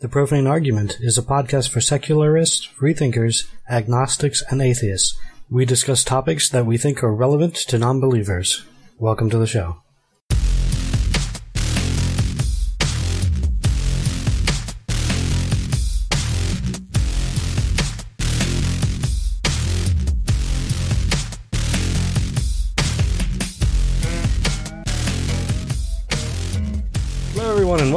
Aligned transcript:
The 0.00 0.08
Profane 0.08 0.46
Argument 0.46 0.96
is 1.00 1.18
a 1.18 1.22
podcast 1.22 1.68
for 1.68 1.82
secularists, 1.82 2.64
freethinkers, 2.64 3.46
agnostics, 3.68 4.42
and 4.48 4.62
atheists. 4.62 5.18
We 5.50 5.66
discuss 5.66 6.04
topics 6.04 6.48
that 6.48 6.64
we 6.64 6.78
think 6.78 7.04
are 7.04 7.14
relevant 7.14 7.54
to 7.68 7.78
non 7.78 8.00
believers. 8.00 8.64
Welcome 8.98 9.28
to 9.28 9.36
the 9.36 9.46
show. 9.46 9.82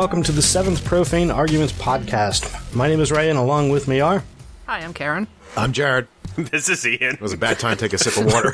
Welcome 0.04 0.22
to 0.22 0.34
the 0.34 0.42
seventh 0.42 0.84
Profane 0.84 1.34
Arguments 1.34 1.72
podcast. 1.72 2.76
My 2.76 2.90
name 2.90 3.00
is 3.00 3.10
Ray, 3.10 3.30
and 3.30 3.40
along 3.40 3.70
with 3.70 3.88
me 3.88 4.02
are. 4.02 4.22
Hi, 4.66 4.80
I'm 4.80 4.94
Karen. 4.94 5.28
I'm 5.56 5.72
Jared. 5.72 6.10
This 6.36 6.68
is 6.68 6.86
Ian. 6.86 7.14
It 7.14 7.22
was 7.22 7.32
a 7.32 7.38
bad 7.38 7.58
time 7.58 7.78
to 7.78 7.88
take 7.88 7.94
a 7.94 7.98
sip 7.98 8.18
of 8.18 8.26
water. 8.26 8.54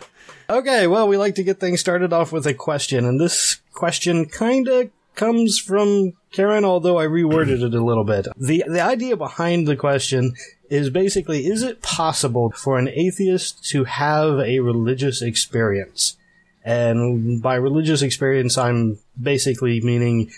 Okay, 0.50 0.86
well, 0.86 1.08
we 1.08 1.16
like 1.16 1.36
to 1.36 1.42
get 1.44 1.60
things 1.60 1.80
started 1.80 2.12
off 2.12 2.30
with 2.30 2.46
a 2.46 2.52
question, 2.52 3.06
and 3.06 3.18
this 3.18 3.62
question 3.72 4.26
kind 4.26 4.68
of 4.68 4.90
comes 5.14 5.58
from 5.58 6.12
Karen, 6.30 6.66
although 6.66 6.98
I 6.98 7.06
reworded 7.06 7.62
it 7.62 7.72
a 7.72 7.82
little 7.82 8.04
bit. 8.04 8.26
The 8.36 8.64
the 8.68 8.82
idea 8.82 9.16
behind 9.16 9.66
the 9.66 9.76
question 9.76 10.34
is 10.68 10.90
basically 10.90 11.46
is 11.46 11.62
it 11.62 11.80
possible 11.80 12.50
for 12.50 12.76
an 12.76 12.88
atheist 12.88 13.64
to 13.70 13.84
have 13.84 14.40
a 14.40 14.60
religious 14.60 15.22
experience? 15.22 16.18
And 16.64 17.40
by 17.40 17.54
religious 17.54 18.02
experience, 18.02 18.58
I'm 18.58 18.98
basically 19.20 19.80
meaning 19.80 20.30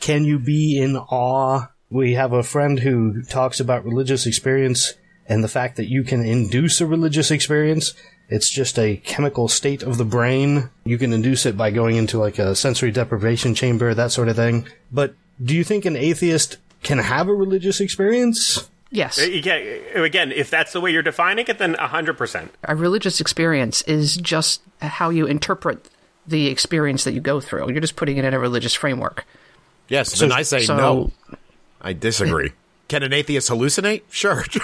can 0.00 0.24
you 0.24 0.38
be 0.38 0.78
in 0.78 0.96
awe? 0.96 1.66
We 1.90 2.14
have 2.14 2.32
a 2.32 2.42
friend 2.42 2.78
who 2.78 3.22
talks 3.22 3.60
about 3.60 3.84
religious 3.84 4.26
experience 4.26 4.94
and 5.26 5.42
the 5.42 5.48
fact 5.48 5.76
that 5.76 5.88
you 5.88 6.02
can 6.04 6.24
induce 6.24 6.80
a 6.80 6.86
religious 6.86 7.30
experience. 7.30 7.94
It's 8.28 8.50
just 8.50 8.78
a 8.78 8.96
chemical 8.98 9.48
state 9.48 9.82
of 9.82 9.96
the 9.98 10.04
brain. 10.04 10.70
You 10.84 10.98
can 10.98 11.12
induce 11.12 11.46
it 11.46 11.56
by 11.56 11.70
going 11.70 11.96
into 11.96 12.18
like 12.18 12.38
a 12.38 12.54
sensory 12.54 12.90
deprivation 12.90 13.54
chamber, 13.54 13.94
that 13.94 14.12
sort 14.12 14.28
of 14.28 14.36
thing. 14.36 14.68
But 14.92 15.14
do 15.42 15.54
you 15.54 15.64
think 15.64 15.84
an 15.84 15.96
atheist 15.96 16.58
can 16.82 16.98
have 16.98 17.28
a 17.28 17.34
religious 17.34 17.80
experience? 17.80 18.68
Yes, 18.90 19.18
uh, 19.18 19.24
uh, 19.24 20.02
Again, 20.02 20.32
if 20.32 20.48
that's 20.48 20.72
the 20.72 20.80
way 20.80 20.90
you're 20.92 21.02
defining 21.02 21.46
it, 21.48 21.58
then 21.58 21.74
100%. 21.74 22.48
a 22.64 22.76
religious 22.76 23.20
experience 23.20 23.82
is 23.82 24.16
just 24.16 24.62
how 24.80 25.10
you 25.10 25.26
interpret 25.26 25.90
the 26.28 26.46
experience 26.48 27.04
that 27.04 27.12
you 27.12 27.20
go 27.20 27.40
through. 27.40 27.70
You're 27.70 27.80
just 27.80 27.96
putting 27.96 28.16
it 28.18 28.24
in 28.24 28.34
a 28.34 28.38
religious 28.38 28.74
framework. 28.74 29.26
yes, 29.88 30.18
then 30.18 30.30
I 30.32 30.42
say 30.42 30.62
so- 30.62 30.76
no. 30.76 31.10
I 31.80 31.92
disagree. 31.92 32.52
Can 32.88 33.02
an 33.02 33.12
atheist 33.12 33.50
hallucinate? 33.50 34.02
Sure. 34.10 34.44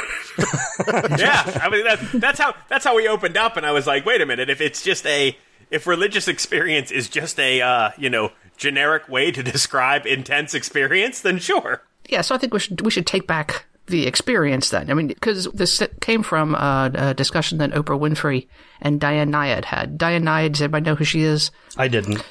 Yeah, 1.16 1.60
I 1.62 1.68
mean, 1.70 1.84
that, 1.84 2.00
that's, 2.14 2.40
how, 2.40 2.54
that's 2.68 2.84
how 2.84 2.96
we 2.96 3.06
opened 3.06 3.36
up, 3.36 3.56
and 3.56 3.64
I 3.64 3.70
was 3.70 3.86
like, 3.86 4.04
wait 4.04 4.20
a 4.20 4.26
minute, 4.26 4.50
if 4.50 4.60
it's 4.60 4.82
just 4.82 5.06
a. 5.06 5.36
If 5.70 5.86
religious 5.86 6.26
experience 6.28 6.90
is 6.90 7.08
just 7.08 7.38
a, 7.40 7.60
uh, 7.62 7.90
you 7.96 8.10
know, 8.10 8.32
generic 8.56 9.08
way 9.08 9.30
to 9.30 9.42
describe 9.42 10.04
intense 10.06 10.52
experience, 10.54 11.20
then 11.20 11.38
sure. 11.38 11.82
Yeah, 12.08 12.20
so 12.20 12.34
I 12.34 12.38
think 12.38 12.52
we 12.52 12.58
should 12.60 12.80
we 12.82 12.90
should 12.90 13.06
take 13.06 13.26
back 13.26 13.66
the 13.86 14.06
experience 14.06 14.70
then. 14.70 14.90
I 14.90 14.94
mean, 14.94 15.08
because 15.08 15.44
this 15.52 15.82
came 16.00 16.22
from 16.22 16.54
uh, 16.54 16.90
a 16.94 17.14
discussion 17.14 17.58
that 17.58 17.72
Oprah 17.72 17.98
Winfrey 17.98 18.46
and 18.80 19.00
Diane 19.00 19.30
Nyad 19.30 19.64
had. 19.64 19.98
Diane 19.98 20.24
Nyad, 20.24 20.52
does 20.52 20.62
everybody 20.62 20.84
know 20.84 20.94
who 20.94 21.04
she 21.04 21.22
is? 21.22 21.50
I 21.76 21.88
didn't. 21.88 22.24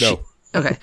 no. 0.00 0.20
Okay. 0.54 0.78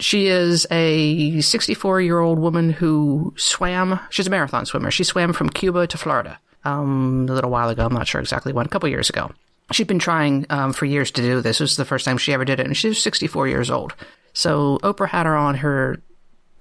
She 0.00 0.26
is 0.26 0.66
a 0.70 1.40
64 1.40 2.00
year 2.00 2.18
old 2.18 2.38
woman 2.38 2.70
who 2.70 3.34
swam. 3.36 4.00
She's 4.10 4.26
a 4.26 4.30
marathon 4.30 4.66
swimmer. 4.66 4.90
She 4.90 5.04
swam 5.04 5.32
from 5.32 5.48
Cuba 5.48 5.86
to 5.86 5.98
Florida 5.98 6.40
um, 6.64 7.26
a 7.28 7.32
little 7.32 7.50
while 7.50 7.68
ago. 7.68 7.86
I'm 7.86 7.94
not 7.94 8.08
sure 8.08 8.20
exactly 8.20 8.52
when, 8.52 8.66
a 8.66 8.68
couple 8.68 8.88
years 8.88 9.08
ago. 9.08 9.30
She'd 9.70 9.86
been 9.86 9.98
trying 9.98 10.44
um, 10.50 10.72
for 10.72 10.86
years 10.86 11.10
to 11.12 11.22
do 11.22 11.36
this. 11.36 11.42
This 11.44 11.60
was 11.60 11.76
the 11.76 11.84
first 11.84 12.04
time 12.04 12.18
she 12.18 12.32
ever 12.32 12.44
did 12.44 12.60
it, 12.60 12.66
and 12.66 12.76
she 12.76 12.88
was 12.88 13.02
64 13.02 13.48
years 13.48 13.70
old. 13.70 13.94
So 14.32 14.78
Oprah 14.82 15.08
had 15.08 15.26
her 15.26 15.36
on 15.36 15.56
her 15.56 16.02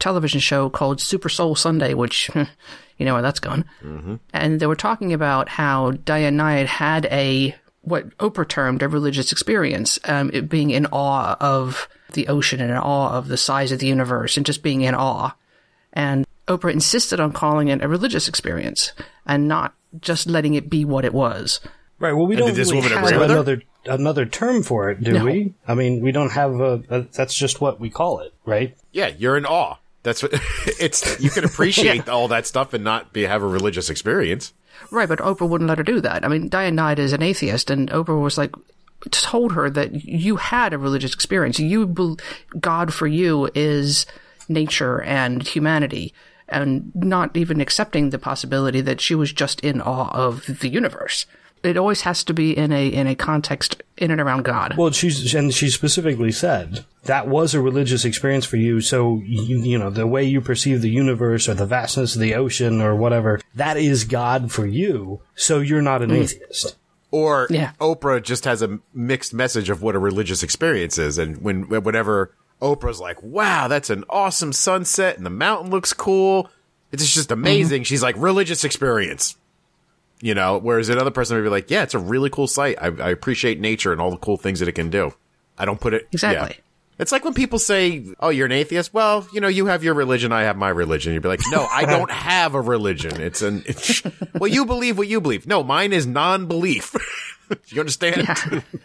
television 0.01 0.39
show 0.41 0.69
called 0.69 1.00
Super 1.00 1.29
Soul 1.29 1.56
Sunday, 1.56 1.94
which 1.94 2.29
you 2.97 3.06
know 3.06 3.13
where 3.13 3.22
that's 3.22 3.39
going. 3.39 3.63
Mm-hmm. 3.81 4.16
And 4.34 4.59
they 4.59 4.67
were 4.67 4.75
talking 4.75 5.13
about 5.13 5.47
how 5.47 5.91
Diane 5.91 6.38
Nyad 6.38 6.66
had 6.66 7.06
a 7.06 7.56
what 7.84 8.16
Oprah 8.17 8.47
termed 8.47 8.84
a 8.84 8.88
religious 8.89 9.31
experience, 9.31 9.97
um, 10.06 10.29
it 10.34 10.50
being 10.50 10.69
in 10.69 10.85
awe 10.88 11.35
of 11.39 11.88
the 12.13 12.28
ocean 12.28 12.59
and 12.59 12.69
in 12.69 12.78
awe 12.78 13.13
of 13.17 13.28
the 13.28 13.38
size 13.38 13.72
of 13.72 13.79
the 13.79 13.88
universe, 13.88 14.38
and 14.38 14.45
just 14.45 14.62
being 14.62 14.81
in 14.81 14.94
awe. 14.94 15.31
And 15.94 16.25
Oprah 16.47 16.73
insisted 16.73 17.19
on 17.19 17.31
calling 17.31 17.69
it 17.69 17.81
a 17.81 17.88
religious 17.88 18.28
experience 18.28 18.91
and 19.25 19.47
not 19.47 19.73
just 20.00 20.28
letting 20.28 20.53
it 20.53 20.69
be 20.69 20.85
what 20.85 21.06
it 21.06 21.13
was. 21.13 21.59
Right. 22.00 22.13
Well, 22.13 22.28
we 22.28 22.35
And 22.35 22.39
don't 22.39 22.47
did 22.50 22.56
this 22.57 22.72
really 22.72 22.81
woman 22.89 22.97
have 22.97 23.12
agree 23.12 23.25
another 23.25 23.62
another 23.85 24.25
term 24.25 24.63
for 24.63 24.89
it, 24.91 25.03
do 25.03 25.13
No. 25.13 25.25
we? 25.25 25.53
I 25.68 25.73
mean, 25.73 26.01
we 26.01 26.12
don't 26.12 26.31
have 26.31 26.59
a, 26.59 26.83
a. 26.89 27.01
That's 27.01 27.35
just 27.35 27.62
what 27.62 27.79
we 27.79 27.89
call 27.89 28.19
it, 28.19 28.33
right? 28.45 28.75
Yeah, 28.91 29.07
you're 29.18 29.38
in 29.38 29.45
awe. 29.45 29.78
That's 30.03 30.23
what 30.23 30.34
it's. 30.79 31.19
You 31.19 31.29
can 31.29 31.44
appreciate 31.51 32.09
all 32.09 32.28
that 32.29 32.47
stuff 32.47 32.73
and 32.73 32.84
not 32.84 33.13
be 33.13 33.23
have 33.23 33.44
a 33.44 33.47
religious 33.47 33.89
experience. 33.89 34.53
Right, 34.89 35.09
but 35.09 35.19
Oprah 35.19 35.47
wouldn't 35.47 35.67
let 35.67 35.78
her 35.78 35.84
do 35.84 36.01
that. 36.01 36.25
I 36.25 36.28
mean, 36.28 36.50
Diane 36.50 36.75
Nyad 36.75 36.97
is 36.97 37.13
an 37.13 37.22
atheist, 37.22 37.69
and 37.69 37.89
Oprah 37.91 38.22
was 38.22 38.38
like, 38.38 38.56
told 39.09 39.53
her 39.53 39.69
that 39.69 40.06
you 40.06 40.38
had 40.38 40.73
a 40.73 40.78
religious 40.78 41.13
experience. 41.13 41.59
You, 41.59 41.88
bel 41.88 42.17
God 42.59 42.94
for 42.94 43.07
you 43.07 43.50
is 43.53 44.06
nature 44.47 45.01
and 45.01 45.47
humanity, 45.47 46.13
and 46.47 46.91
not 46.95 47.35
even 47.35 47.62
accepting 47.62 48.09
the 48.09 48.19
possibility 48.19 48.81
that 48.81 49.01
she 49.01 49.16
was 49.16 49.31
just 49.31 49.59
in 49.62 49.81
awe 49.81 50.12
of 50.12 50.45
the 50.45 50.69
universe. 50.69 51.25
It 51.64 51.78
always 51.78 52.02
has 52.02 52.24
to 52.24 52.34
be 52.34 52.58
in 52.58 52.72
a 52.72 52.88
in 52.88 53.08
a 53.08 53.16
context 53.16 53.82
in 53.98 54.10
and 54.12 54.20
around 54.20 54.44
God. 54.44 54.76
Well, 54.78 54.92
she's 54.92 55.34
and 55.36 55.54
she 55.54 55.70
specifically 55.70 56.32
said 56.32 56.86
that 57.04 57.28
was 57.28 57.54
a 57.54 57.62
religious 57.62 58.04
experience 58.04 58.46
for 58.46 58.58
you. 58.58 58.82
So 58.82 59.22
you, 59.24 59.60
you 59.60 59.78
know 59.78 59.90
the 59.90 60.08
way 60.08 60.24
you 60.24 60.42
perceive 60.42 60.82
the 60.82 60.90
universe 60.90 61.48
or 61.48 61.54
the 61.54 61.66
vastness 61.66 62.16
of 62.16 62.22
the 62.22 62.34
ocean 62.36 62.82
or 62.82 62.96
whatever 62.96 63.40
that 63.56 63.78
is 63.78 64.06
God 64.06 64.52
for 64.52 64.66
you. 64.66 65.22
So 65.36 65.60
you're 65.60 65.82
not 65.82 66.02
an 66.02 66.10
mm. 66.10 66.24
atheist. 66.24 66.78
Or 67.12 67.48
Yeah. 67.50 67.74
Oprah 67.80 68.24
just 68.24 68.46
has 68.46 68.62
a 68.62 68.80
mixed 68.94 69.34
message 69.34 69.70
of 69.70 69.82
what 69.82 69.96
a 69.96 70.00
religious 70.00 70.44
experience 70.44 70.98
is, 70.98 71.18
and 71.18 71.42
when 71.42 71.64
whenever 71.64 72.34
Oprah's 72.62 73.00
like, 73.00 73.22
"Wow, 73.22 73.68
that's 73.68 73.90
an 73.90 74.06
awesome 74.10 74.54
sunset, 74.54 75.18
and 75.18 75.26
the 75.26 75.32
mountain 75.32 75.70
looks 75.72 75.94
cool," 75.94 76.50
it's 76.92 77.14
just 77.14 77.32
amazing. 77.32 77.82
Mm-hmm. 77.82 77.86
She's 77.86 78.04
like, 78.04 78.16
"Religious 78.18 78.64
experience." 78.64 79.36
You 80.22 80.36
know, 80.36 80.59
whereas 80.59 80.90
another 80.90 81.12
person 81.12 81.36
would 81.36 81.44
be 81.44 81.50
like, 81.50 81.72
"Yeah, 81.72 81.84
it's 81.84 81.94
a 81.94 82.00
really 82.00 82.30
cool 82.30 82.48
site. 82.48 82.78
I, 82.80 82.88
I 82.88 83.09
appreciate 83.09 83.59
nature 83.59 83.92
and 83.92 84.00
all 84.00 84.12
the 84.12 84.18
cool 84.18 84.38
things 84.38 84.59
that 84.59 84.70
it 84.70 84.74
can 84.74 84.90
do." 84.90 85.14
I 85.58 85.66
don't 85.66 85.80
put 85.80 85.94
it 85.94 86.08
Exactly. 86.12 86.56
yeah. 86.58 86.64
It's 87.00 87.12
like 87.12 87.26
when 87.26 87.34
people 87.34 87.58
say, 87.58 88.06
"Oh, 88.20 88.30
you're 88.30 88.46
an 88.46 88.52
atheist." 88.52 88.94
Well, 88.94 89.28
you 89.34 89.42
know, 89.42 89.48
you 89.48 89.66
have 89.66 89.84
your 89.84 89.96
religion, 89.96 90.31
I 90.31 90.44
have 90.44 90.58
my 90.58 90.70
religion. 90.70 91.14
You'd 91.14 91.24
be 91.24 91.30
like, 91.30 91.42
"No, 91.50 91.66
I 91.66 91.86
don't 91.86 92.12
have 92.31 92.54
a 92.54 92.62
religion. 92.62 93.20
It's 93.20 93.42
an 93.42 93.64
it's, 93.66 94.04
well, 94.36 94.48
you 94.50 94.66
believe 94.66 95.00
what 95.00 95.08
you 95.08 95.20
believe. 95.20 95.48
No, 95.48 95.64
mine 95.64 95.94
is 95.94 96.06
non-belief." 96.06 96.96
you 97.68 97.80
understand? 97.80 98.28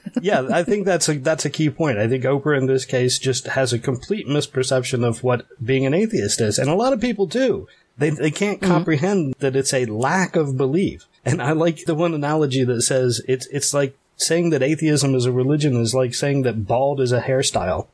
yeah, 0.22 0.48
I 0.50 0.62
think 0.62 0.86
that's 0.86 1.08
a 1.08 1.18
that's 1.18 1.44
a 1.44 1.50
key 1.50 1.70
point. 1.70 1.98
I 1.98 2.08
think 2.08 2.24
Oprah 2.24 2.58
in 2.58 2.66
this 2.66 2.84
case 2.84 3.18
just 3.18 3.48
has 3.48 3.72
a 3.72 3.78
complete 3.78 4.26
misperception 4.26 5.04
of 5.06 5.22
what 5.22 5.46
being 5.62 5.84
an 5.86 5.94
atheist 5.94 6.40
is, 6.40 6.58
and 6.58 6.70
a 6.70 6.74
lot 6.74 6.92
of 6.92 7.00
people 7.00 7.26
do. 7.26 7.68
They 7.98 8.10
they 8.10 8.30
can't 8.30 8.60
mm-hmm. 8.60 8.72
comprehend 8.72 9.34
that 9.38 9.56
it's 9.56 9.74
a 9.74 9.86
lack 9.86 10.36
of 10.36 10.56
belief. 10.56 11.06
And 11.26 11.42
I 11.42 11.52
like 11.52 11.84
the 11.84 11.94
one 11.96 12.14
analogy 12.14 12.62
that 12.64 12.82
says 12.82 13.20
it's 13.26 13.46
it's 13.48 13.74
like 13.74 13.98
saying 14.16 14.50
that 14.50 14.62
atheism 14.62 15.14
is 15.14 15.26
a 15.26 15.32
religion 15.32 15.76
is 15.76 15.92
like 15.92 16.14
saying 16.14 16.42
that 16.42 16.66
bald 16.66 17.00
is 17.00 17.10
a 17.10 17.20
hairstyle. 17.20 17.88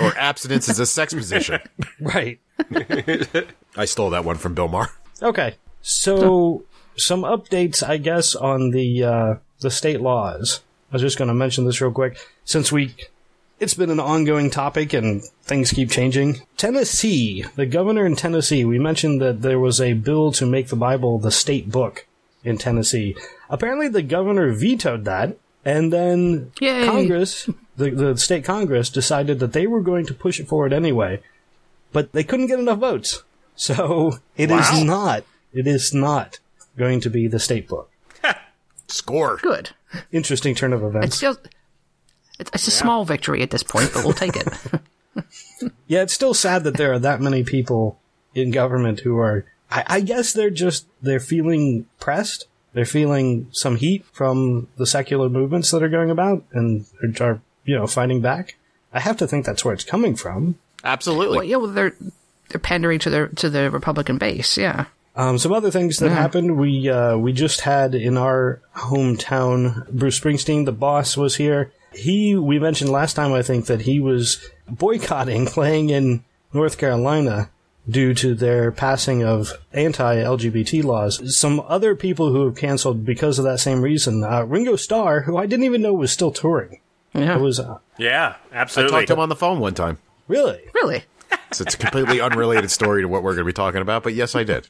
Or 0.00 0.12
abstinence 0.18 0.68
is 0.68 0.80
a 0.80 0.86
sex 0.86 1.14
position. 1.22 1.60
Right. 2.00 2.40
I 3.76 3.84
stole 3.84 4.10
that 4.10 4.24
one 4.24 4.36
from 4.36 4.54
Bill 4.54 4.66
Maher. 4.66 4.90
Okay. 5.22 5.54
So 5.82 6.64
some 6.96 7.22
updates, 7.22 7.86
I 7.86 7.96
guess, 7.96 8.34
on 8.34 8.70
the 8.70 9.04
uh, 9.04 9.34
the 9.60 9.70
state 9.70 10.00
laws. 10.00 10.60
I 10.90 10.96
was 10.96 11.02
just 11.02 11.16
going 11.16 11.28
to 11.28 11.34
mention 11.34 11.64
this 11.64 11.80
real 11.80 11.92
quick 11.92 12.18
since 12.44 12.72
we. 12.72 12.94
It's 13.60 13.74
been 13.74 13.90
an 13.90 14.00
ongoing 14.00 14.50
topic 14.50 14.92
and 14.92 15.22
things 15.44 15.70
keep 15.70 15.88
changing. 15.88 16.42
Tennessee, 16.56 17.44
the 17.54 17.66
governor 17.66 18.04
in 18.04 18.16
Tennessee, 18.16 18.64
we 18.64 18.80
mentioned 18.80 19.22
that 19.22 19.42
there 19.42 19.60
was 19.60 19.80
a 19.80 19.92
bill 19.92 20.32
to 20.32 20.44
make 20.44 20.68
the 20.68 20.76
Bible 20.76 21.20
the 21.20 21.30
state 21.30 21.70
book 21.70 22.04
in 22.44 22.58
Tennessee. 22.58 23.16
Apparently, 23.48 23.88
the 23.88 24.02
governor 24.02 24.52
vetoed 24.52 25.04
that, 25.06 25.36
and 25.64 25.92
then 25.92 26.52
Yay. 26.60 26.84
Congress, 26.86 27.48
the, 27.76 27.90
the 27.90 28.16
state 28.18 28.44
Congress, 28.44 28.90
decided 28.90 29.38
that 29.40 29.52
they 29.52 29.66
were 29.66 29.80
going 29.80 30.06
to 30.06 30.14
push 30.14 30.38
it 30.38 30.46
forward 30.48 30.72
anyway, 30.72 31.20
but 31.92 32.12
they 32.12 32.22
couldn't 32.24 32.46
get 32.48 32.58
enough 32.58 32.78
votes. 32.78 33.22
So 33.56 34.18
it 34.36 34.50
is 34.50 34.70
Wow. 34.72 34.82
not. 34.84 35.24
It 35.52 35.66
is 35.66 35.94
not 35.94 36.38
going 36.76 37.00
to 37.00 37.10
be 37.10 37.26
the 37.28 37.38
state 37.38 37.68
book. 37.68 37.90
Score. 38.88 39.38
Good. 39.38 39.70
Interesting 40.12 40.54
turn 40.54 40.72
of 40.72 40.82
It's 40.82 40.94
events. 40.94 41.16
still 41.16 41.36
it's, 42.38 42.50
it's 42.52 42.66
a 42.66 42.72
small 42.72 43.04
victory 43.04 43.42
at 43.42 43.50
this 43.50 43.62
point, 43.62 43.90
but 43.94 44.02
we'll 44.04 44.12
take 44.12 44.34
it. 44.36 44.48
yeah, 45.86 46.02
it's 46.02 46.12
still 46.12 46.34
sad 46.34 46.64
that 46.64 46.76
there 46.76 46.92
are 46.92 46.98
that 46.98 47.20
many 47.20 47.44
people 47.44 48.00
in 48.34 48.50
government 48.50 49.00
who 49.00 49.16
are. 49.18 49.46
I, 49.70 49.84
I 49.86 50.00
guess 50.00 50.32
they're 50.32 50.50
just 50.50 50.86
they're 51.02 51.20
feeling 51.20 51.86
pressed. 52.00 52.46
They're 52.72 52.84
feeling 52.84 53.48
some 53.52 53.76
heat 53.76 54.04
from 54.12 54.68
the 54.76 54.86
secular 54.86 55.28
movements 55.28 55.70
that 55.70 55.82
are 55.82 55.88
going 55.88 56.10
about 56.10 56.44
and 56.52 56.86
are 57.20 57.40
you 57.64 57.76
know 57.76 57.86
fighting 57.86 58.20
back. 58.20 58.56
I 58.92 59.00
have 59.00 59.16
to 59.18 59.26
think 59.26 59.44
that's 59.44 59.64
where 59.64 59.74
it's 59.74 59.84
coming 59.84 60.16
from. 60.16 60.58
Absolutely. 60.84 61.38
Well, 61.38 61.46
yeah, 61.46 61.56
well, 61.56 61.72
they're 61.72 61.96
they're 62.48 62.60
pandering 62.60 62.98
to 63.00 63.10
their 63.10 63.28
to 63.28 63.50
the 63.50 63.70
Republican 63.70 64.18
base. 64.18 64.56
Yeah. 64.58 64.86
Um, 65.16 65.38
some 65.38 65.52
other 65.52 65.70
things 65.70 65.98
that 65.98 66.10
happened. 66.10 66.58
We 66.58 66.88
uh, 66.88 67.16
we 67.16 67.32
just 67.32 67.60
had 67.60 67.94
in 67.94 68.16
our 68.16 68.60
hometown, 68.76 69.88
Bruce 69.90 70.18
Springsteen, 70.18 70.64
the 70.64 70.72
boss, 70.72 71.16
was 71.16 71.36
here. 71.36 71.72
He 71.92 72.34
we 72.34 72.58
mentioned 72.58 72.90
last 72.90 73.14
time, 73.14 73.32
I 73.32 73.42
think, 73.42 73.66
that 73.66 73.82
he 73.82 74.00
was 74.00 74.44
boycotting 74.68 75.46
playing 75.46 75.90
in 75.90 76.24
North 76.52 76.78
Carolina 76.78 77.50
due 77.88 78.14
to 78.14 78.34
their 78.34 78.72
passing 78.72 79.22
of 79.22 79.52
anti-LGBT 79.72 80.82
laws. 80.84 81.36
Some 81.38 81.60
other 81.68 81.94
people 81.94 82.30
who 82.32 82.46
have 82.46 82.56
canceled 82.56 83.04
because 83.04 83.38
of 83.38 83.44
that 83.44 83.60
same 83.60 83.82
reason. 83.82 84.24
Uh, 84.24 84.42
Ringo 84.44 84.76
Starr, 84.76 85.20
who 85.22 85.36
I 85.36 85.46
didn't 85.46 85.64
even 85.64 85.82
know 85.82 85.92
was 85.92 86.10
still 86.12 86.30
touring. 86.30 86.80
Yeah. 87.12 87.36
It 87.36 87.40
was 87.40 87.60
uh, 87.60 87.78
Yeah, 87.98 88.36
absolutely. 88.52 88.96
I 88.96 88.98
talked 89.00 89.08
to 89.08 89.12
him 89.14 89.20
on 89.20 89.28
the 89.28 89.36
phone 89.36 89.60
one 89.60 89.74
time. 89.74 89.98
really 90.28 90.62
really. 90.74 91.04
So 91.52 91.62
it's 91.62 91.74
a 91.74 91.78
completely 91.78 92.20
unrelated 92.20 92.70
story 92.70 93.02
to 93.02 93.08
what 93.08 93.22
we're 93.22 93.34
going 93.34 93.44
to 93.44 93.48
be 93.48 93.52
talking 93.52 93.80
about, 93.80 94.02
but 94.02 94.14
yes, 94.14 94.34
I 94.34 94.42
did. 94.42 94.66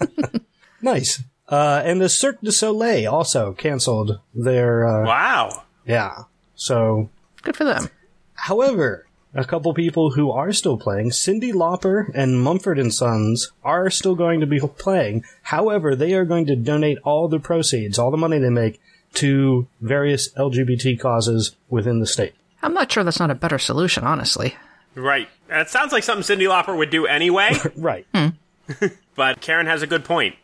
nice. 0.82 1.22
Uh, 1.48 1.82
and 1.84 2.00
the 2.00 2.08
Cirque 2.08 2.40
du 2.40 2.52
Soleil 2.52 3.12
also 3.12 3.52
canceled 3.52 4.18
their. 4.34 4.86
Uh, 4.86 5.04
wow. 5.06 5.64
yeah. 5.84 6.24
So 6.54 7.10
Good 7.42 7.56
for 7.56 7.64
them. 7.64 7.90
However, 8.34 9.06
a 9.34 9.44
couple 9.44 9.72
people 9.74 10.10
who 10.12 10.30
are 10.30 10.52
still 10.52 10.76
playing, 10.76 11.10
Cyndi 11.10 11.52
Lauper 11.52 12.10
and 12.14 12.40
Mumford 12.42 12.78
and 12.78 12.92
Sons, 12.92 13.52
are 13.62 13.88
still 13.90 14.14
going 14.14 14.40
to 14.40 14.46
be 14.46 14.58
playing. 14.60 15.24
However, 15.42 15.94
they 15.94 16.14
are 16.14 16.24
going 16.24 16.46
to 16.46 16.56
donate 16.56 16.98
all 17.04 17.28
the 17.28 17.38
proceeds, 17.40 17.98
all 17.98 18.10
the 18.10 18.16
money 18.16 18.38
they 18.38 18.50
make, 18.50 18.80
to 19.14 19.66
various 19.80 20.28
LGBT 20.34 20.98
causes 20.98 21.56
within 21.68 22.00
the 22.00 22.06
state. 22.06 22.34
I'm 22.62 22.74
not 22.74 22.90
sure 22.92 23.04
that's 23.04 23.20
not 23.20 23.30
a 23.30 23.34
better 23.34 23.58
solution, 23.58 24.04
honestly. 24.04 24.54
Right. 24.94 25.28
That 25.48 25.70
sounds 25.70 25.92
like 25.92 26.02
something 26.02 26.36
Cyndi 26.38 26.48
Lauper 26.48 26.76
would 26.76 26.90
do 26.90 27.06
anyway, 27.06 27.52
Right. 27.76 28.06
Hmm. 28.14 28.28
but 29.14 29.40
Karen 29.40 29.66
has 29.66 29.82
a 29.82 29.86
good 29.86 30.04
point. 30.04 30.34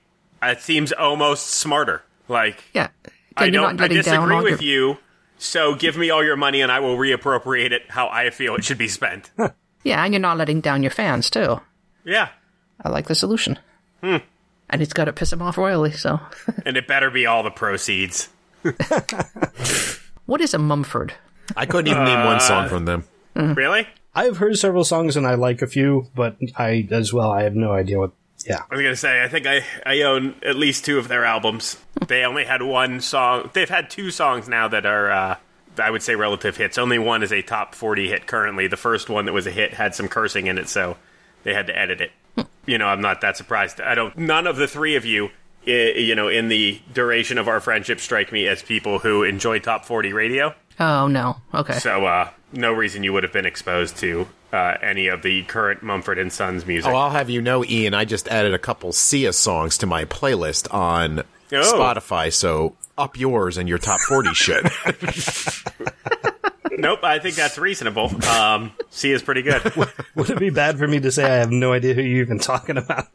It 0.42 0.60
seems 0.60 0.92
almost 0.92 1.46
smarter. 1.48 2.02
Like, 2.28 2.62
Yeah. 2.72 2.88
I 3.36 3.46
Again, 3.46 3.52
don't. 3.62 3.80
I 3.80 3.88
disagree 3.88 4.36
with 4.42 4.62
your- 4.62 4.92
you. 4.92 4.98
So 5.38 5.74
give 5.74 5.96
me 5.96 6.10
all 6.10 6.24
your 6.24 6.36
money, 6.36 6.60
and 6.62 6.72
I 6.72 6.80
will 6.80 6.96
reappropriate 6.96 7.72
it 7.72 7.82
how 7.88 8.08
I 8.08 8.30
feel 8.30 8.54
it 8.54 8.64
should 8.64 8.78
be 8.78 8.88
spent. 8.88 9.30
Yeah, 9.84 10.02
and 10.02 10.12
you're 10.12 10.20
not 10.20 10.36
letting 10.36 10.60
down 10.60 10.82
your 10.82 10.90
fans 10.90 11.30
too. 11.30 11.60
yeah, 12.04 12.30
I 12.84 12.88
like 12.88 13.06
the 13.06 13.14
solution. 13.14 13.56
Hmm. 14.02 14.16
And 14.68 14.82
it's 14.82 14.92
got 14.92 15.04
to 15.04 15.12
piss 15.12 15.30
them 15.30 15.40
off 15.42 15.56
royally. 15.56 15.92
So, 15.92 16.18
and 16.66 16.76
it 16.76 16.88
better 16.88 17.08
be 17.08 17.24
all 17.24 17.44
the 17.44 17.52
proceeds. 17.52 18.28
what 20.26 20.40
is 20.40 20.54
a 20.54 20.58
Mumford? 20.58 21.14
I 21.56 21.66
couldn't 21.66 21.88
even 21.88 22.02
name 22.04 22.24
one 22.24 22.40
song 22.40 22.68
from 22.68 22.84
them. 22.84 23.04
Really? 23.36 23.86
I 24.12 24.24
have 24.24 24.38
heard 24.38 24.56
several 24.58 24.82
songs 24.82 25.16
and 25.16 25.24
I 25.24 25.34
like 25.36 25.62
a 25.62 25.68
few, 25.68 26.08
but 26.16 26.36
I, 26.56 26.88
as 26.90 27.12
well, 27.12 27.30
I 27.30 27.44
have 27.44 27.54
no 27.54 27.70
idea 27.72 28.00
what. 28.00 28.10
Yeah. 28.46 28.62
I 28.70 28.75
was 28.75 28.82
gonna 28.82 28.96
say, 28.96 29.22
I 29.22 29.28
think 29.28 29.46
I, 29.46 29.64
I 29.84 30.02
own 30.02 30.37
at 30.44 30.56
least 30.56 30.84
two 30.84 30.98
of 30.98 31.08
their 31.08 31.25
albums. 31.25 31.76
they 32.06 32.25
only 32.25 32.44
had 32.44 32.62
one 32.62 33.00
song. 33.00 33.50
They've 33.52 33.69
had 33.69 33.90
two 33.90 34.10
songs 34.10 34.48
now 34.48 34.69
that 34.69 34.87
are, 34.87 35.10
uh, 35.10 35.37
I 35.78 35.90
would 35.90 36.02
say, 36.02 36.14
relative 36.14 36.56
hits. 36.56 36.78
Only 36.78 36.98
one 36.98 37.22
is 37.22 37.32
a 37.32 37.43
top 37.43 37.75
forty 37.75 38.08
hit 38.08 38.26
currently. 38.26 38.66
The 38.69 38.76
first 38.76 39.08
one 39.08 39.25
that 39.26 39.32
was 39.32 39.46
a 39.46 39.50
hit 39.50 39.75
had 39.75 39.94
some 39.94 40.08
cursing 40.08 40.46
in 40.46 40.58
it, 40.58 40.69
so 40.69 40.96
they 41.43 41.54
had 41.54 41.66
to 41.66 41.78
edit 41.78 42.00
it. 42.00 42.46
you 42.66 42.78
know, 42.78 42.87
I'm 42.87 43.00
not 43.00 43.20
that 43.22 43.37
surprised. 43.37 43.81
I 43.81 43.94
don't. 43.94 44.16
None 44.16 44.46
of 44.46 44.56
the 44.56 44.69
three 44.69 44.96
of 44.96 45.04
you, 45.04 45.31
you 45.64 46.14
know, 46.14 46.28
in 46.28 46.48
the 46.48 46.81
duration 46.93 47.38
of 47.38 47.48
our 47.48 47.60
friendship, 47.60 48.00
strike 48.00 48.32
me 48.32 48.46
as 48.46 48.62
people 48.62 48.98
who 49.00 49.22
enjoy 49.25 49.58
top 49.58 49.84
forty 49.84 50.12
radio. 50.12 50.54
Oh 50.78 51.08
no. 51.08 51.37
Okay. 51.54 51.78
So, 51.78 52.04
uh, 52.06 52.31
no 52.52 52.72
reason 52.72 53.02
you 53.02 53.12
would 53.12 53.22
have 53.22 53.32
been 53.32 53.46
exposed 53.46 53.96
to 53.98 54.28
uh, 54.56 54.79
any 54.82 55.08
of 55.08 55.23
the 55.23 55.43
current 55.44 55.82
Mumford 55.82 56.19
and 56.19 56.32
Sons 56.32 56.64
music. 56.67 56.91
Oh, 56.91 56.97
I'll 56.97 57.11
have 57.11 57.29
you 57.31 57.43
know, 57.43 57.64
Ian, 57.64 57.93
I 57.94 58.05
just 58.06 58.26
added 58.29 58.55
a 58.55 58.58
couple 58.58 58.93
Sia 58.93 59.32
songs 59.32 59.79
to 59.79 59.87
my 59.87 60.05
playlist 60.06 60.73
on 60.75 61.23
Oh. 61.53 61.62
Spotify, 61.62 62.32
so 62.32 62.75
up 62.99 63.17
yours 63.17 63.56
and 63.56 63.69
your 63.69 63.79
top 63.79 64.00
40 64.00 64.35
shit. 64.35 64.64
Nope, 66.79 67.05
I 67.05 67.19
think 67.20 67.37
that's 67.37 67.56
reasonable. 67.56 68.11
Um, 68.26 68.70
Sia 68.91 69.14
is 69.14 69.23
pretty 69.23 69.41
good. 69.43 69.62
Would 70.14 70.29
it 70.31 70.38
be 70.38 70.50
bad 70.50 70.76
for 70.76 70.87
me 70.87 71.00
to 71.00 71.11
say 71.11 71.25
I 71.25 71.37
have 71.37 71.50
no 71.50 71.73
idea 71.73 71.94
who 71.94 72.03
you're 72.03 72.23
even 72.23 72.38
talking 72.38 72.76
about? 72.76 73.06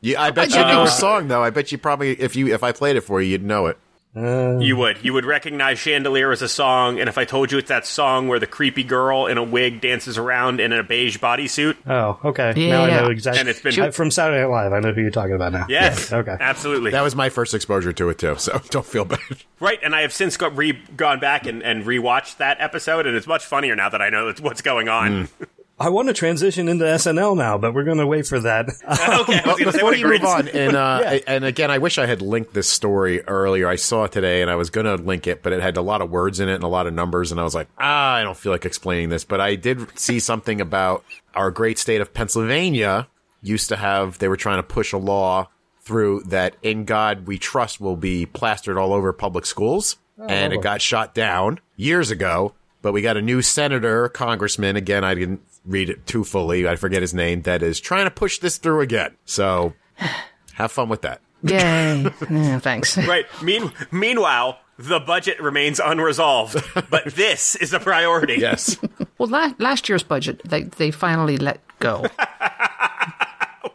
yeah, 0.00 0.20
I 0.20 0.30
bet 0.32 0.50
you 0.50 0.56
know 0.56 0.82
a 0.82 0.88
song, 0.88 1.28
though. 1.28 1.44
I 1.44 1.50
bet 1.50 1.70
you 1.70 1.78
probably, 1.78 2.20
if 2.20 2.34
you 2.34 2.52
if 2.52 2.64
I 2.64 2.72
played 2.72 2.96
it 2.96 3.02
for 3.02 3.22
you, 3.22 3.30
you'd 3.30 3.44
know 3.44 3.66
it. 3.66 3.78
Uh. 4.14 4.58
You 4.58 4.76
would. 4.76 5.02
You 5.02 5.14
would 5.14 5.24
recognize 5.24 5.78
Chandelier 5.78 6.30
as 6.32 6.42
a 6.42 6.48
song, 6.48 7.00
and 7.00 7.08
if 7.08 7.16
I 7.16 7.24
told 7.24 7.50
you 7.50 7.56
it's 7.56 7.70
that 7.70 7.86
song 7.86 8.28
where 8.28 8.38
the 8.38 8.46
creepy 8.46 8.84
girl 8.84 9.26
in 9.26 9.38
a 9.38 9.42
wig 9.42 9.80
dances 9.80 10.18
around 10.18 10.60
in 10.60 10.70
a 10.72 10.82
beige 10.82 11.16
bodysuit, 11.16 11.76
oh, 11.88 12.18
okay. 12.22 12.52
Yeah, 12.54 12.70
now 12.72 12.84
I 12.84 12.90
know 13.02 13.08
exactly. 13.10 13.40
And 13.40 13.48
it's 13.48 13.60
been- 13.60 13.80
I- 13.80 13.90
from 13.90 14.10
Saturday 14.10 14.40
Night 14.42 14.50
Live. 14.50 14.72
I 14.74 14.80
know 14.80 14.92
who 14.92 15.00
you're 15.00 15.10
talking 15.10 15.34
about 15.34 15.52
now. 15.52 15.64
yes, 15.68 16.10
Yeah, 16.10 16.18
okay. 16.18 16.36
absolutely. 16.38 16.90
That 16.90 17.00
was 17.02 17.16
my 17.16 17.30
first 17.30 17.54
exposure 17.54 17.94
to 17.94 18.10
it, 18.10 18.18
too, 18.18 18.36
so 18.36 18.60
don't 18.70 18.84
feel 18.84 19.06
bad. 19.06 19.18
right, 19.60 19.78
and 19.82 19.94
I 19.94 20.02
have 20.02 20.12
since 20.12 20.36
got 20.36 20.54
re- 20.58 20.78
gone 20.94 21.18
back 21.18 21.46
and, 21.46 21.62
and 21.62 21.84
rewatched 21.84 22.36
that 22.36 22.60
episode, 22.60 23.06
and 23.06 23.16
it's 23.16 23.26
much 23.26 23.46
funnier 23.46 23.74
now 23.74 23.88
that 23.88 24.02
I 24.02 24.10
know 24.10 24.30
what's 24.42 24.60
going 24.60 24.90
on. 24.90 25.26
Mm. 25.26 25.28
I 25.84 25.88
want 25.88 26.06
to 26.08 26.14
transition 26.14 26.68
into 26.68 26.84
SNL 26.84 27.36
now, 27.36 27.58
but 27.58 27.74
we're 27.74 27.82
going 27.84 27.98
to 27.98 28.06
wait 28.06 28.26
for 28.26 28.38
that. 28.40 28.68
okay, 28.84 28.84
I 28.84 29.18
was 29.18 29.26
But 29.26 29.44
going 29.44 29.56
to 29.64 29.72
say 29.72 29.78
before 29.78 29.94
you 29.96 30.06
move 30.06 30.24
on, 30.24 30.46
and 30.48 30.76
uh, 30.76 31.00
Yeah. 31.02 31.18
and 31.26 31.44
again, 31.44 31.70
I 31.72 31.78
wish 31.78 31.98
I 31.98 32.06
had 32.06 32.22
linked 32.22 32.54
this 32.54 32.68
story 32.68 33.20
earlier. 33.26 33.66
I 33.68 33.74
saw 33.76 34.04
it 34.04 34.12
today, 34.12 34.42
and 34.42 34.50
I 34.50 34.54
was 34.54 34.70
going 34.70 34.86
to 34.86 34.94
link 34.94 35.26
it, 35.26 35.42
but 35.42 35.52
it 35.52 35.60
had 35.60 35.76
a 35.76 35.82
lot 35.82 36.00
of 36.00 36.10
words 36.10 36.38
in 36.38 36.48
it 36.48 36.54
and 36.54 36.62
a 36.62 36.68
lot 36.68 36.86
of 36.86 36.94
numbers, 36.94 37.32
and 37.32 37.40
I 37.40 37.42
was 37.44 37.54
like, 37.54 37.68
ah, 37.78 38.14
I 38.14 38.22
don't 38.22 38.36
feel 38.36 38.52
like 38.52 38.64
explaining 38.64 39.08
this. 39.08 39.24
But 39.24 39.40
I 39.40 39.56
did 39.56 39.98
see 39.98 40.20
something 40.30 40.60
about 40.60 41.04
our 41.34 41.50
great 41.50 41.78
state 41.78 42.00
of 42.00 42.14
Pennsylvania 42.14 43.08
used 43.42 43.68
to 43.70 43.76
have. 43.76 44.18
They 44.18 44.28
were 44.28 44.36
trying 44.36 44.58
to 44.58 44.62
push 44.62 44.92
a 44.92 44.98
law 44.98 45.48
through 45.80 46.22
that 46.26 46.54
"In 46.62 46.84
God 46.84 47.26
We 47.26 47.38
Trust" 47.38 47.80
will 47.80 47.96
be 47.96 48.24
plastered 48.24 48.78
all 48.78 48.92
over 48.92 49.12
public 49.12 49.46
schools, 49.46 49.96
and 50.16 50.52
it 50.52 50.62
got 50.62 50.80
shot 50.80 51.12
down 51.12 51.58
years 51.76 52.12
ago. 52.12 52.54
But 52.82 52.92
we 52.92 53.02
got 53.02 53.16
a 53.16 53.22
new 53.22 53.42
senator, 53.42 54.08
congressman. 54.08 54.76
Again, 54.76 55.04
I 55.04 55.14
didn't 55.14 55.40
read 55.64 55.88
it 55.90 56.06
too 56.06 56.24
fully. 56.24 56.66
I 56.68 56.76
forget 56.76 57.02
his 57.02 57.14
name. 57.14 57.42
That 57.42 57.62
is 57.62 57.80
trying 57.80 58.04
to 58.04 58.10
push 58.10 58.38
this 58.38 58.58
through 58.58 58.80
again. 58.80 59.16
So 59.24 59.74
have 60.54 60.72
fun 60.72 60.88
with 60.88 61.02
that. 61.02 61.20
Yay. 61.42 62.02
yeah, 62.30 62.58
thanks. 62.60 62.96
Right. 62.96 63.26
Mean- 63.42 63.72
meanwhile, 63.90 64.58
the 64.78 65.00
budget 65.00 65.40
remains 65.40 65.80
unresolved, 65.80 66.56
but 66.90 67.04
this 67.14 67.56
is 67.56 67.72
a 67.72 67.80
priority. 67.80 68.34
Yes. 68.38 68.76
Well, 69.18 69.28
la- 69.28 69.52
last 69.58 69.88
year's 69.88 70.02
budget, 70.02 70.40
they 70.44 70.62
they 70.64 70.90
finally 70.90 71.36
let 71.38 71.60
go. 71.78 72.04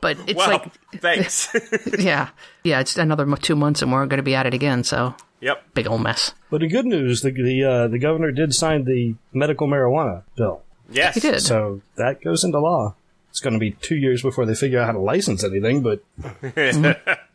but 0.02 0.18
it's 0.28 0.36
Well, 0.36 0.50
like, 0.50 0.72
thanks. 1.02 1.54
yeah, 1.98 2.30
yeah, 2.64 2.80
it's 2.80 2.98
another 2.98 3.26
two 3.38 3.56
months 3.56 3.82
and 3.82 3.92
we're 3.92 4.06
going 4.06 4.18
to 4.18 4.24
be 4.24 4.36
at 4.36 4.46
it 4.46 4.54
again. 4.54 4.84
So 4.84 5.16
yep. 5.42 5.64
big 5.74 5.88
old 5.88 6.02
mess. 6.02 6.34
but 6.50 6.62
the 6.62 6.68
good 6.68 6.86
news, 6.86 7.22
the 7.22 7.32
the, 7.32 7.64
uh, 7.64 7.88
the 7.88 8.00
governor 8.00 8.32
did 8.32 8.54
sign 8.54 8.86
the 8.86 9.16
medical 9.34 9.68
marijuana 9.68 10.24
bill, 10.36 10.64
Yes. 10.90 11.16
He 11.16 11.20
did. 11.20 11.42
so 11.42 11.82
that 11.96 12.22
goes 12.22 12.44
into 12.44 12.60
law. 12.60 12.96
It's 13.30 13.40
going 13.40 13.54
to 13.54 13.60
be 13.60 13.72
two 13.72 13.96
years 13.96 14.22
before 14.22 14.46
they 14.46 14.56
figure 14.56 14.80
out 14.80 14.86
how 14.88 14.92
to 14.94 15.00
license 15.00 15.44
anything, 15.44 15.82
but 15.84 16.02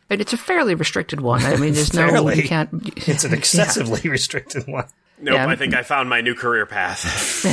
And 0.09 0.21
it's 0.21 0.33
a 0.33 0.37
fairly 0.37 0.75
restricted 0.75 1.21
one. 1.21 1.41
I 1.43 1.55
mean, 1.55 1.73
there's 1.73 1.93
no 1.93 2.09
Fairly. 2.09 2.35
you 2.35 2.43
can't. 2.43 2.69
it's 3.07 3.23
an 3.23 3.33
excessively 3.39 4.09
restricted 4.09 4.67
one. 4.67 4.85
Nope. 5.19 5.35
Yeah. 5.35 5.47
I 5.47 5.55
think 5.55 5.73
I 5.73 5.81
found 5.83 6.09
my 6.09 6.19
new 6.21 6.35
career 6.35 6.65
path. 6.65 7.45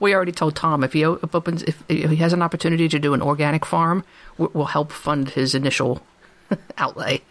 We 0.00 0.14
already 0.14 0.32
told 0.32 0.56
Tom 0.56 0.82
if 0.84 0.92
he 0.92 1.04
opens 1.04 1.62
if, 1.64 1.82
if 1.88 2.10
he 2.10 2.16
has 2.16 2.32
an 2.32 2.42
opportunity 2.42 2.88
to 2.88 2.98
do 2.98 3.12
an 3.14 3.22
organic 3.22 3.64
farm, 3.66 4.04
we- 4.38 4.48
we'll 4.52 4.66
help 4.66 4.92
fund 4.92 5.30
his 5.30 5.54
initial 5.54 6.02
outlay 6.78 7.22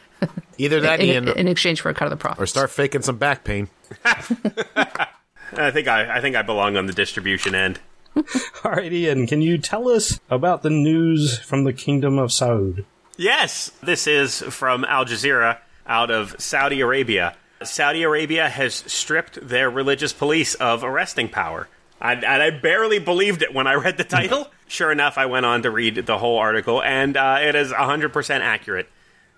Either 0.57 0.79
that, 0.81 0.99
in, 0.99 1.05
Ian, 1.07 1.27
in 1.29 1.47
exchange 1.47 1.81
for 1.81 1.89
a 1.89 1.93
cut 1.93 2.05
of 2.05 2.11
the 2.11 2.17
profit, 2.17 2.41
or 2.41 2.45
start 2.47 2.69
faking 2.71 3.01
some 3.01 3.17
back 3.17 3.43
pain. 3.43 3.69
I 5.57 5.71
think 5.71 5.87
I, 5.87 6.17
I 6.17 6.21
think 6.21 6.35
I 6.35 6.41
belong 6.41 6.77
on 6.77 6.85
the 6.85 6.93
distribution 6.93 7.55
end. 7.55 7.79
All 8.63 8.71
right, 8.71 8.91
Ian, 8.91 9.27
can 9.27 9.41
you 9.41 9.57
tell 9.57 9.89
us 9.89 10.19
about 10.29 10.61
the 10.61 10.69
news 10.69 11.37
from 11.39 11.63
the 11.63 11.73
Kingdom 11.73 12.17
of 12.17 12.29
Saud? 12.29 12.85
Yes, 13.17 13.71
this 13.83 14.07
is 14.07 14.41
from 14.41 14.85
Al 14.85 15.05
Jazeera 15.05 15.59
out 15.87 16.11
of 16.11 16.35
Saudi 16.39 16.81
Arabia. 16.81 17.35
Saudi 17.63 18.03
Arabia 18.03 18.49
has 18.49 18.75
stripped 18.75 19.47
their 19.47 19.69
religious 19.69 20.13
police 20.13 20.55
of 20.55 20.83
arresting 20.83 21.29
power. 21.29 21.67
I, 22.01 22.13
and 22.13 22.25
I 22.25 22.49
barely 22.49 22.99
believed 22.99 23.41
it 23.41 23.53
when 23.53 23.67
I 23.67 23.75
read 23.75 23.97
the 23.97 24.03
title. 24.03 24.51
sure 24.67 24.91
enough, 24.91 25.17
I 25.17 25.25
went 25.25 25.45
on 25.45 25.63
to 25.63 25.71
read 25.71 25.95
the 26.05 26.17
whole 26.17 26.37
article, 26.37 26.81
and 26.83 27.15
uh, 27.15 27.39
it 27.41 27.55
is 27.55 27.71
100% 27.71 28.39
accurate. 28.41 28.89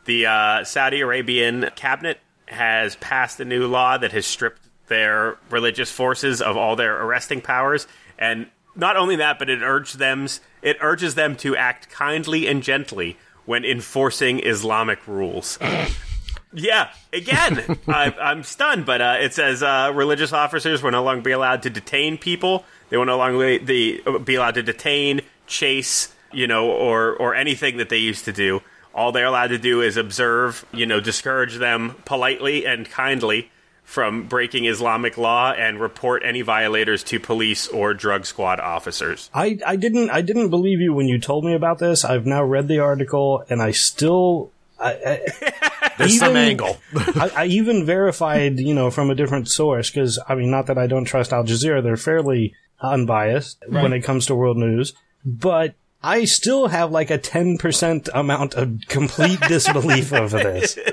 The 0.05 0.25
uh, 0.25 0.63
Saudi 0.63 1.01
Arabian 1.01 1.69
cabinet 1.75 2.19
has 2.47 2.95
passed 2.95 3.39
a 3.39 3.45
new 3.45 3.67
law 3.67 3.97
that 3.97 4.11
has 4.13 4.25
stripped 4.25 4.66
their 4.87 5.37
religious 5.49 5.91
forces 5.91 6.41
of 6.41 6.57
all 6.57 6.75
their 6.75 7.01
arresting 7.01 7.41
powers. 7.41 7.87
And 8.17 8.47
not 8.75 8.95
only 8.97 9.17
that, 9.17 9.39
but 9.39 9.49
it 9.49 9.61
urges 9.61 9.97
them 9.97 10.27
it 10.61 10.77
urges 10.81 11.15
them 11.15 11.35
to 11.37 11.55
act 11.55 11.89
kindly 11.89 12.47
and 12.47 12.63
gently 12.63 13.17
when 13.45 13.63
enforcing 13.63 14.45
Islamic 14.45 15.07
rules. 15.07 15.57
yeah, 16.53 16.91
again, 17.13 17.79
I, 17.87 18.13
I'm 18.19 18.43
stunned, 18.43 18.85
but 18.85 19.01
uh, 19.01 19.17
it 19.19 19.33
says 19.33 19.63
uh, 19.63 19.91
religious 19.93 20.33
officers 20.33 20.83
will 20.83 20.91
no 20.91 21.03
longer 21.03 21.21
be 21.21 21.31
allowed 21.31 21.63
to 21.63 21.69
detain 21.69 22.17
people. 22.17 22.65
They 22.89 22.97
will 22.97 23.05
no 23.05 23.17
longer 23.17 23.59
be, 23.59 24.01
be 24.23 24.35
allowed 24.35 24.55
to 24.55 24.63
detain, 24.63 25.21
chase, 25.45 26.13
you 26.31 26.47
know, 26.47 26.69
or 26.69 27.15
or 27.15 27.35
anything 27.35 27.77
that 27.77 27.89
they 27.89 27.97
used 27.97 28.25
to 28.25 28.33
do. 28.33 28.61
All 28.93 29.11
they're 29.11 29.25
allowed 29.25 29.47
to 29.47 29.59
do 29.59 29.81
is 29.81 29.95
observe, 29.95 30.65
you 30.73 30.85
know, 30.85 30.99
discourage 30.99 31.57
them 31.57 31.95
politely 32.05 32.65
and 32.65 32.89
kindly 32.89 33.51
from 33.87 34.23
breaking 34.23 34.65
Islamic 34.65 35.17
law 35.17 35.53
and 35.53 35.79
report 35.79 36.21
any 36.25 36.41
violators 36.41 37.03
to 37.05 37.21
police 37.21 37.69
or 37.69 37.93
drug 37.93 38.25
squad 38.25 38.59
officers. 38.59 39.29
I, 39.33 39.59
I 39.65 39.77
didn't 39.77 40.09
I 40.09 40.19
didn't 40.21 40.49
believe 40.49 40.81
you 40.81 40.93
when 40.93 41.07
you 41.07 41.17
told 41.17 41.45
me 41.45 41.53
about 41.53 41.79
this. 41.79 42.03
I've 42.03 42.25
now 42.25 42.43
read 42.43 42.67
the 42.67 42.79
article 42.79 43.45
and 43.49 43.61
I 43.61 43.71
still 43.71 44.51
I, 44.77 44.91
I, 44.91 45.91
There's 45.97 46.15
even- 46.15 46.27
some 46.27 46.35
angle. 46.35 46.77
I, 46.95 47.31
I 47.33 47.45
even 47.45 47.85
verified, 47.85 48.59
you 48.59 48.73
know, 48.73 48.91
from 48.91 49.09
a 49.09 49.15
different 49.15 49.47
source 49.47 49.89
because 49.89 50.19
I 50.27 50.35
mean, 50.35 50.51
not 50.51 50.65
that 50.65 50.77
I 50.77 50.87
don't 50.87 51.05
trust 51.05 51.31
Al 51.31 51.45
Jazeera; 51.45 51.81
they're 51.81 51.95
fairly 51.95 52.53
unbiased 52.81 53.63
when 53.69 53.93
it 53.93 54.01
comes 54.01 54.25
to 54.25 54.35
world 54.35 54.57
news. 54.57 54.93
But 55.25 55.75
I 56.03 56.25
still 56.25 56.67
have 56.67 56.91
like 56.91 57.09
a 57.09 57.17
ten 57.17 57.57
percent 57.57 58.09
amount 58.13 58.53
of 58.53 58.81
complete 58.89 59.39
disbelief 59.47 60.11
over 60.11 60.39
this. 60.39 60.77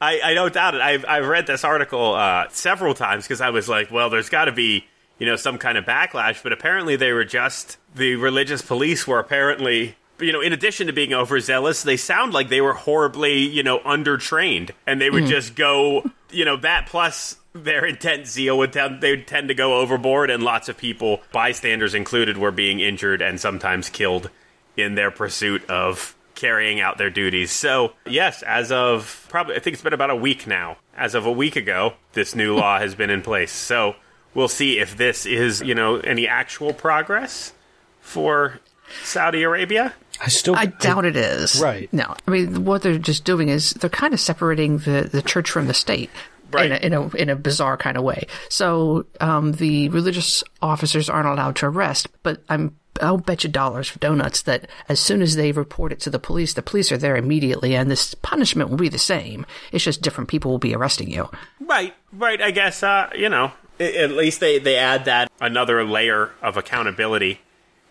I, 0.00 0.20
I, 0.20 0.34
don't 0.34 0.52
doubt 0.52 0.74
it. 0.74 0.80
I've, 0.80 1.04
I've 1.06 1.26
read 1.26 1.46
this 1.46 1.64
article 1.64 2.14
uh, 2.14 2.46
several 2.50 2.94
times 2.94 3.24
because 3.24 3.40
I 3.40 3.50
was 3.50 3.68
like, 3.68 3.90
well, 3.90 4.10
there's 4.10 4.28
got 4.28 4.44
to 4.44 4.52
be, 4.52 4.86
you 5.18 5.26
know, 5.26 5.36
some 5.36 5.58
kind 5.58 5.76
of 5.76 5.84
backlash. 5.84 6.42
But 6.42 6.52
apparently, 6.52 6.96
they 6.96 7.12
were 7.12 7.24
just 7.24 7.78
the 7.94 8.14
religious 8.14 8.62
police 8.62 9.06
were 9.06 9.18
apparently, 9.18 9.96
you 10.20 10.32
know, 10.32 10.40
in 10.40 10.52
addition 10.52 10.86
to 10.86 10.92
being 10.92 11.12
overzealous, 11.12 11.82
they 11.82 11.96
sound 11.96 12.32
like 12.32 12.48
they 12.48 12.60
were 12.60 12.74
horribly, 12.74 13.38
you 13.38 13.62
know, 13.62 13.80
undertrained, 13.80 14.70
and 14.86 15.00
they 15.00 15.10
would 15.10 15.26
just 15.26 15.56
go, 15.56 16.08
you 16.30 16.44
know, 16.44 16.56
that 16.58 16.86
plus 16.86 17.36
their 17.52 17.84
intense 17.84 18.30
zeal 18.30 18.58
would 18.58 18.72
tend 18.72 19.00
they 19.00 19.10
would 19.10 19.26
tend 19.26 19.48
to 19.48 19.54
go 19.54 19.78
overboard, 19.78 20.30
and 20.30 20.42
lots 20.42 20.68
of 20.68 20.76
people, 20.76 21.22
bystanders 21.32 21.94
included, 21.94 22.38
were 22.38 22.52
being 22.52 22.78
injured 22.78 23.20
and 23.20 23.40
sometimes 23.40 23.88
killed 23.88 24.30
in 24.76 24.94
their 24.94 25.10
pursuit 25.10 25.68
of 25.68 26.14
carrying 26.38 26.80
out 26.80 26.96
their 26.98 27.10
duties. 27.10 27.50
So, 27.50 27.92
yes, 28.06 28.42
as 28.42 28.72
of 28.72 29.26
probably, 29.28 29.56
I 29.56 29.58
think 29.58 29.74
it's 29.74 29.82
been 29.82 29.92
about 29.92 30.10
a 30.10 30.16
week 30.16 30.46
now. 30.46 30.76
As 30.96 31.14
of 31.14 31.26
a 31.26 31.32
week 31.32 31.56
ago, 31.56 31.94
this 32.12 32.34
new 32.34 32.56
law 32.56 32.78
has 32.78 32.94
been 32.94 33.10
in 33.10 33.22
place. 33.22 33.52
So, 33.52 33.96
we'll 34.34 34.48
see 34.48 34.78
if 34.78 34.96
this 34.96 35.26
is, 35.26 35.60
you 35.60 35.74
know, 35.74 35.96
any 35.96 36.28
actual 36.28 36.72
progress 36.72 37.52
for 38.00 38.60
Saudi 39.02 39.42
Arabia. 39.42 39.92
I 40.20 40.28
still 40.28 40.56
I 40.56 40.66
doubt 40.66 41.04
it 41.04 41.16
is. 41.16 41.60
Right. 41.60 41.92
No. 41.92 42.14
I 42.26 42.30
mean, 42.30 42.64
what 42.64 42.82
they're 42.82 42.98
just 42.98 43.24
doing 43.24 43.48
is 43.48 43.72
they're 43.72 43.90
kind 43.90 44.14
of 44.14 44.20
separating 44.20 44.78
the, 44.78 45.08
the 45.10 45.22
church 45.22 45.50
from 45.50 45.66
the 45.66 45.74
state. 45.74 46.10
Right. 46.50 46.70
In 46.70 46.72
a, 46.72 46.76
in 46.86 46.94
a 46.94 47.16
in 47.16 47.28
a 47.28 47.36
bizarre 47.36 47.76
kind 47.76 47.98
of 47.98 48.04
way. 48.04 48.26
So 48.48 49.04
um, 49.20 49.52
the 49.52 49.90
religious 49.90 50.42
officers 50.62 51.10
aren't 51.10 51.28
allowed 51.28 51.56
to 51.56 51.66
arrest, 51.66 52.08
but 52.22 52.42
I'm 52.48 52.77
I'll 53.00 53.18
bet 53.18 53.44
you 53.44 53.50
dollars 53.50 53.88
for 53.88 53.98
donuts 53.98 54.42
that 54.42 54.68
as 54.88 55.00
soon 55.00 55.22
as 55.22 55.36
they 55.36 55.52
report 55.52 55.92
it 55.92 56.00
to 56.00 56.10
the 56.10 56.18
police, 56.18 56.54
the 56.54 56.62
police 56.62 56.92
are 56.92 56.98
there 56.98 57.16
immediately, 57.16 57.74
and 57.74 57.90
this 57.90 58.14
punishment 58.14 58.70
will 58.70 58.76
be 58.76 58.88
the 58.88 58.98
same. 58.98 59.46
It's 59.72 59.84
just 59.84 60.02
different 60.02 60.28
people 60.28 60.50
will 60.50 60.58
be 60.58 60.74
arresting 60.74 61.10
you. 61.10 61.28
Right, 61.60 61.94
right. 62.12 62.40
I 62.40 62.50
guess, 62.50 62.82
uh, 62.82 63.10
you 63.14 63.28
know, 63.28 63.52
at 63.80 64.10
least 64.10 64.40
they, 64.40 64.58
they 64.58 64.76
add 64.76 65.04
that 65.04 65.30
another 65.40 65.84
layer 65.84 66.32
of 66.42 66.56
accountability 66.56 67.40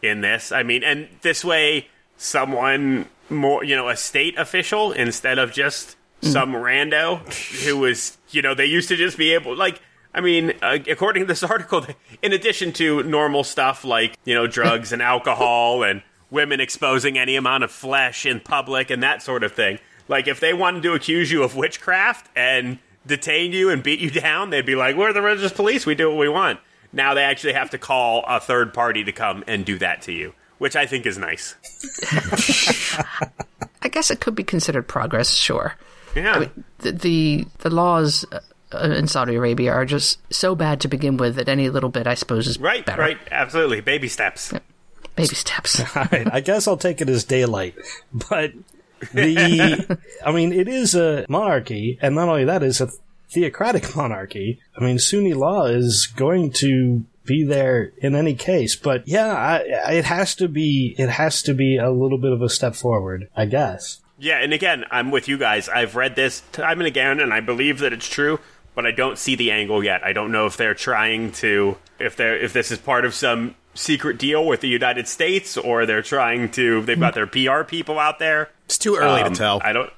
in 0.02 0.22
this. 0.22 0.52
I 0.52 0.64
mean, 0.64 0.84
and 0.84 1.08
this 1.22 1.44
way, 1.46 1.88
someone 2.18 3.08
more, 3.30 3.64
you 3.64 3.76
know, 3.76 3.90
a 3.90 3.96
state 3.96 4.38
official 4.38 4.92
instead 4.92 5.40
of 5.40 5.52
just 5.52 5.96
some 6.22 6.54
rando 6.54 7.20
who 7.64 7.78
was, 7.78 8.18
you 8.32 8.42
know, 8.42 8.56
they 8.56 8.66
used 8.66 8.90
to 8.90 8.96
just 8.96 9.18
be 9.18 9.34
able, 9.34 9.56
like, 9.56 9.82
I 10.18 10.22
mean, 10.22 10.54
uh, 10.64 10.80
according 10.90 11.22
to 11.22 11.28
this 11.28 11.44
article, 11.50 11.86
in 12.24 12.34
addition 12.34 12.74
to 12.74 13.04
normal 13.04 13.44
stuff 13.44 13.86
like, 13.86 14.18
you 14.26 14.34
know, 14.34 14.48
drugs 14.48 14.92
and 14.92 15.02
alcohol 15.02 15.84
and 15.84 16.02
women 16.32 16.60
exposing 16.60 17.18
any 17.18 17.36
amount 17.36 17.64
of 17.64 17.72
flesh 17.72 18.26
in 18.26 18.40
public 18.40 18.90
and 18.90 19.04
that 19.04 19.22
sort 19.22 19.44
of 19.44 19.54
thing, 19.54 19.78
like, 20.08 20.28
if 20.28 20.40
they 20.40 20.54
wanted 20.54 20.82
to 20.84 20.94
accuse 20.94 21.32
you 21.32 21.44
of 21.44 21.56
witchcraft 21.56 22.30
and 22.36 22.80
detain 23.06 23.52
you 23.52 23.70
and 23.70 23.84
beat 23.84 24.00
you 24.00 24.10
down, 24.10 24.50
they'd 24.50 24.66
be 24.66 24.76
like, 24.76 24.96
we're 24.96 25.14
the 25.14 25.22
religious 25.22 25.54
police, 25.54 25.86
we 25.86 25.94
do 25.94 26.10
what 26.10 26.18
we 26.18 26.28
want. 26.28 26.60
Now 26.92 27.14
they 27.14 27.24
actually 27.24 27.54
have 27.54 27.70
to 27.70 27.78
call 27.78 28.24
a 28.28 28.40
third 28.40 28.74
party 28.74 29.04
to 29.04 29.12
come 29.12 29.44
and 29.46 29.66
do 29.66 29.78
that 29.80 30.02
to 30.04 30.12
you, 30.12 30.34
which 30.58 30.76
I 30.76 30.88
think 30.88 31.06
is 31.06 31.18
nice. 31.18 31.56
I 33.84 33.90
guess 33.90 34.10
it 34.10 34.20
could 34.20 34.34
be 34.34 34.44
considered 34.44 34.88
progress, 34.88 35.32
sure. 35.32 35.76
Yeah. 36.16 36.48
the 36.80 36.92
the, 36.92 37.48
the 37.60 37.70
laws 37.70 38.26
uh, 38.32 38.40
Uh, 38.74 38.80
in 38.80 39.08
Saudi 39.08 39.36
Arabia 39.36 39.72
are 39.72 39.86
just 39.86 40.20
so 40.34 40.54
bad 40.54 40.82
to 40.82 40.90
begin 40.90 41.16
with 41.16 41.36
that 41.36 41.48
any 41.48 41.70
little 41.70 41.90
bit, 41.90 42.06
I 42.06 42.16
suppose, 42.16 42.48
is 42.48 42.60
right, 42.60 42.86
better. 42.86 43.02
right, 43.02 43.18
absolutely. 43.32 43.80
Baby 43.80 44.10
steps. 44.10 44.52
Baby 45.16 45.36
steps. 45.36 45.80
All 45.96 46.06
right, 46.12 46.28
I 46.32 46.42
guess 46.42 46.68
I'll 46.68 46.76
take 46.76 47.00
it 47.00 47.08
as 47.08 47.24
daylight. 47.24 47.76
But 48.14 48.52
the, 49.14 49.98
I 50.26 50.32
mean, 50.32 50.52
it 50.52 50.68
is 50.68 50.96
a 50.96 51.26
monarchy, 51.30 51.98
and 52.02 52.16
not 52.16 52.28
only 52.28 52.44
that, 52.44 52.62
it's 52.62 52.82
a 52.82 52.90
theocratic 53.30 53.96
monarchy. 53.96 54.60
I 54.78 54.84
mean, 54.84 55.00
Sunni 55.00 55.34
law 55.34 55.66
is 55.66 56.08
going 56.08 56.52
to 56.54 57.06
be 57.26 57.44
there 57.44 57.92
in 57.98 58.16
any 58.16 58.36
case. 58.36 58.76
But 58.76 59.08
yeah, 59.08 59.34
I, 59.34 59.92
it 59.94 60.06
has 60.06 60.36
to 60.36 60.48
be, 60.48 60.96
it 60.98 61.10
has 61.10 61.42
to 61.44 61.54
be 61.54 61.78
a 61.78 61.92
little 61.92 62.18
bit 62.18 62.32
of 62.32 62.42
a 62.42 62.50
step 62.50 62.76
forward, 62.76 63.30
I 63.36 63.46
guess. 63.46 64.02
Yeah, 64.20 64.40
and 64.40 64.52
again, 64.52 64.84
I'm 64.90 65.12
with 65.12 65.28
you 65.28 65.38
guys. 65.38 65.70
I've 65.70 65.96
read 65.96 66.16
this 66.16 66.42
time 66.52 66.80
and 66.80 66.88
again, 66.88 67.20
and 67.20 67.32
I 67.32 67.40
believe 67.40 67.80
that 67.80 67.94
it's 67.94 68.10
true, 68.10 68.40
but 68.78 68.86
I 68.86 68.92
don't 68.92 69.18
see 69.18 69.36
the 69.36 69.50
angle 69.50 69.84
yet. 69.84 70.04
I 70.04 70.14
don't 70.14 70.32
know 70.32 70.46
if 70.46 70.56
they're 70.56 70.76
trying 70.76 71.32
to, 71.34 71.78
if 72.00 72.16
they're, 72.16 72.38
if 72.38 72.54
this 72.54 72.70
is 72.72 72.78
part 72.78 73.06
of 73.06 73.16
some 73.16 73.56
secret 73.74 74.20
deal 74.20 74.46
with 74.46 74.62
the 74.62 74.68
United 74.70 75.08
States, 75.08 75.58
or 75.58 75.88
they're 75.88 76.04
trying 76.04 76.50
to, 76.52 76.84
they've 76.84 77.00
got 77.00 77.16
their 77.16 77.26
PR 77.26 77.64
people 77.64 77.98
out 77.98 78.20
there. 78.20 78.50
It's 78.66 78.78
too 78.78 78.96
early 78.96 79.22
Um, 79.22 79.34
to 79.34 79.36
tell. 79.38 79.62
I 79.64 79.74
don't. 79.74 79.92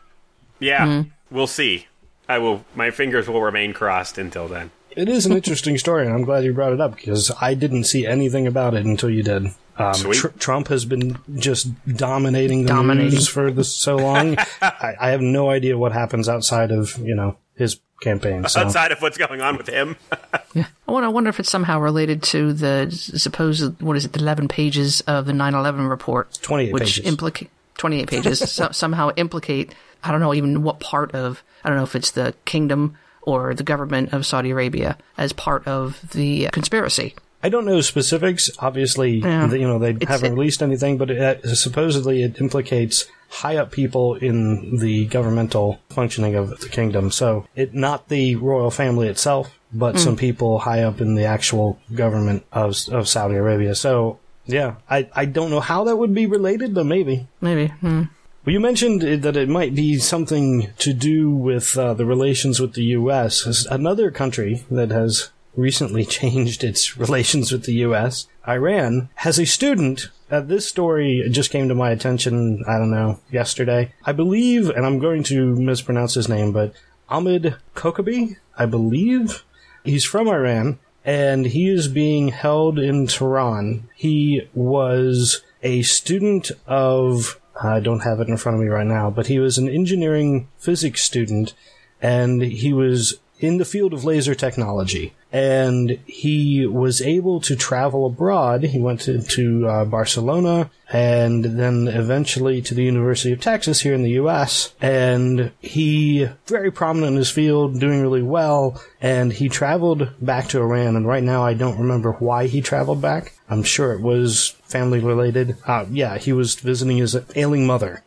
Yeah, 0.59 1.03
we'll 1.29 1.45
see. 1.47 1.87
I 2.29 2.37
will. 2.37 2.63
My 2.73 2.89
fingers 2.91 3.27
will 3.27 3.41
remain 3.41 3.73
crossed 3.73 4.17
until 4.17 4.47
then. 4.47 4.71
It 4.95 5.09
is 5.09 5.25
an 5.25 5.33
interesting 5.33 5.77
story, 5.77 6.05
and 6.05 6.13
I'm 6.15 6.23
glad 6.23 6.43
you 6.45 6.53
brought 6.53 6.71
it 6.73 6.79
up 6.81 6.95
because 6.95 7.31
I 7.41 7.53
didn't 7.55 7.83
see 7.83 8.05
anything 8.07 8.47
about 8.47 8.73
it 8.75 8.85
until 8.85 9.09
you 9.09 9.23
did. 9.23 9.47
Um, 9.77 9.93
Tr- 9.93 10.27
Trump 10.39 10.67
has 10.69 10.83
been 10.85 11.17
just 11.35 11.67
dominating 11.95 12.63
the 12.63 12.69
Dominating. 12.69 13.11
news 13.13 13.27
for 13.27 13.51
this 13.51 13.73
so 13.73 13.95
long. 13.97 14.37
I, 14.61 14.93
I 14.99 15.09
have 15.11 15.21
no 15.21 15.49
idea 15.49 15.77
what 15.77 15.91
happens 15.91 16.27
outside 16.27 16.71
of 16.71 16.97
you 16.97 17.15
know 17.15 17.37
his 17.55 17.79
campaign. 18.01 18.47
So 18.47 18.61
Outside 18.61 18.91
of 18.91 19.01
what's 19.01 19.17
going 19.17 19.41
on 19.41 19.57
with 19.57 19.67
him, 19.67 19.95
I 20.11 20.65
wonder, 20.87 21.05
I 21.05 21.09
wonder 21.09 21.29
if 21.29 21.39
it's 21.39 21.49
somehow 21.49 21.79
related 21.79 22.23
to 22.23 22.53
the 22.53 22.89
supposed 22.91 23.81
what 23.81 23.95
is 23.97 24.05
it, 24.05 24.13
the 24.13 24.19
eleven 24.19 24.47
pages 24.47 25.01
of 25.01 25.25
the 25.25 25.33
9/11 25.33 25.89
report, 25.89 26.39
28 26.41 26.73
which 26.73 26.83
pages. 26.83 27.05
implicate 27.05 27.49
twenty 27.77 28.01
eight 28.01 28.09
pages 28.09 28.39
so, 28.51 28.69
somehow 28.71 29.11
implicate. 29.15 29.73
I 30.03 30.11
don't 30.11 30.21
know 30.21 30.33
even 30.33 30.63
what 30.63 30.79
part 30.79 31.13
of 31.13 31.43
I 31.63 31.69
don't 31.69 31.77
know 31.77 31.83
if 31.83 31.95
it's 31.95 32.11
the 32.11 32.33
kingdom 32.45 32.97
or 33.21 33.53
the 33.53 33.63
government 33.63 34.13
of 34.13 34.25
Saudi 34.25 34.49
Arabia 34.51 34.97
as 35.17 35.33
part 35.33 35.67
of 35.67 35.99
the 36.11 36.47
uh, 36.47 36.51
conspiracy. 36.51 37.15
I 37.41 37.49
don't 37.49 37.65
know 37.65 37.81
specifics. 37.81 38.49
Obviously, 38.59 39.19
Yeah. 39.19 39.47
the- 39.47 39.59
you 39.59 39.67
know 39.67 39.79
they 39.79 39.91
It's- 39.91 40.09
haven't 40.09 40.33
it- 40.33 40.35
released 40.35 40.61
anything, 40.61 40.97
but 40.97 41.09
it, 41.09 41.45
uh, 41.45 41.55
supposedly 41.55 42.21
it 42.23 42.39
implicates 42.41 43.05
high 43.29 43.55
up 43.57 43.71
people 43.71 44.15
in 44.15 44.77
the 44.77 45.05
governmental 45.05 45.79
functioning 45.89 46.35
of 46.35 46.59
the 46.59 46.67
kingdom. 46.69 47.11
So 47.11 47.45
it 47.55 47.73
not 47.73 48.09
the 48.09 48.35
royal 48.35 48.71
family 48.71 49.07
itself, 49.07 49.51
but 49.73 49.95
Mm. 49.95 49.99
some 49.99 50.15
people 50.15 50.59
high 50.59 50.81
up 50.81 50.99
in 50.99 51.15
the 51.15 51.25
actual 51.25 51.77
government 51.95 52.43
of 52.51 52.75
of 52.91 53.07
Saudi 53.07 53.35
Arabia. 53.35 53.75
So 53.75 54.17
yeah, 54.47 54.73
I 54.89 55.07
I 55.15 55.25
don't 55.25 55.51
know 55.51 55.59
how 55.59 55.83
that 55.85 55.97
would 55.97 56.13
be 56.13 56.25
related, 56.25 56.73
but 56.73 56.85
maybe. 56.87 57.27
Maybe. 57.39 57.67
Hmm. 57.81 58.03
Well, 58.45 58.53
you 58.53 58.59
mentioned 58.59 59.01
that 59.23 59.37
it 59.37 59.47
might 59.49 59.75
be 59.75 59.97
something 59.97 60.69
to 60.79 60.93
do 60.93 61.29
with 61.29 61.77
uh, 61.77 61.93
the 61.93 62.05
relations 62.05 62.59
with 62.59 62.73
the 62.73 62.85
U.S. 62.99 63.65
Another 63.69 64.09
country 64.11 64.63
that 64.71 64.89
has 64.91 65.29
recently 65.59 66.05
changed 66.19 66.63
its 66.63 66.97
relations 66.97 67.51
with 67.51 67.65
the 67.65 67.73
U.S., 67.73 68.27
Iran, 68.47 69.09
has 69.15 69.37
a 69.37 69.45
student. 69.45 70.09
Uh, 70.31 70.41
this 70.41 70.67
story 70.67 71.27
just 71.29 71.51
came 71.51 71.67
to 71.69 71.75
my 71.75 71.91
attention, 71.91 72.63
I 72.67 72.77
don't 72.77 72.91
know, 72.91 73.19
yesterday. 73.31 73.93
I 74.05 74.11
believe, 74.11 74.69
and 74.69 74.85
I'm 74.85 74.99
going 74.99 75.23
to 75.23 75.55
mispronounce 75.55 76.13
his 76.13 76.29
name, 76.29 76.51
but 76.51 76.73
Ahmed 77.09 77.55
Kokabee, 77.75 78.37
I 78.57 78.65
believe. 78.65 79.43
He's 79.83 80.05
from 80.05 80.27
Iran, 80.27 80.79
and 81.05 81.45
he 81.45 81.69
is 81.69 81.87
being 81.87 82.29
held 82.29 82.77
in 82.77 83.07
Tehran. 83.07 83.89
He 83.95 84.47
was 84.53 85.41
a 85.63 85.81
student 85.81 86.51
of, 86.67 87.39
I 87.61 87.79
don't 87.79 88.01
have 88.01 88.19
it 88.19 88.27
in 88.27 88.37
front 88.37 88.57
of 88.57 88.61
me 88.61 88.69
right 88.69 88.85
now, 88.85 89.09
but 89.09 89.27
he 89.27 89.39
was 89.39 89.57
an 89.57 89.69
engineering 89.69 90.47
physics 90.57 91.03
student, 91.03 91.53
and 92.01 92.41
he 92.41 92.73
was 92.73 93.19
in 93.39 93.57
the 93.57 93.65
field 93.65 93.93
of 93.93 94.03
laser 94.03 94.35
technology. 94.35 95.13
And 95.31 95.99
he 96.05 96.65
was 96.65 97.01
able 97.01 97.39
to 97.41 97.55
travel 97.55 98.05
abroad. 98.05 98.63
He 98.63 98.79
went 98.79 99.01
to, 99.01 99.21
to 99.21 99.67
uh, 99.67 99.85
Barcelona 99.85 100.71
and 100.91 101.45
then 101.45 101.87
eventually 101.87 102.61
to 102.63 102.73
the 102.73 102.83
University 102.83 103.31
of 103.31 103.39
Texas 103.39 103.81
here 103.81 103.93
in 103.93 104.01
the 104.01 104.11
U.S. 104.11 104.73
And 104.81 105.51
he 105.59 106.27
very 106.47 106.71
prominent 106.71 107.11
in 107.11 107.17
his 107.17 107.29
field, 107.29 107.79
doing 107.79 108.01
really 108.01 108.23
well. 108.23 108.81
And 109.01 109.31
he 109.31 109.49
traveled 109.49 110.09
back 110.19 110.47
to 110.49 110.59
Iran. 110.59 110.95
And 110.95 111.07
right 111.07 111.23
now, 111.23 111.43
I 111.43 111.53
don't 111.53 111.77
remember 111.77 112.13
why 112.13 112.47
he 112.47 112.61
traveled 112.61 113.01
back. 113.01 113.33
I'm 113.49 113.63
sure 113.63 113.93
it 113.93 114.01
was 114.01 114.55
family 114.63 114.99
related. 114.99 115.57
Uh, 115.65 115.85
yeah, 115.91 116.17
he 116.17 116.33
was 116.33 116.55
visiting 116.55 116.97
his 116.97 117.17
ailing 117.35 117.67
mother, 117.67 118.03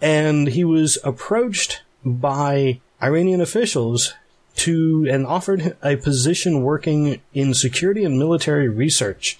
and 0.00 0.48
he 0.48 0.64
was 0.64 0.98
approached 1.04 1.82
by 2.04 2.80
Iranian 3.00 3.40
officials 3.40 4.14
to 4.56 5.06
and 5.10 5.26
offered 5.26 5.76
a 5.82 5.96
position 5.96 6.62
working 6.62 7.20
in 7.32 7.54
security 7.54 8.04
and 8.04 8.18
military 8.18 8.68
research. 8.68 9.38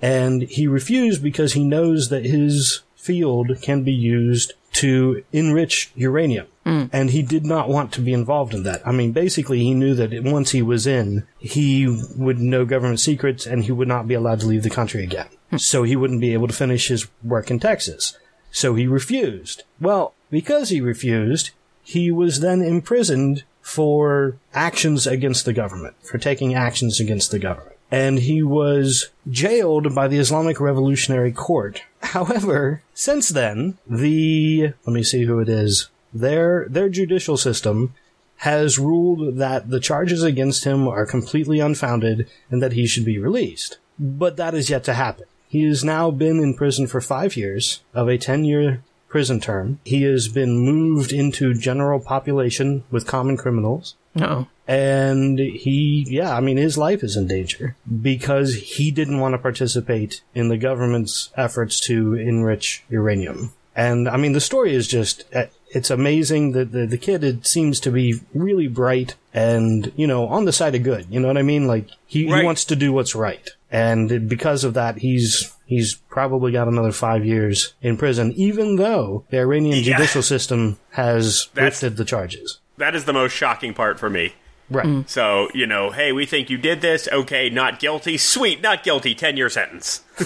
And 0.00 0.42
he 0.42 0.66
refused 0.66 1.22
because 1.22 1.52
he 1.52 1.64
knows 1.64 2.08
that 2.08 2.24
his 2.24 2.80
field 2.96 3.58
can 3.62 3.84
be 3.84 3.92
used 3.92 4.52
to 4.72 5.24
enrich 5.32 5.92
uranium. 5.94 6.46
Mm. 6.66 6.90
And 6.92 7.10
he 7.10 7.22
did 7.22 7.44
not 7.44 7.68
want 7.68 7.92
to 7.92 8.00
be 8.00 8.12
involved 8.12 8.54
in 8.54 8.64
that. 8.64 8.86
I 8.86 8.92
mean, 8.92 9.12
basically, 9.12 9.60
he 9.60 9.74
knew 9.74 9.94
that 9.94 10.24
once 10.24 10.50
he 10.50 10.62
was 10.62 10.86
in, 10.86 11.26
he 11.38 11.86
would 12.16 12.38
know 12.38 12.64
government 12.64 13.00
secrets 13.00 13.46
and 13.46 13.64
he 13.64 13.72
would 13.72 13.88
not 13.88 14.08
be 14.08 14.14
allowed 14.14 14.40
to 14.40 14.46
leave 14.46 14.62
the 14.62 14.70
country 14.70 15.04
again. 15.04 15.28
Hmm. 15.50 15.58
So 15.58 15.82
he 15.84 15.94
wouldn't 15.94 16.20
be 16.20 16.32
able 16.32 16.48
to 16.48 16.54
finish 16.54 16.88
his 16.88 17.06
work 17.22 17.50
in 17.50 17.60
Texas. 17.60 18.18
So 18.50 18.74
he 18.74 18.86
refused. 18.86 19.62
Well, 19.80 20.14
because 20.30 20.70
he 20.70 20.80
refused, 20.80 21.50
he 21.82 22.10
was 22.10 22.40
then 22.40 22.62
imprisoned 22.62 23.44
for 23.64 24.36
actions 24.52 25.06
against 25.06 25.46
the 25.46 25.52
government, 25.54 25.96
for 26.02 26.18
taking 26.18 26.54
actions 26.54 27.00
against 27.00 27.30
the 27.30 27.38
government. 27.38 27.74
And 27.90 28.18
he 28.18 28.42
was 28.42 29.08
jailed 29.30 29.94
by 29.94 30.06
the 30.06 30.18
Islamic 30.18 30.60
Revolutionary 30.60 31.32
Court. 31.32 31.82
However, 32.02 32.82
since 32.92 33.30
then, 33.30 33.78
the, 33.88 34.74
let 34.84 34.92
me 34.92 35.02
see 35.02 35.24
who 35.24 35.38
it 35.40 35.48
is, 35.48 35.88
their, 36.12 36.66
their 36.68 36.90
judicial 36.90 37.38
system 37.38 37.94
has 38.38 38.78
ruled 38.78 39.38
that 39.38 39.70
the 39.70 39.80
charges 39.80 40.22
against 40.22 40.64
him 40.64 40.86
are 40.86 41.06
completely 41.06 41.58
unfounded 41.58 42.28
and 42.50 42.62
that 42.62 42.74
he 42.74 42.86
should 42.86 43.06
be 43.06 43.18
released. 43.18 43.78
But 43.98 44.36
that 44.36 44.54
is 44.54 44.68
yet 44.68 44.84
to 44.84 44.94
happen. 44.94 45.24
He 45.48 45.64
has 45.64 45.82
now 45.82 46.10
been 46.10 46.38
in 46.38 46.54
prison 46.54 46.86
for 46.86 47.00
five 47.00 47.34
years 47.34 47.80
of 47.94 48.08
a 48.08 48.18
10 48.18 48.44
year 48.44 48.82
prison 49.14 49.38
term. 49.38 49.78
He 49.84 50.02
has 50.02 50.26
been 50.26 50.58
moved 50.58 51.12
into 51.12 51.54
general 51.54 52.00
population 52.00 52.82
with 52.90 53.06
common 53.06 53.36
criminals. 53.36 53.94
No. 54.12 54.48
And 54.66 55.38
he, 55.38 56.04
yeah, 56.08 56.36
I 56.36 56.40
mean, 56.40 56.56
his 56.56 56.76
life 56.76 57.04
is 57.04 57.14
in 57.14 57.28
danger 57.28 57.76
because 58.02 58.56
he 58.56 58.90
didn't 58.90 59.20
want 59.20 59.34
to 59.34 59.38
participate 59.38 60.22
in 60.34 60.48
the 60.48 60.56
government's 60.56 61.30
efforts 61.36 61.78
to 61.82 62.14
enrich 62.14 62.82
uranium. 62.88 63.52
And 63.76 64.08
I 64.08 64.16
mean, 64.16 64.32
the 64.32 64.40
story 64.40 64.74
is 64.74 64.88
just, 64.88 65.22
uh, 65.32 65.46
it's 65.68 65.90
amazing 65.90 66.50
that 66.52 66.72
the, 66.72 66.84
the 66.84 66.98
kid 66.98 67.22
it 67.22 67.46
seems 67.46 67.78
to 67.80 67.92
be 67.92 68.20
really 68.34 68.66
bright 68.66 69.14
and, 69.32 69.92
you 69.94 70.08
know, 70.08 70.26
on 70.26 70.44
the 70.44 70.52
side 70.52 70.74
of 70.74 70.82
good. 70.82 71.06
You 71.08 71.20
know 71.20 71.28
what 71.28 71.38
I 71.38 71.42
mean? 71.42 71.68
Like, 71.68 71.86
he, 72.06 72.28
Right. 72.28 72.40
he 72.40 72.44
wants 72.44 72.64
to 72.64 72.74
do 72.74 72.92
what's 72.92 73.14
right. 73.14 73.48
And 73.70 74.28
because 74.28 74.64
of 74.64 74.74
that, 74.74 74.98
he's, 74.98 75.52
he's 75.74 75.94
probably 76.08 76.52
got 76.52 76.68
another 76.68 76.92
five 76.92 77.24
years 77.24 77.74
in 77.82 77.96
prison, 77.96 78.32
even 78.36 78.76
though 78.76 79.24
the 79.30 79.38
Iranian 79.38 79.78
Yeah. 79.78 79.92
judicial 79.96 80.22
system 80.22 80.78
has 80.92 81.48
That's- 81.54 81.82
lifted 81.82 81.96
the 81.96 82.04
charges. 82.04 82.60
That 82.78 82.94
is 82.94 83.04
the 83.04 83.12
most 83.12 83.32
shocking 83.32 83.74
part 83.74 83.98
for 84.00 84.08
me. 84.10 84.34
Right. 84.70 85.08
So, 85.10 85.48
you 85.54 85.66
know, 85.66 85.90
hey, 85.90 86.12
we 86.12 86.24
think 86.26 86.48
you 86.50 86.56
did 86.56 86.80
this. 86.80 87.06
Okay, 87.12 87.50
not 87.50 87.78
guilty. 87.78 88.16
Sweet, 88.16 88.62
not 88.62 88.82
guilty. 88.82 89.14
10 89.14 89.36
year 89.36 89.50
sentence. 89.50 90.02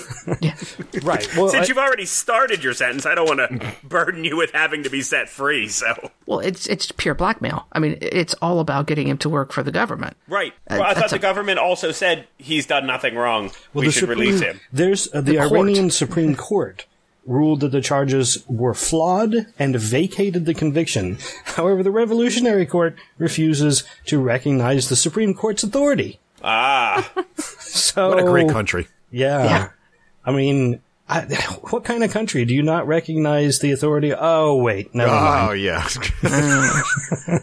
Right. 1.02 1.28
Well, 1.36 1.48
Since 1.48 1.66
I- 1.66 1.68
you've 1.68 1.78
already 1.78 2.04
started 2.06 2.62
your 2.64 2.72
sentence, 2.74 3.06
I 3.06 3.14
don't 3.14 3.26
want 3.28 3.40
to 3.60 3.74
burden 3.86 4.24
you 4.24 4.36
with 4.36 4.52
having 4.52 4.82
to 4.84 4.90
be 4.90 5.02
set 5.02 5.28
free. 5.28 5.68
So, 5.68 6.10
Well, 6.26 6.40
it's 6.40 6.66
it's 6.66 6.92
pure 6.92 7.14
blackmail. 7.14 7.66
I 7.72 7.78
mean, 7.78 7.98
it's 8.00 8.34
all 8.42 8.60
about 8.60 8.86
getting 8.86 9.08
him 9.08 9.18
to 9.18 9.28
work 9.28 9.52
for 9.52 9.62
the 9.62 9.72
government. 9.72 10.16
right. 10.28 10.52
Uh, 10.68 10.76
Well, 10.78 10.82
I 10.82 10.86
thought 10.88 10.96
that's 11.00 11.10
the 11.12 11.16
a- 11.18 11.20
government 11.20 11.58
also 11.58 11.92
said 11.92 12.26
he's 12.38 12.66
done 12.66 12.86
nothing 12.86 13.14
wrong. 13.14 13.50
Well, 13.74 13.84
we 13.84 13.90
should 13.90 14.00
Supreme- 14.00 14.18
release 14.18 14.40
him. 14.40 14.60
There's 14.72 15.08
uh, 15.14 15.20
the, 15.20 15.32
The. 15.32 15.38
Iranian 15.40 15.90
Supreme 15.90 16.34
Court 16.34 16.86
ruled 17.28 17.60
that 17.60 17.70
the 17.70 17.80
charges 17.80 18.42
were 18.48 18.74
flawed 18.74 19.46
and 19.58 19.76
vacated 19.76 20.46
the 20.46 20.54
conviction. 20.54 21.18
However, 21.44 21.82
the 21.82 21.90
Revolutionary 21.90 22.66
Court 22.66 22.96
refuses 23.18 23.84
to 24.06 24.18
recognize 24.18 24.88
the 24.88 24.96
Supreme 24.96 25.34
Court's 25.34 25.62
authority. 25.62 26.18
Ah, 26.42 27.08
So 27.36 28.08
What 28.08 28.18
a 28.18 28.24
great 28.24 28.48
country. 28.48 28.88
Yeah. 29.10 29.44
Yeah. 29.44 29.68
I 30.24 30.32
mean, 30.32 30.80
I, 31.08 31.22
what 31.70 31.84
kind 31.84 32.04
of 32.04 32.10
country 32.10 32.44
do 32.44 32.54
you 32.54 32.62
not 32.62 32.86
recognize 32.86 33.58
the 33.60 33.72
authority? 33.72 34.12
Oh 34.16 34.56
wait, 34.56 34.94
never 34.94 35.10
Oh 35.10 35.46
mind. 35.48 35.60
yeah. 35.60 35.88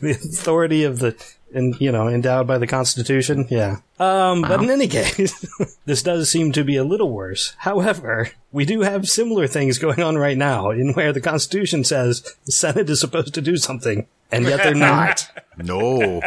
The 0.00 0.12
authority 0.12 0.84
of 0.84 1.00
the, 1.00 1.14
and 1.54 1.78
you 1.78 1.92
know, 1.92 2.08
endowed 2.08 2.46
by 2.46 2.56
the 2.56 2.66
Constitution. 2.66 3.46
Yeah. 3.50 3.80
Um, 4.00 4.40
but 4.40 4.62
in 4.62 4.70
any 4.70 4.88
case, 4.88 5.44
this 5.84 6.02
does 6.02 6.30
seem 6.30 6.52
to 6.52 6.64
be 6.64 6.76
a 6.76 6.84
little 6.84 7.10
worse. 7.12 7.54
However, 7.58 8.30
we 8.52 8.64
do 8.64 8.80
have 8.80 9.06
similar 9.06 9.46
things 9.46 9.78
going 9.78 10.00
on 10.00 10.16
right 10.16 10.38
now, 10.38 10.70
in 10.70 10.94
where 10.94 11.12
the 11.12 11.20
Constitution 11.20 11.84
says 11.84 12.22
the 12.46 12.52
Senate 12.52 12.88
is 12.88 13.00
supposed 13.00 13.34
to 13.34 13.42
do 13.42 13.58
something, 13.58 14.06
and 14.32 14.46
yet 14.46 14.62
they're 14.62 14.74
not. 14.74 15.30
no. 15.58 16.20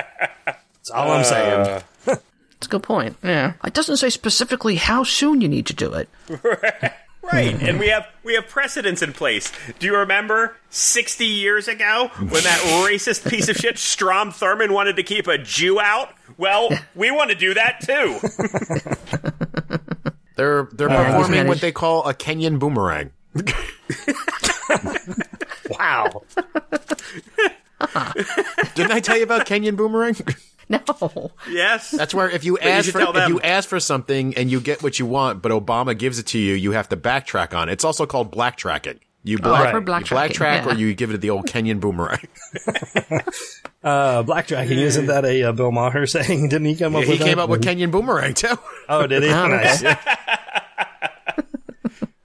That's 0.45 0.91
all 0.93 1.10
I'm 1.12 1.23
saying. 1.25 1.82
It's 2.60 2.67
a 2.67 2.69
good 2.69 2.84
point. 2.84 3.15
Yeah. 3.24 3.54
It 3.63 3.74
doesn't 3.74 3.98
say 3.98 4.10
specifically 4.10 4.76
how 4.76 5.04
soon 5.04 5.39
you 5.41 5.48
need 5.48 5.65
to 5.67 5.74
do 5.74 5.93
it. 5.93 6.10
right. 7.24 7.54
and 7.62 7.80
we 7.80 7.88
have 7.88 8.06
we 8.24 8.34
have 8.36 8.48
precedents 8.50 9.02
in 9.02 9.13
place. 9.13 9.52
Do 9.80 9.88
you 9.88 9.95
remember 9.95 10.58
60 10.69 11.26
years 11.26 11.67
ago 11.69 12.12
when 12.17 12.43
that 12.43 12.60
racist 12.86 13.30
piece 13.30 13.48
of 13.48 13.56
shit 13.56 13.78
Strom 13.78 14.32
Thurmond 14.32 14.72
wanted 14.72 14.98
to 14.98 15.04
keep 15.04 15.28
a 15.28 15.38
Jew 15.38 15.80
out? 15.80 16.10
Well, 16.38 16.69
we 16.95 17.12
want 17.12 17.30
to 17.32 17.36
do 17.36 17.54
that 17.54 17.80
too. 17.82 18.19
They're 20.36 20.67
they're 20.74 20.89
Uh, 20.89 21.04
performing 21.06 21.32
managed- 21.32 21.48
what 21.50 21.62
they 21.62 21.72
call 21.74 22.08
a 22.08 22.13
Kenyan 22.13 22.60
boomerang. 22.60 23.12
Wow. 25.69 26.24
Didn't 28.76 28.91
I 28.91 29.00
tell 29.02 29.17
you 29.17 29.24
about 29.24 29.45
Kenyan 29.45 29.76
boomerang? 29.76 30.15
No. 31.02 31.32
yes. 31.50 31.90
That's 31.90 32.14
where 32.14 32.30
if 32.30 32.44
you 32.44 32.60
you 32.62 32.70
ask 32.70 32.86
should 32.86 32.94
for 32.94 33.18
if 33.18 33.28
you 33.28 33.42
ask 33.42 33.68
for 33.68 33.80
something 33.80 34.36
and 34.38 34.52
you 34.52 34.62
get 34.62 34.84
what 34.84 35.00
you 35.00 35.08
want, 35.08 35.42
but 35.42 35.52
Obama 35.52 35.98
gives 35.98 36.20
it 36.20 36.28
to 36.28 36.38
you, 36.38 36.54
you 36.54 36.74
have 36.74 36.88
to 36.90 36.98
backtrack 36.98 37.58
on 37.58 37.70
it. 37.70 37.74
It's 37.74 37.84
also 37.84 38.06
called 38.06 38.30
black 38.30 38.56
tracking. 38.56 39.00
You 39.24 39.40
black, 39.40 39.72
for 39.72 39.80
you 39.80 39.86
black 39.86 40.08
black 40.08 40.32
tracking, 40.32 40.36
track 40.36 40.66
yeah. 40.66 40.72
or 40.72 40.76
you 40.76 40.94
give 40.94 41.10
it 41.10 41.14
to 41.14 41.18
the 41.18 41.32
old 41.32 41.48
Kenyan 41.48 41.80
boomerang. 41.80 42.28
Uh, 43.82 44.24
blackjacking, 44.24 44.78
isn't 44.78 45.06
that 45.06 45.24
a 45.24 45.44
uh, 45.44 45.52
Bill 45.54 45.72
Maher 45.72 46.06
saying? 46.06 46.50
Didn't 46.50 46.66
he 46.68 46.76
come 46.76 46.98
up 46.98 47.04
he 47.06 47.12
with 47.12 47.20
came 47.20 47.38
that? 47.38 47.44
up 47.44 47.50
with 47.50 47.62
Kenyan 47.62 47.92
boomerang 47.92 48.34
too. 48.34 48.60
Oh, 48.90 49.08
did 49.08 49.24
he? 49.24 49.30
Oh, 49.30 49.46
okay. 49.46 49.56
nice. 49.56 49.84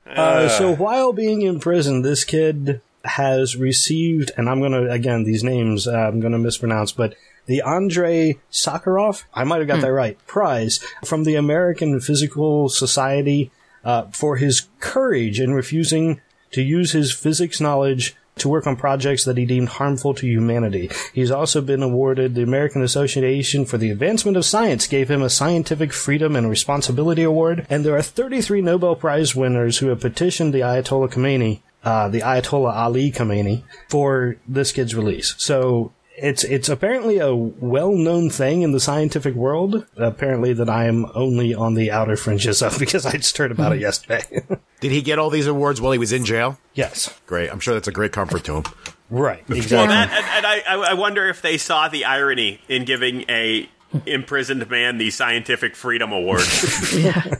uh, 0.06 0.48
so 0.48 0.74
while 0.74 1.12
being 1.12 1.42
in 1.42 1.60
prison, 1.60 2.02
this 2.02 2.24
kid 2.24 2.80
has 3.04 3.54
received, 3.56 4.32
and 4.36 4.50
I'm 4.50 4.60
gonna 4.60 4.90
again 4.90 5.22
these 5.22 5.44
names 5.44 5.86
uh, 5.86 5.92
I'm 5.92 6.18
gonna 6.18 6.38
mispronounce, 6.38 6.90
but 6.90 7.14
the 7.46 7.62
Andrei 7.62 8.38
Sakharov, 8.50 9.24
I 9.34 9.44
might 9.44 9.58
have 9.58 9.68
got 9.68 9.80
that 9.80 9.92
right, 9.92 10.18
prize 10.26 10.78
from 11.04 11.24
the 11.24 11.34
American 11.34 12.00
Physical 12.00 12.68
Society 12.68 13.50
uh, 13.84 14.04
for 14.12 14.36
his 14.36 14.68
courage 14.80 15.40
in 15.40 15.52
refusing 15.52 16.20
to 16.52 16.62
use 16.62 16.92
his 16.92 17.12
physics 17.12 17.60
knowledge 17.60 18.16
to 18.36 18.48
work 18.48 18.66
on 18.66 18.76
projects 18.76 19.24
that 19.24 19.36
he 19.36 19.44
deemed 19.44 19.68
harmful 19.68 20.14
to 20.14 20.26
humanity. 20.26 20.90
He's 21.12 21.30
also 21.30 21.60
been 21.60 21.82
awarded 21.82 22.34
the 22.34 22.42
American 22.42 22.82
Association 22.82 23.64
for 23.64 23.78
the 23.78 23.90
Advancement 23.90 24.36
of 24.36 24.44
Science 24.44 24.86
gave 24.86 25.10
him 25.10 25.22
a 25.22 25.30
Scientific 25.30 25.92
Freedom 25.92 26.34
and 26.34 26.50
Responsibility 26.50 27.22
Award, 27.22 27.66
and 27.70 27.84
there 27.84 27.96
are 27.96 28.02
33 28.02 28.60
Nobel 28.62 28.96
Prize 28.96 29.36
winners 29.36 29.78
who 29.78 29.88
have 29.88 30.00
petitioned 30.00 30.52
the 30.52 30.60
Ayatollah 30.60 31.12
Khomeini, 31.12 31.60
uh, 31.84 32.08
the 32.08 32.20
Ayatollah 32.20 32.74
Ali 32.74 33.12
Khamenei, 33.12 33.62
for 33.88 34.36
this 34.48 34.72
kid's 34.72 34.94
release. 34.94 35.34
So 35.38 35.92
it's 36.16 36.44
it's 36.44 36.68
apparently 36.68 37.18
a 37.18 37.34
well-known 37.34 38.30
thing 38.30 38.62
in 38.62 38.72
the 38.72 38.80
scientific 38.80 39.34
world. 39.34 39.86
Apparently, 39.96 40.52
that 40.52 40.68
I 40.68 40.86
am 40.86 41.06
only 41.14 41.54
on 41.54 41.74
the 41.74 41.90
outer 41.90 42.16
fringes 42.16 42.62
of 42.62 42.78
because 42.78 43.06
I 43.06 43.12
just 43.12 43.36
heard 43.36 43.50
about 43.52 43.72
it 43.72 43.76
hmm. 43.76 43.82
yesterday. 43.82 44.44
Did 44.80 44.92
he 44.92 45.02
get 45.02 45.18
all 45.18 45.30
these 45.30 45.46
awards 45.46 45.80
while 45.80 45.92
he 45.92 45.98
was 45.98 46.12
in 46.12 46.24
jail? 46.24 46.58
yes, 46.74 47.12
Great. 47.26 47.50
I'm 47.50 47.60
sure 47.60 47.74
that's 47.74 47.88
a 47.88 47.92
great 47.92 48.12
comfort 48.12 48.44
to 48.44 48.56
him. 48.56 48.64
right, 49.10 49.42
exactly. 49.48 49.76
Well, 49.76 49.86
that, 49.88 50.10
and, 50.10 50.26
and 50.26 50.46
I, 50.46 50.62
I 50.66 50.90
I 50.90 50.94
wonder 50.94 51.28
if 51.28 51.42
they 51.42 51.56
saw 51.56 51.88
the 51.88 52.04
irony 52.04 52.60
in 52.68 52.84
giving 52.84 53.22
a 53.28 53.68
imprisoned 54.06 54.68
man 54.68 54.98
the 54.98 55.10
Scientific 55.10 55.76
Freedom 55.76 56.12
Award. 56.12 56.42
Yeah. 56.94 57.34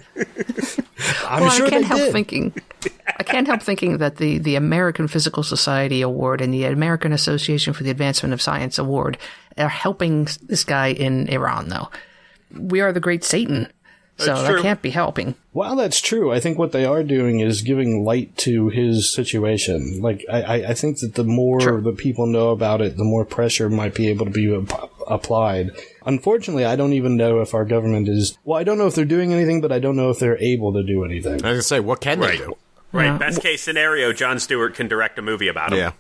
I'm 1.29 1.43
well, 1.43 1.51
sure 1.51 1.67
I 1.67 1.71
can't 1.71 1.85
help 1.85 2.01
did. 2.01 2.13
thinking. 2.13 2.55
I 3.19 3.23
can't 3.23 3.47
help 3.47 3.63
thinking 3.63 3.99
that 3.99 4.17
the, 4.17 4.39
the 4.39 4.57
American 4.57 5.09
Physical 5.09 5.43
Society 5.43 6.03
Award 6.03 6.41
and 6.41 6.53
the 6.53 6.65
American 6.65 7.13
Association 7.13 7.73
for 7.73 7.83
the 7.83 7.91
Advancement 7.91 8.33
of 8.33 8.43
Science 8.43 8.79
Award 8.79 9.19
are 9.57 9.69
helping 9.69 10.29
this 10.43 10.65
guy 10.65 10.89
in 10.89 11.29
Iran, 11.29 11.69
though. 11.69 11.89
we 12.57 12.81
are 12.81 12.93
the 12.93 13.01
great 13.01 13.25
Satan. 13.25 13.69
So 14.17 14.27
That's 14.27 14.47
that 14.49 14.63
can't 14.63 14.81
be 14.81 14.91
helping. 14.91 15.35
While 15.51 15.75
that's 15.75 16.01
true, 16.01 16.31
I 16.33 16.39
think 16.39 16.57
what 16.57 16.71
they 16.71 16.85
are 16.85 17.03
doing 17.03 17.41
is 17.41 17.63
giving 17.63 18.05
light 18.05 18.37
to 18.39 18.69
his 18.69 19.13
situation. 19.13 20.01
Like, 20.01 20.25
I, 20.31 20.43
I, 20.43 20.55
I 20.69 20.75
think 20.75 21.01
that 21.01 21.15
the 21.15 21.25
more 21.25 21.61
Sure. 21.61 21.81
that 21.81 21.97
people 21.99 22.27
know 22.29 22.51
about 22.51 22.81
it, 22.81 22.97
the 22.97 23.03
more 23.03 23.25
pressure 23.25 23.69
might 23.69 23.93
be 23.93 24.09
able 24.09 24.25
to 24.27 24.31
be 24.31 24.55
ap- 24.55 24.89
applied. 25.09 25.73
Unfortunately, 26.07 26.65
I 26.65 26.77
don't 26.77 26.93
even 26.93 27.17
know 27.17 27.41
if 27.41 27.55
our 27.55 27.65
government 27.65 28.09
is. 28.09 28.39
Well, 28.45 28.59
I 28.59 28.65
don't 28.65 28.79
know 28.79 28.87
if 28.87 28.95
they're 28.95 29.05
doing 29.05 29.33
anything, 29.33 29.61
but 29.61 29.73
I 29.73 29.79
don't 29.79 29.97
know 29.97 30.11
if 30.11 30.19
they're 30.19 30.39
able 30.39 30.73
to 30.75 30.83
do 30.83 31.05
anything. 31.05 31.33
I 31.45 31.51
was 31.51 31.57
gonna 31.57 31.63
say, 31.63 31.81
what 31.81 32.01
can 32.01 32.21
Right. 32.21 32.39
they 32.39 32.45
do? 32.45 32.57
Right. 32.93 33.07
Yeah. 33.07 33.19
Best 33.19 33.41
case 33.43 33.63
scenario, 33.63 34.13
Jon 34.13 34.39
Stewart 34.39 34.75
can 34.75 34.87
direct 34.89 35.19
a 35.19 35.23
movie 35.23 35.49
about 35.49 35.73
him. 35.73 35.79
Yeah. 35.79 35.93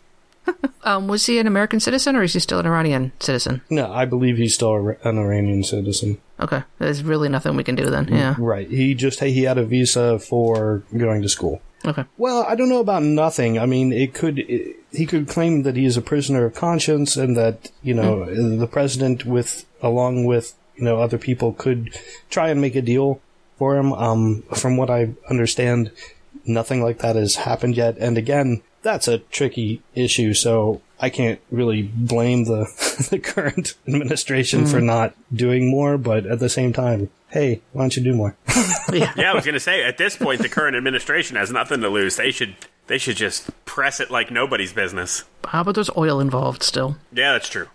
Um, 0.86 1.08
was 1.08 1.24
he 1.24 1.38
an 1.38 1.46
American 1.46 1.80
citizen 1.80 2.14
or 2.14 2.22
is 2.22 2.34
he 2.34 2.40
still 2.40 2.58
an 2.58 2.66
Iranian 2.66 3.12
citizen? 3.18 3.62
No, 3.70 3.90
I 3.90 4.04
believe 4.04 4.36
he's 4.36 4.52
still 4.52 4.94
an 5.02 5.16
Iranian 5.18 5.64
citizen. 5.64 6.18
Okay, 6.38 6.62
there's 6.78 7.02
really 7.02 7.30
nothing 7.30 7.56
we 7.56 7.64
can 7.64 7.74
do 7.74 7.88
then. 7.88 8.06
Yeah. 8.12 8.34
Right. 8.38 8.68
He 8.68 8.94
just 8.94 9.18
hey, 9.20 9.32
he 9.32 9.44
had 9.44 9.56
a 9.56 9.64
visa 9.64 10.18
for 10.18 10.82
going 10.94 11.22
to 11.22 11.28
school. 11.30 11.62
Okay. 11.86 12.04
Well, 12.16 12.42
I 12.42 12.54
don't 12.54 12.68
know 12.68 12.80
about 12.80 13.02
nothing. 13.02 13.58
I 13.58 13.66
mean, 13.66 13.92
it 13.92 14.14
could 14.14 14.38
it, 14.38 14.76
he 14.92 15.06
could 15.06 15.28
claim 15.28 15.62
that 15.64 15.76
he 15.76 15.84
is 15.84 15.96
a 15.96 16.02
prisoner 16.02 16.46
of 16.46 16.54
conscience 16.54 17.16
and 17.16 17.36
that 17.36 17.70
you 17.82 17.94
know 17.94 18.24
the 18.58 18.66
president, 18.66 19.26
with 19.26 19.66
along 19.82 20.24
with 20.24 20.54
you 20.76 20.84
know 20.84 21.00
other 21.00 21.18
people, 21.18 21.52
could 21.52 21.94
try 22.30 22.48
and 22.48 22.60
make 22.60 22.74
a 22.74 22.82
deal 22.82 23.20
for 23.58 23.76
him. 23.76 23.92
Um, 23.92 24.42
from 24.54 24.76
what 24.76 24.90
I 24.90 25.10
understand, 25.28 25.90
nothing 26.46 26.82
like 26.82 26.98
that 26.98 27.16
has 27.16 27.36
happened 27.36 27.76
yet. 27.76 27.96
And 27.98 28.16
again, 28.16 28.62
that's 28.82 29.08
a 29.08 29.18
tricky 29.18 29.82
issue. 29.94 30.32
So 30.32 30.80
I 31.04 31.10
can't 31.10 31.38
really 31.50 31.82
blame 31.82 32.44
the 32.44 32.64
the 33.10 33.18
current 33.18 33.74
administration 33.86 34.64
for 34.64 34.80
hmm. 34.80 34.86
not 34.86 35.14
doing 35.34 35.70
more. 35.70 35.98
But 35.98 36.24
at 36.24 36.38
the 36.38 36.48
same 36.48 36.72
time, 36.72 37.10
hey, 37.28 37.60
why 37.72 37.82
don't 37.82 37.94
you 37.94 38.02
do 38.02 38.14
more? 38.14 38.36
Yeah. 38.90 39.12
Yeah, 39.16 39.32
I 39.32 39.34
was 39.34 39.44
going 39.44 39.54
to 39.54 39.60
say 39.60 39.82
at 39.82 39.98
this 39.98 40.16
point 40.16 40.40
the 40.40 40.48
current 40.48 40.76
administration 40.76 41.36
has 41.36 41.50
nothing 41.50 41.80
to 41.80 41.88
lose. 41.88 42.16
They 42.16 42.30
should 42.30 42.54
they 42.86 42.96
should 42.96 43.16
just 43.16 43.50
press 43.66 44.00
it 44.00 44.10
like 44.10 44.30
nobody's 44.30 44.72
business. 44.72 45.24
How 45.44 45.60
about 45.60 45.74
there's 45.74 45.90
oil 45.96 46.20
involved 46.20 46.62
still. 46.62 46.96
Yeah, 47.12 47.32
that's 47.32 47.48
true. 47.48 47.68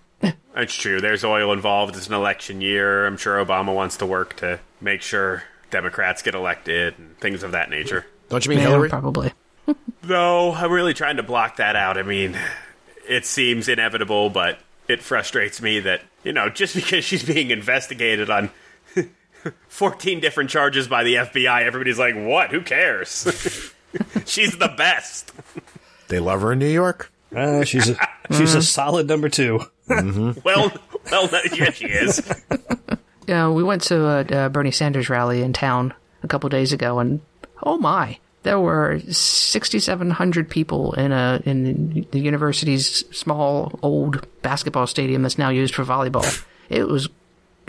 That's 0.55 0.73
true. 0.73 0.99
There's 1.01 1.23
oil 1.23 1.53
involved. 1.53 1.95
It's 1.95 2.07
an 2.07 2.13
election 2.13 2.61
year. 2.61 3.05
I'm 3.05 3.17
sure 3.17 3.43
Obama 3.43 3.73
wants 3.73 3.97
to 3.97 4.05
work 4.05 4.35
to 4.37 4.59
make 4.81 5.01
sure 5.01 5.43
Democrats 5.71 6.21
get 6.21 6.35
elected 6.35 6.97
and 6.97 7.17
things 7.19 7.43
of 7.43 7.51
that 7.51 7.69
nature. 7.69 8.05
Don't 8.29 8.45
you 8.45 8.49
mean 8.49 8.59
Yeah, 8.59 8.69
Hillary? 8.69 8.89
probably. 8.89 9.33
no, 10.03 10.53
I'm 10.53 10.71
really 10.71 10.93
trying 10.93 11.17
to 11.17 11.23
block 11.23 11.57
that 11.57 11.75
out. 11.75 11.97
I 11.97 12.03
mean, 12.03 12.37
it 13.09 13.25
seems 13.25 13.67
inevitable, 13.67 14.29
but 14.29 14.59
it 14.87 15.01
frustrates 15.01 15.61
me 15.61 15.79
that, 15.81 16.01
you 16.23 16.31
know, 16.31 16.49
just 16.49 16.75
because 16.75 17.03
she's 17.03 17.23
being 17.23 17.51
investigated 17.51 18.29
on 18.29 18.49
14 19.67 20.19
different 20.19 20.49
charges 20.49 20.87
by 20.87 21.03
the 21.03 21.15
FBI, 21.15 21.63
everybody's 21.63 21.99
like, 21.99 22.15
what? 22.15 22.51
Who 22.51 22.61
cares? 22.61 23.73
she's 24.25 24.57
the 24.57 24.73
best. 24.77 25.31
They 26.07 26.19
love 26.19 26.41
her 26.41 26.53
in 26.53 26.59
New 26.59 26.67
York. 26.67 27.11
Uh, 27.35 27.63
she's 27.63 27.89
a 27.89 27.95
she's 28.31 28.55
a 28.55 28.61
solid 28.63 29.07
number 29.07 29.29
two. 29.29 29.59
Well, 29.87 30.71
well, 31.11 31.29
yeah, 31.53 31.69
she 31.69 31.85
is. 31.85 32.43
Yeah, 33.27 33.49
we 33.49 33.61
went 33.61 33.83
to 33.83 34.07
a, 34.07 34.45
a 34.45 34.49
Bernie 34.49 34.71
Sanders 34.71 35.09
rally 35.09 35.43
in 35.43 35.53
town 35.53 35.93
a 36.23 36.27
couple 36.27 36.49
days 36.49 36.73
ago, 36.73 36.97
and 36.97 37.21
oh 37.61 37.77
my, 37.77 38.17
there 38.43 38.59
were 38.59 38.99
6,700 39.09 40.49
people 40.49 40.93
in 40.93 41.11
a 41.11 41.41
in 41.45 42.07
the 42.11 42.19
university's 42.19 43.03
small 43.15 43.77
old 43.81 44.25
basketball 44.41 44.87
stadium 44.87 45.21
that's 45.23 45.37
now 45.37 45.49
used 45.49 45.75
for 45.75 45.83
volleyball. 45.83 46.45
It 46.69 46.87
was 46.87 47.09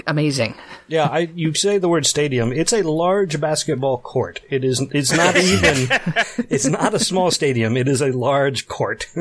amazing. 0.07 0.55
Yeah, 0.89 1.07
I 1.07 1.31
you 1.35 1.55
say 1.55 1.79
the 1.79 1.89
word 1.89 2.07
stadium. 2.07 2.53
It's 2.53 2.73
a 2.73 2.83
large 2.83 3.41
basketball 3.41 3.99
court. 3.99 4.41
It 4.49 4.65
is. 4.65 4.81
It's 4.93 5.13
not 5.13 5.37
even. 5.37 5.89
it's 6.51 6.67
not 6.67 6.95
a 6.95 6.99
small 6.99 7.31
stadium. 7.31 7.77
It 7.77 7.89
is 7.89 8.01
a 8.01 8.13
large 8.13 8.67
court. 8.69 9.07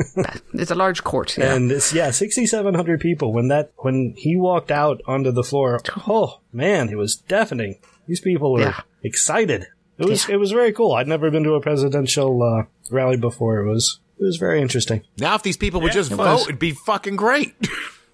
It's 0.54 0.70
a 0.70 0.74
large 0.74 1.02
court. 1.04 1.38
Yeah. 1.38 1.54
and 1.54 1.70
it's 1.72 1.92
yeah, 1.92 2.10
sixty 2.10 2.46
seven 2.46 2.74
hundred 2.74 3.00
people. 3.00 3.32
When 3.32 3.48
that 3.48 3.72
when 3.78 4.14
he 4.16 4.36
walked 4.36 4.70
out 4.70 5.00
onto 5.06 5.32
the 5.32 5.44
floor, 5.44 5.80
oh 6.06 6.40
man, 6.52 6.88
it 6.90 6.96
was 6.96 7.16
deafening. 7.16 7.78
These 8.06 8.20
people 8.20 8.52
were 8.52 8.60
Yeah. 8.62 8.80
excited. 9.02 9.66
It 10.00 10.08
was 10.08 10.28
Yeah. 10.28 10.34
it 10.34 10.38
was 10.38 10.50
very 10.52 10.72
cool. 10.72 10.92
I'd 10.92 11.06
never 11.08 11.30
been 11.30 11.44
to 11.44 11.54
a 11.54 11.60
presidential 11.60 12.42
uh, 12.42 12.64
rally 12.90 13.16
before. 13.16 13.58
It 13.60 13.68
was 13.70 14.00
it 14.18 14.24
was 14.24 14.36
very 14.36 14.60
interesting. 14.60 15.02
Now, 15.18 15.34
if 15.34 15.42
these 15.42 15.56
people 15.56 15.80
would 15.82 15.92
just 15.92 16.10
was. 16.10 16.18
vote, 16.18 16.42
it'd 16.48 16.58
be 16.58 16.72
fucking 16.72 17.16
great. 17.16 17.54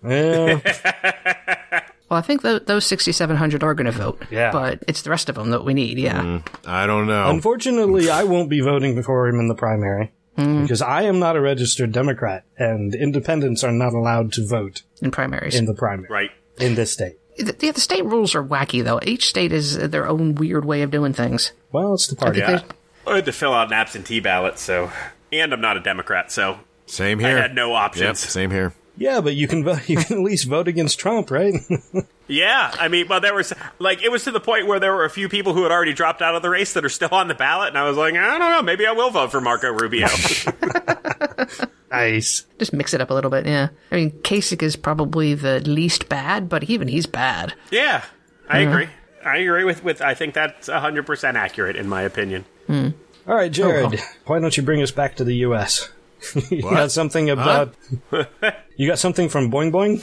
Yeah, 0.06 0.60
well, 2.08 2.18
I 2.18 2.20
think 2.22 2.42
tho- 2.42 2.60
those 2.60 2.86
6,700 2.86 3.64
are 3.64 3.74
going 3.74 3.86
to 3.86 3.90
vote. 3.92 4.22
Yeah. 4.30 4.52
But 4.52 4.84
it's 4.86 5.02
the 5.02 5.10
rest 5.10 5.28
of 5.28 5.34
them 5.34 5.50
that 5.50 5.64
we 5.64 5.74
need. 5.74 5.98
Yeah. 5.98 6.42
I 6.64 6.86
don't 6.86 7.06
know. 7.08 7.30
Unfortunately, 7.30 8.08
I 8.10 8.22
won't 8.24 8.48
be 8.50 8.60
voting 8.60 9.02
for 9.02 9.26
him 9.26 9.40
in 9.40 9.48
the 9.48 9.54
primary 9.54 10.12
because 10.36 10.82
I 10.82 11.02
am 11.02 11.18
not 11.18 11.34
a 11.34 11.40
registered 11.40 11.92
Democrat, 11.92 12.44
and 12.58 12.94
independents 12.94 13.64
are 13.64 13.72
not 13.72 13.94
allowed 13.94 14.32
to 14.34 14.46
vote 14.46 14.82
In 15.02 15.10
primaries. 15.10 15.54
in 15.56 15.64
the 15.64 15.74
primary 15.74 16.08
Right. 16.10 16.30
in 16.60 16.74
this 16.74 16.92
state. 16.92 17.16
The- 17.38 17.56
yeah, 17.60 17.72
the 17.72 17.80
state 17.80 18.04
rules 18.04 18.34
are 18.34 18.42
wacky, 18.42 18.82
though. 18.84 19.00
Each 19.02 19.26
state 19.28 19.52
is 19.52 19.76
their 19.76 20.06
own 20.08 20.34
weird 20.34 20.64
way 20.64 20.82
of 20.82 20.90
doing 20.90 21.12
things. 21.12 21.52
Well, 21.72 21.94
it's 21.94 22.06
the 22.06 22.16
party. 22.16 22.38
Yeah. 22.40 22.62
I 23.06 23.16
had 23.16 23.24
to 23.26 23.32
fill 23.32 23.52
out 23.52 23.68
an 23.68 23.72
absentee 23.74 24.20
ballot, 24.20 24.58
so. 24.58 24.90
And 25.32 25.52
I'm 25.52 25.60
not 25.60 25.76
a 25.76 25.80
Democrat, 25.80 26.32
so 26.32 26.58
Same 26.86 27.18
here. 27.18 27.28
I 27.28 27.30
here. 27.32 27.42
had 27.42 27.54
no 27.54 27.70
Yep, 27.72 27.80
options. 27.82 28.18
same 28.20 28.50
here. 28.50 28.72
Yeah, 28.98 29.20
but 29.20 29.34
you 29.34 29.46
can 29.46 29.62
vote. 29.62 29.80
You 29.88 29.98
can 29.98 30.16
at 30.18 30.22
least 30.24 30.46
vote 30.48 30.66
against 30.68 30.98
Trump, 30.98 31.30
right? 31.30 31.54
Yeah, 32.28 32.74
I 32.80 32.88
mean, 32.88 33.06
well, 33.06 33.20
there 33.20 33.34
was 33.34 33.52
like 33.78 34.02
it 34.02 34.10
was 34.10 34.24
to 34.24 34.32
the 34.32 34.40
point 34.40 34.66
where 34.66 34.80
there 34.80 34.92
were 34.92 35.04
a 35.04 35.10
few 35.10 35.28
people 35.28 35.54
who 35.54 35.62
had 35.62 35.70
already 35.70 35.92
dropped 35.92 36.20
out 36.22 36.34
of 36.34 36.42
the 36.42 36.50
race 36.50 36.72
that 36.72 36.84
are 36.84 36.88
still 36.88 37.10
on 37.12 37.28
the 37.28 37.36
ballot, 37.36 37.68
and 37.68 37.78
I 37.78 37.84
was 37.88 37.96
like, 37.96 38.14
I 38.14 38.36
don't 38.38 38.50
know, 38.50 38.62
maybe 38.62 38.84
I 38.84 38.90
will 38.90 39.10
vote 39.10 39.30
for 39.30 39.40
Marco 39.40 39.70
Rubio. 39.70 40.08
nice. 41.90 42.46
Just 42.58 42.72
mix 42.72 42.94
it 42.94 43.00
up 43.00 43.10
a 43.10 43.14
little 43.14 43.30
bit, 43.30 43.46
yeah. 43.46 43.68
I 43.90 43.96
mean, 43.96 44.10
Kasich 44.22 44.62
is 44.62 44.76
probably 44.76 45.34
the 45.34 45.60
least 45.60 46.08
bad, 46.08 46.48
but 46.48 46.64
even 46.64 46.88
he's 46.88 47.06
bad. 47.06 47.54
yeah, 47.70 48.04
I 48.48 48.58
agree. 48.60 48.88
I 49.24 49.38
agree 49.38 49.64
with 49.64 49.82
with. 49.82 50.00
I 50.00 50.14
think 50.14 50.34
that's 50.34 50.68
hundred 50.68 51.04
percent 51.06 51.36
accurate 51.36 51.76
in 51.76 51.88
my 51.88 52.02
opinion. 52.02 52.44
All 52.68 53.34
right, 53.34 53.50
Jared. 53.50 54.00
Why 54.26 54.38
don't 54.38 54.56
you 54.56 54.62
bring 54.62 54.82
us 54.82 54.92
back 54.92 55.16
to 55.16 55.24
the 55.24 55.34
U.S.? 55.36 55.90
you 56.50 56.62
got 56.62 56.92
something 56.92 57.28
about? 57.28 57.74
you 58.76 58.88
got 58.88 58.98
something 58.98 59.28
from 59.28 59.50
Boing 59.50 59.72
Boing? 59.72 60.00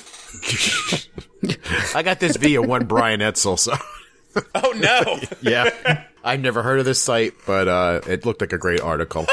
I 1.96 2.04
got 2.04 2.20
this 2.20 2.36
via 2.38 2.62
one 2.62 2.86
Brian 2.86 3.22
Etzel, 3.22 3.58
so 3.58 3.74
Oh 4.56 4.74
no! 4.76 5.20
yeah. 5.42 6.04
I've 6.24 6.40
never 6.40 6.64
heard 6.64 6.80
of 6.80 6.86
this 6.86 7.02
site, 7.02 7.34
but 7.46 7.68
uh, 7.68 8.02
it 8.08 8.26
looked 8.26 8.42
like 8.42 8.54
a 8.54 8.58
great 8.58 8.82
article. 8.82 9.26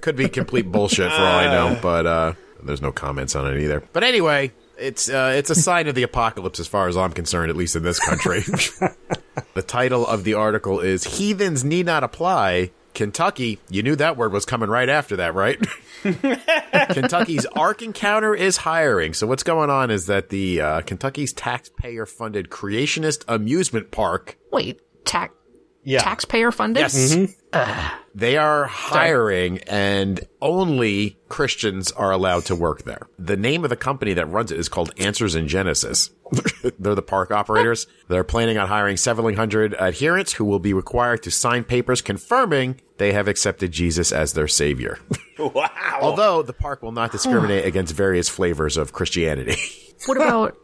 Could 0.00 0.16
be 0.16 0.28
complete 0.28 0.70
bullshit 0.70 1.10
for 1.10 1.18
all 1.18 1.38
I 1.38 1.46
know, 1.46 1.78
but 1.80 2.06
uh, 2.06 2.32
there's 2.62 2.82
no 2.82 2.92
comments 2.92 3.34
on 3.34 3.52
it 3.52 3.60
either. 3.60 3.82
But 3.92 4.04
anyway, 4.04 4.52
it's 4.78 5.08
uh, 5.08 5.34
it's 5.36 5.50
a 5.50 5.54
sign 5.54 5.88
of 5.88 5.94
the 5.94 6.02
apocalypse 6.02 6.60
as 6.60 6.66
far 6.66 6.88
as 6.88 6.96
I'm 6.96 7.12
concerned, 7.12 7.50
at 7.50 7.56
least 7.56 7.76
in 7.76 7.82
this 7.82 8.00
country. 8.00 8.40
the 9.54 9.62
title 9.62 10.06
of 10.06 10.24
the 10.24 10.34
article 10.34 10.80
is 10.80 11.04
"Heathens 11.04 11.64
Need 11.64 11.86
Not 11.86 12.04
Apply." 12.04 12.70
Kentucky, 12.92 13.60
you 13.68 13.84
knew 13.84 13.94
that 13.96 14.16
word 14.16 14.32
was 14.32 14.44
coming 14.44 14.68
right 14.68 14.88
after 14.88 15.16
that, 15.16 15.32
right? 15.32 15.64
Kentucky's 16.92 17.46
Ark 17.46 17.82
Encounter 17.82 18.34
is 18.34 18.56
hiring. 18.58 19.14
So 19.14 19.28
what's 19.28 19.44
going 19.44 19.70
on 19.70 19.92
is 19.92 20.06
that 20.06 20.28
the 20.28 20.60
uh, 20.60 20.80
Kentucky's 20.80 21.32
taxpayer-funded 21.32 22.50
creationist 22.50 23.24
amusement 23.28 23.92
park 23.92 24.36
Wait, 24.50 24.80
tax 25.04 25.32
Yeah. 25.82 26.00
taxpayer 26.00 26.52
funded? 26.52 26.80
Yes. 26.82 27.14
Mm-hmm. 27.14 27.96
They 28.14 28.36
are 28.36 28.64
hiring 28.64 29.58
and 29.66 30.20
only 30.42 31.18
Christians 31.28 31.92
are 31.92 32.10
allowed 32.10 32.44
to 32.46 32.56
work 32.56 32.82
there. 32.82 33.08
The 33.18 33.36
name 33.36 33.64
of 33.64 33.70
the 33.70 33.76
company 33.76 34.14
that 34.14 34.26
runs 34.26 34.50
it 34.50 34.58
is 34.58 34.68
called 34.68 34.92
Answers 34.98 35.34
in 35.34 35.48
Genesis. 35.48 36.10
They're 36.78 36.94
the 36.94 37.02
park 37.02 37.30
operators. 37.30 37.86
They're 38.08 38.24
planning 38.24 38.58
on 38.58 38.68
hiring 38.68 38.96
several 38.96 39.34
hundred 39.34 39.74
adherents 39.74 40.32
who 40.34 40.44
will 40.44 40.58
be 40.58 40.72
required 40.72 41.22
to 41.24 41.30
sign 41.30 41.64
papers 41.64 42.02
confirming 42.02 42.80
they 42.98 43.12
have 43.12 43.28
accepted 43.28 43.72
Jesus 43.72 44.12
as 44.12 44.32
their 44.32 44.48
savior. 44.48 44.98
Wow. 45.40 45.70
Although 46.02 46.42
the 46.42 46.52
park 46.52 46.82
will 46.82 46.92
not 46.92 47.12
discriminate 47.12 47.64
against 47.64 47.94
various 47.94 48.28
flavors 48.28 48.76
of 48.76 48.92
Christianity. 48.92 49.56
What 50.06 50.18
about 50.18 50.56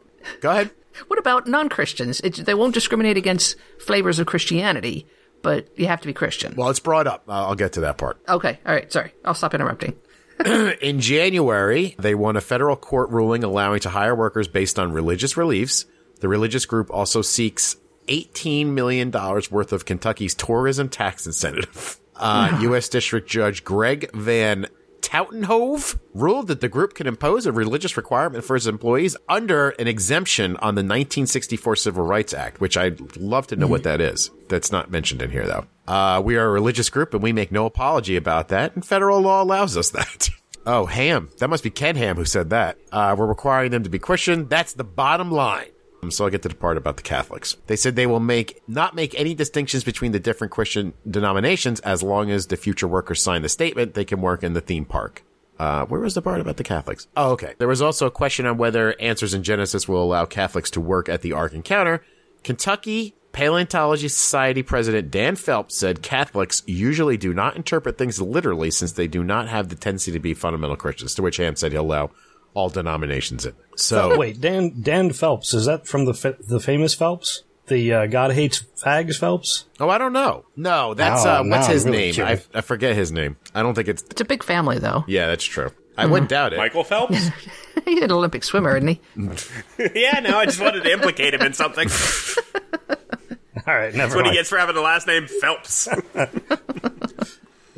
Go 0.43 0.51
ahead. 0.51 0.71
What 1.09 1.19
about 1.19 1.47
non 1.47 1.69
Christians? 1.69 2.19
They 2.19 2.55
won't 2.55 2.75
discriminate 2.75 3.17
against 3.17 3.57
flavors 3.79 4.19
of 4.19 4.27
Christianity, 4.27 5.07
but 5.43 5.69
you 5.79 5.87
have 5.87 6.01
to 6.01 6.07
be 6.07 6.13
Christian. 6.13 6.55
Well, 6.57 6.71
it's 6.71 6.81
brought 6.81 7.07
up. 7.07 7.25
I'll 7.29 7.55
get 7.55 7.75
to 7.75 7.81
that 7.83 7.99
part. 7.99 8.21
Okay, 8.29 8.59
all 8.67 8.75
right, 8.75 8.91
sorry. 8.93 9.13
I'll 9.25 9.35
stop 9.35 9.55
interrupting. 9.55 9.97
In 10.45 11.01
January, 11.01 11.95
they 11.99 12.15
won 12.15 12.37
a 12.37 12.41
federal 12.41 12.77
court 12.77 13.11
ruling 13.11 13.43
allowing 13.43 13.81
to 13.81 13.89
hire 13.91 14.15
workers 14.15 14.49
based 14.49 14.79
on 14.79 14.93
religious 14.93 15.35
beliefs. 15.35 15.87
The 16.21 16.29
religious 16.29 16.67
group 16.67 16.91
also 16.91 17.23
seeks 17.23 17.77
$18 18.09 18.67
million 18.69 19.11
worth 19.11 19.73
of 19.73 19.85
Kentucky's 19.85 20.35
tourism 20.35 20.89
tax 20.89 21.27
incentive. 21.27 21.99
Uh, 22.15 22.59
U.S. 22.63 22.89
District 22.89 23.29
Judge 23.29 23.65
Greg 23.65 24.11
Van 24.13 24.67
Tatenhove 25.07 26.01
ruled 26.15 26.49
that 26.49 26.61
the 26.61 26.69
group 26.69 26.95
can 26.95 27.07
impose 27.07 27.47
a 27.47 27.53
religious 27.53 27.97
requirement 27.97 28.45
for 28.45 28.57
its 28.57 28.67
employees 28.67 29.17
under 29.29 29.69
an 29.71 29.87
exemption 29.87 30.57
on 30.57 30.75
the 30.75 30.81
1964 30.81 31.77
Civil 31.77 32.05
Rights 32.05 32.35
Act, 32.35 32.61
which 32.61 32.77
I'd 32.77 33.17
love 33.17 33.47
to 33.47 33.57
know 33.57 33.69
what 33.69 33.85
that 33.85 34.01
is. 34.01 34.33
That's 34.49 34.73
not 34.73 34.91
mentioned 34.91 35.23
in 35.23 35.31
here, 35.31 35.47
though. 35.47 35.67
Uh, 35.87 36.21
we 36.25 36.37
are 36.37 36.49
a 36.49 36.51
religious 36.51 36.91
group 36.91 37.15
and 37.15 37.23
we 37.23 37.33
make 37.33 37.53
no 37.53 37.67
apology 37.67 38.17
about 38.17 38.49
that, 38.49 38.75
and 38.75 38.85
federal 38.85 39.21
law 39.21 39.45
allows 39.45 39.77
us 39.77 39.91
that. 39.91 40.29
oh, 40.67 40.87
Ham. 40.87 41.31
That 41.39 41.51
must 41.51 41.63
be 41.63 41.71
Ken 41.71 41.95
Ham 41.95 42.17
who 42.17 42.25
said 42.25 42.51
that. 42.51 42.77
Uh, 42.91 43.15
we're 43.17 43.27
requiring 43.27 43.71
them 43.71 43.85
to 43.85 43.91
be 43.91 44.01
Christian. 44.01 44.49
That's 44.49 44.73
the 44.73 44.83
bottom 44.83 45.31
line. 45.31 45.69
Um, 46.03 46.11
So 46.11 46.25
I'll 46.25 46.31
get 46.31 46.43
to 46.43 46.49
the 46.49 46.55
part 46.55 46.77
about 46.77 46.97
the 46.97 47.03
Catholics. 47.03 47.57
They 47.67 47.77
said 47.77 47.97
they 47.97 48.07
will 48.07 48.21
make 48.21 48.63
not 48.69 48.95
make 48.95 49.19
any 49.19 49.35
distinctions 49.35 49.85
between 49.85 50.13
the 50.13 50.21
different 50.21 50.53
Christian 50.53 50.93
denominations 51.09 51.81
as 51.81 52.03
long 52.03 52.31
as 52.31 52.47
the 52.47 52.57
future 52.57 52.89
workers 52.89 53.23
sign 53.23 53.43
the 53.43 53.49
statement. 53.49 53.95
They 53.95 54.05
can 54.05 54.21
work 54.21 54.43
in 54.43 54.53
the 54.53 54.61
theme 54.61 54.85
park. 54.85 55.23
Uh, 55.59 55.87
where 55.87 56.01
was 56.01 56.15
the 56.15 56.23
part 56.23 56.41
about 56.41 56.59
the 56.59 56.65
Catholics? 56.65 57.09
Oh, 57.17 57.31
okay. 57.33 57.55
There 57.59 57.69
was 57.69 57.81
also 57.81 58.07
a 58.07 58.11
question 58.11 58.45
on 58.45 58.59
whether 58.59 58.95
Answers 59.01 59.33
in 59.33 59.43
Genesis 59.43 59.89
will 59.89 60.03
allow 60.03 60.27
Catholics 60.27 60.71
to 60.73 60.81
work 60.81 61.09
at 61.09 61.23
the 61.23 61.33
Ark 61.33 61.55
Encounter. 61.55 62.05
Kentucky 62.45 63.15
Paleontology 63.33 64.09
Society 64.09 64.63
President 64.63 65.11
Dan 65.11 65.37
Phelps 65.37 65.77
said 65.77 66.03
Catholics 66.03 66.63
usually 66.67 67.17
do 67.17 67.35
not 67.35 67.57
interpret 67.57 67.99
things 67.99 68.21
literally 68.21 68.71
since 68.71 68.93
they 68.93 69.07
do 69.07 69.23
not 69.23 69.49
have 69.49 69.69
the 69.69 69.77
tendency 69.77 70.13
to 70.13 70.19
be 70.19 70.33
fundamental 70.33 70.77
Christians. 70.77 71.15
To 71.15 71.23
which 71.23 71.37
Ham 71.37 71.57
said 71.57 71.73
he'll 71.73 71.83
allow 71.83 72.11
all 72.57 72.71
denominations 72.71 73.45
in. 73.45 73.53
So 73.77 74.17
wait, 74.17 74.41
Dan 74.41 74.81
Dan 74.81 75.13
Phelps 75.13 75.53
is 75.53 75.67
that 75.67 75.87
from 75.87 76.07
the 76.07 76.15
fa- 76.15 76.37
the 76.41 76.59
famous 76.59 76.95
Phelps? 76.95 77.43
The 77.67 77.93
uh, 77.93 78.07
God 78.07 78.33
hates 78.33 78.63
fags 78.83 79.19
Phelps. 79.19 79.67
Oh, 79.79 79.91
I 79.91 79.99
don't 79.99 80.13
know. 80.15 80.47
No, 80.57 80.95
that's 80.95 81.25
Now- 81.25 81.41
uh, 81.41 81.45
what's 81.45 81.67
his 81.67 81.85
I'm 81.85 81.93
really 81.93 82.05
name? 82.05 82.11
I, 82.13 82.15
curious. 82.15 82.49
I 82.55 82.61
forget 82.63 82.97
his 82.97 83.13
name. 83.13 83.37
I 83.55 83.63
don't 83.63 83.75
think 83.75 83.89
it's. 83.89 84.03
It's 84.05 84.21
a 84.21 84.25
big 84.25 84.43
family, 84.43 84.79
though. 84.79 85.05
Yeah, 85.07 85.27
that's 85.27 85.45
true. 85.45 85.71
I 85.99 86.07
wouldn't 86.07 86.29
doubt 86.31 86.53
it. 86.53 86.57
Michael 86.59 86.85
Phelps? 86.85 87.31
He's 87.85 88.03
an 88.03 88.13
Olympic 88.13 88.45
swimmer, 88.45 88.77
isn't 88.77 88.89
he? 88.89 89.01
yeah, 89.95 90.21
no, 90.21 90.37
I 90.39 90.45
just 90.45 90.61
wanted 90.61 90.83
to 90.85 90.93
implicate 90.93 91.33
him 91.35 91.41
in 91.43 91.53
something. 91.55 91.89
All 93.67 93.75
right, 93.75 93.95
never 93.95 93.97
That's 93.97 94.15
what 94.15 94.25
he 94.27 94.29
mind. 94.31 94.35
gets 94.37 94.49
for 94.51 94.59
having 94.59 94.75
the 94.75 94.81
last 94.83 95.07
name 95.07 95.27
Phelps. 95.27 95.89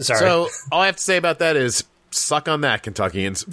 Sorry. 0.01 0.19
So 0.19 0.49
all 0.71 0.81
I 0.83 0.87
have 0.87 0.97
to 0.97 1.03
say 1.03 1.17
about 1.17 1.39
that 1.39 1.57
is 1.57 1.85
suck 2.11 2.49
on 2.49 2.61
that, 2.63 2.83
Kentuckians. 2.83 3.47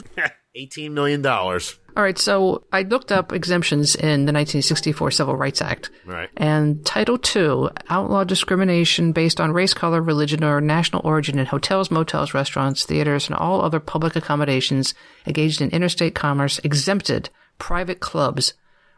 Eighteen 0.55 0.93
million 0.93 1.21
dollars. 1.21 1.77
All 1.97 2.03
right, 2.03 2.17
so 2.17 2.65
I 2.73 2.81
looked 2.81 3.13
up 3.13 3.31
exemptions 3.31 3.95
in 3.95 4.25
the 4.25 4.33
1964 4.33 5.11
Civil 5.11 5.37
Rights 5.37 5.61
Act. 5.61 5.89
Right. 6.05 6.29
And 6.35 6.85
Title 6.85 7.17
II 7.17 7.69
outlawed 7.89 8.27
discrimination 8.27 9.13
based 9.13 9.39
on 9.39 9.53
race, 9.53 9.73
color, 9.73 10.01
religion, 10.01 10.43
or 10.43 10.59
national 10.59 11.03
origin 11.05 11.39
in 11.39 11.45
hotels, 11.45 11.89
motels, 11.89 12.33
restaurants, 12.33 12.83
theaters, 12.83 13.27
and 13.27 13.35
all 13.37 13.61
other 13.61 13.79
public 13.79 14.17
accommodations 14.17 14.93
engaged 15.25 15.61
in 15.61 15.69
interstate 15.69 16.15
commerce 16.15 16.59
exempted 16.65 17.29
private 17.59 18.01
clubs 18.01 18.55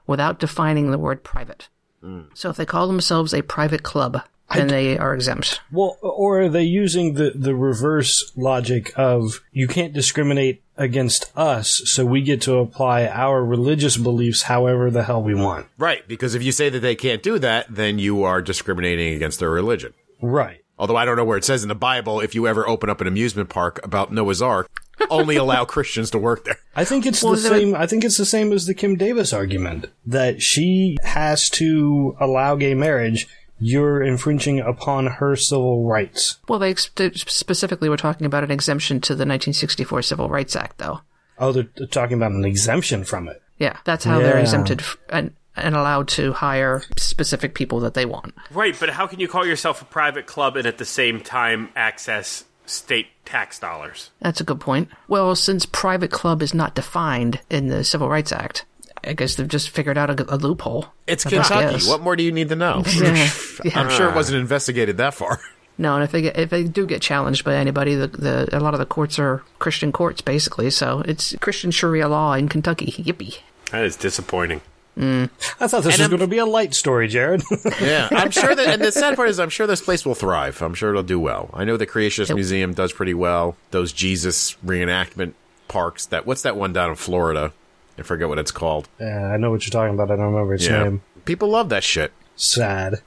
without 0.08 0.40
defining 0.40 0.90
the 0.90 0.98
word 0.98 1.24
private. 1.24 1.70
Hmm. 2.02 2.22
So 2.34 2.50
if 2.50 2.58
they 2.58 2.66
call 2.66 2.88
themselves 2.88 3.32
a 3.32 3.44
private 3.44 3.84
club, 3.84 4.24
then 4.54 4.70
they 4.70 4.98
are 4.98 5.14
exempt. 5.14 5.62
Well, 5.72 5.98
or 6.02 6.42
are 6.42 6.50
they 6.50 6.64
using 6.64 7.14
the, 7.16 7.32
the 7.36 7.56
reverse 7.56 8.32
logic 8.36 8.92
of 8.96 9.42
you 9.52 9.68
can't 9.68 9.94
discriminate 9.94 10.64
against 10.78 11.32
us, 11.36 11.82
so 11.86 12.06
we 12.06 12.22
get 12.22 12.42
to 12.44 12.58
apply 12.58 13.08
our 13.08 13.44
religious 13.44 13.98
beliefs 13.98 14.44
however 14.44 14.90
the 14.92 15.04
hell 15.04 15.22
we 15.24 15.34
want? 15.36 15.68
Right, 15.78 16.08
because 16.08 16.36
if 16.36 16.44
you 16.44 16.52
say 16.52 16.70
that 16.70 16.80
they 16.80 16.96
can't 16.96 17.24
do 17.24 17.40
that, 17.40 17.68
then 17.70 18.00
you 18.00 18.24
are 18.24 18.42
discriminating 18.42 19.14
against 19.16 19.40
their 19.40 19.50
religion. 19.52 19.94
Right. 20.22 20.64
Although 20.80 20.96
I 20.96 21.06
don't 21.06 21.18
know 21.18 21.26
where 21.26 21.38
it 21.38 21.44
says 21.46 21.64
in 21.64 21.70
the 21.70 21.76
Bible 21.76 22.20
if 22.20 22.36
you 22.36 22.48
ever 22.48 22.68
open 22.68 22.90
up 22.90 23.02
an 23.02 23.08
amusement 23.08 23.50
park 23.50 23.80
about 23.84 24.12
Noah's 24.12 24.42
Ark, 24.42 24.70
only 25.10 25.36
allow 25.36 25.66
Christians 25.66 26.12
to 26.12 26.20
work 26.20 26.46
there. 26.46 26.58
I 26.76 26.86
think 26.86 27.06
it's 27.06 27.24
Well, 27.24 27.34
the 27.34 27.42
there- 27.50 27.60
same. 27.60 27.76
I 27.76 27.88
think 27.88 28.04
it's 28.04 28.18
the 28.18 28.26
same 28.26 28.52
as 28.54 28.68
the 28.68 28.76
Kim 28.76 28.96
Davis 28.96 29.34
argument 29.34 29.88
that 30.06 30.42
she 30.42 30.98
has 31.04 31.50
to 31.52 32.16
allow 32.20 32.56
gay 32.56 32.76
marriage. 32.76 33.28
You're 33.60 34.04
infringing 34.04 34.60
upon 34.60 35.08
her 35.08 35.36
civil 35.36 35.86
rights. 35.88 36.38
Well, 36.48 36.60
they 36.60 36.70
ex- 36.72 36.90
they 36.96 37.12
specifically 37.12 37.90
were 37.90 37.98
talking 37.98 38.26
about 38.26 38.44
an 38.44 38.52
exemption 38.52 39.02
to 39.02 39.14
the 39.14 39.22
1964 39.26 40.02
Civil 40.04 40.30
Rights 40.30 40.56
Act, 40.56 40.78
though. 40.78 41.02
Oh, 41.40 41.52
they're, 41.52 41.68
they're 41.76 41.88
talking 41.88 42.18
about 42.18 42.32
an 42.32 42.46
exemption 42.46 43.04
from 43.04 43.28
it. 43.28 43.42
Yeah, 43.58 43.78
that's 43.84 44.06
how 44.06 44.20
they're 44.20 44.38
exempted 44.38 44.82
f- 44.82 44.98
and, 45.10 45.34
and 45.56 45.76
allowed 45.76 46.08
to 46.10 46.34
hire 46.34 46.84
specific 46.98 47.56
people 47.56 47.80
that 47.80 47.96
they 47.96 48.06
want. 48.06 48.36
right, 48.52 48.76
but 48.80 48.90
how 48.92 49.08
can 49.08 49.20
you 49.20 49.28
call 49.28 49.46
yourself 49.46 49.82
a 49.82 49.86
private 49.86 50.28
club 50.28 50.56
and 50.58 50.68
at 50.68 50.78
the 50.78 50.86
same 50.86 51.20
time 51.22 51.70
access 51.76 52.44
state 52.68 53.08
tax 53.26 53.58
dollars? 53.60 54.12
That's 54.20 54.42
a 54.42 54.44
good 54.44 54.60
point. 54.60 54.90
Well, 55.08 55.36
since 55.36 55.66
private 55.66 56.12
club 56.12 56.42
is 56.44 56.54
not 56.54 56.76
defined 56.76 57.40
in 57.50 57.68
the 57.68 57.84
Civil 57.84 58.10
Rights 58.10 58.32
Act, 58.32 58.66
I 59.08 59.14
guess 59.14 59.36
they've 59.36 59.48
just 59.48 59.70
figured 59.70 59.98
out 59.98 60.10
a, 60.20 60.34
a 60.34 60.38
loophole. 60.38 60.88
It's 61.08 61.26
I 61.26 61.30
Kentucky. 61.30 61.74
guess. 61.76 61.88
What 61.88 62.02
more 62.02 62.16
do 62.16 62.24
you 62.24 62.32
need 62.32 62.50
to 62.50 62.56
know? 62.56 62.84
Yeah, 62.96 63.30
yeah. 63.64 63.72
I'm 63.80 63.90
sure 63.90 64.10
it 64.10 64.16
wasn't 64.16 64.40
investigated 64.40 64.98
that 64.98 65.14
far. 65.14 65.40
No, 65.80 65.94
and 65.94 66.04
if 66.04 66.12
they 66.12 66.24
get, 66.24 66.40
if 66.40 66.50
they 66.50 66.64
do 66.64 66.88
get 66.88 67.04
challenged 67.04 67.46
by 67.46 67.54
anybody, 67.54 67.94
the, 67.94 68.08
the 68.08 68.50
a 68.52 68.58
lot 68.60 68.74
of 68.74 68.80
the 68.80 68.86
courts 68.88 69.20
are 69.20 69.44
Christian 69.60 69.92
courts, 69.92 70.22
basically. 70.22 70.72
So 70.72 71.04
it's 71.06 71.36
Christian 71.40 71.70
Sharia 71.70 72.08
law 72.08 72.34
in 72.34 72.50
Kentucky. 72.50 72.88
Yippee! 72.94 73.42
That 73.70 73.86
is 73.86 73.96
disappointing. 73.96 74.62
I 75.00 75.28
thought 75.68 75.84
this 75.84 75.86
was 75.86 76.02
I'm- 76.02 76.10
going 76.10 76.22
to 76.22 76.26
be 76.26 76.40
a 76.40 76.48
light 76.48 76.74
story, 76.74 77.08
Jared. 77.08 77.44
Yeah, 77.80 78.08
I'm 78.10 78.32
sure 78.32 78.56
that, 78.56 78.68
and 78.68 78.82
the 78.84 78.92
sad 78.92 79.16
part 79.16 79.30
is, 79.30 79.40
I'm 79.40 79.52
sure 79.52 79.68
this 79.68 79.82
place 79.82 80.04
will 80.04 80.16
thrive. 80.16 80.64
I'm 80.64 80.74
sure 80.74 80.90
it'll 80.90 81.04
do 81.04 81.20
well. 81.20 81.52
I 81.54 81.64
know 81.64 81.78
the 81.78 81.86
Creationist 81.86 82.34
Museum 82.34 82.74
does 82.74 82.92
pretty 82.92 83.14
well. 83.14 83.56
Those 83.70 83.94
Jesus 83.94 84.56
reenactment 84.66 85.34
parks. 85.68 86.08
That 86.08 86.26
what's 86.26 86.42
that 86.42 86.56
one 86.56 86.74
down 86.74 86.90
in 86.90 86.96
Florida? 86.96 87.54
I 87.98 88.04
forget 88.04 88.28
what 88.28 88.40
it's 88.40 88.52
called. 88.52 88.88
yeah, 89.00 89.32
I 89.32 89.38
know 89.38 89.52
what 89.52 89.66
you're 89.66 89.72
talking 89.72 89.94
about. 89.96 90.12
I 90.12 90.16
don't 90.16 90.34
remember 90.34 90.54
its 90.56 90.68
Yeah, 90.68 90.84
name. 90.84 91.02
people 91.26 91.50
love 91.50 91.70
that 91.70 91.84
shit. 91.84 92.12
Sad. 92.36 93.02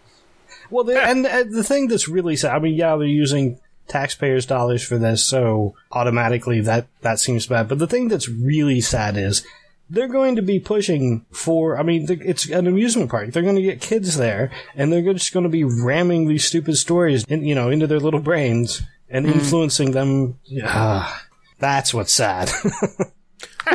Well, 0.70 0.84
the, 0.84 1.00
and, 1.02 1.26
and 1.26 1.52
the 1.54 1.64
thing 1.64 1.88
that's 1.88 2.08
really 2.08 2.36
sad. 2.36 2.54
I 2.54 2.58
mean, 2.58 2.74
yeah, 2.74 2.96
they're 2.96 3.06
using 3.06 3.60
taxpayers' 3.88 4.46
dollars 4.46 4.82
for 4.82 4.98
this, 4.98 5.24
so 5.26 5.74
automatically 5.92 6.60
that 6.62 6.86
that 7.02 7.18
seems 7.18 7.46
bad. 7.46 7.68
But 7.68 7.78
the 7.78 7.86
thing 7.86 8.08
that's 8.08 8.28
really 8.28 8.80
sad 8.80 9.16
is 9.16 9.44
they're 9.88 10.06
going 10.08 10.36
to 10.36 10.42
be 10.42 10.60
pushing 10.60 11.24
for. 11.32 11.76
I 11.78 11.82
mean, 11.82 12.06
it's 12.08 12.48
an 12.50 12.66
amusement 12.68 13.10
park. 13.10 13.30
They're 13.32 13.42
going 13.42 13.56
to 13.56 13.62
get 13.62 13.80
kids 13.80 14.16
there, 14.16 14.50
and 14.76 14.92
they're 14.92 15.12
just 15.12 15.32
going 15.32 15.42
to 15.44 15.48
be 15.48 15.64
ramming 15.64 16.28
these 16.28 16.44
stupid 16.44 16.76
stories, 16.76 17.24
in, 17.24 17.44
you 17.44 17.54
know, 17.54 17.70
into 17.70 17.86
their 17.88 17.98
little 18.00 18.20
brains 18.20 18.82
and 19.08 19.26
influencing 19.26 19.90
them. 19.90 20.38
Ah, 20.64 21.24
that's 21.58 21.92
what's 21.92 22.14
sad. 22.14 22.48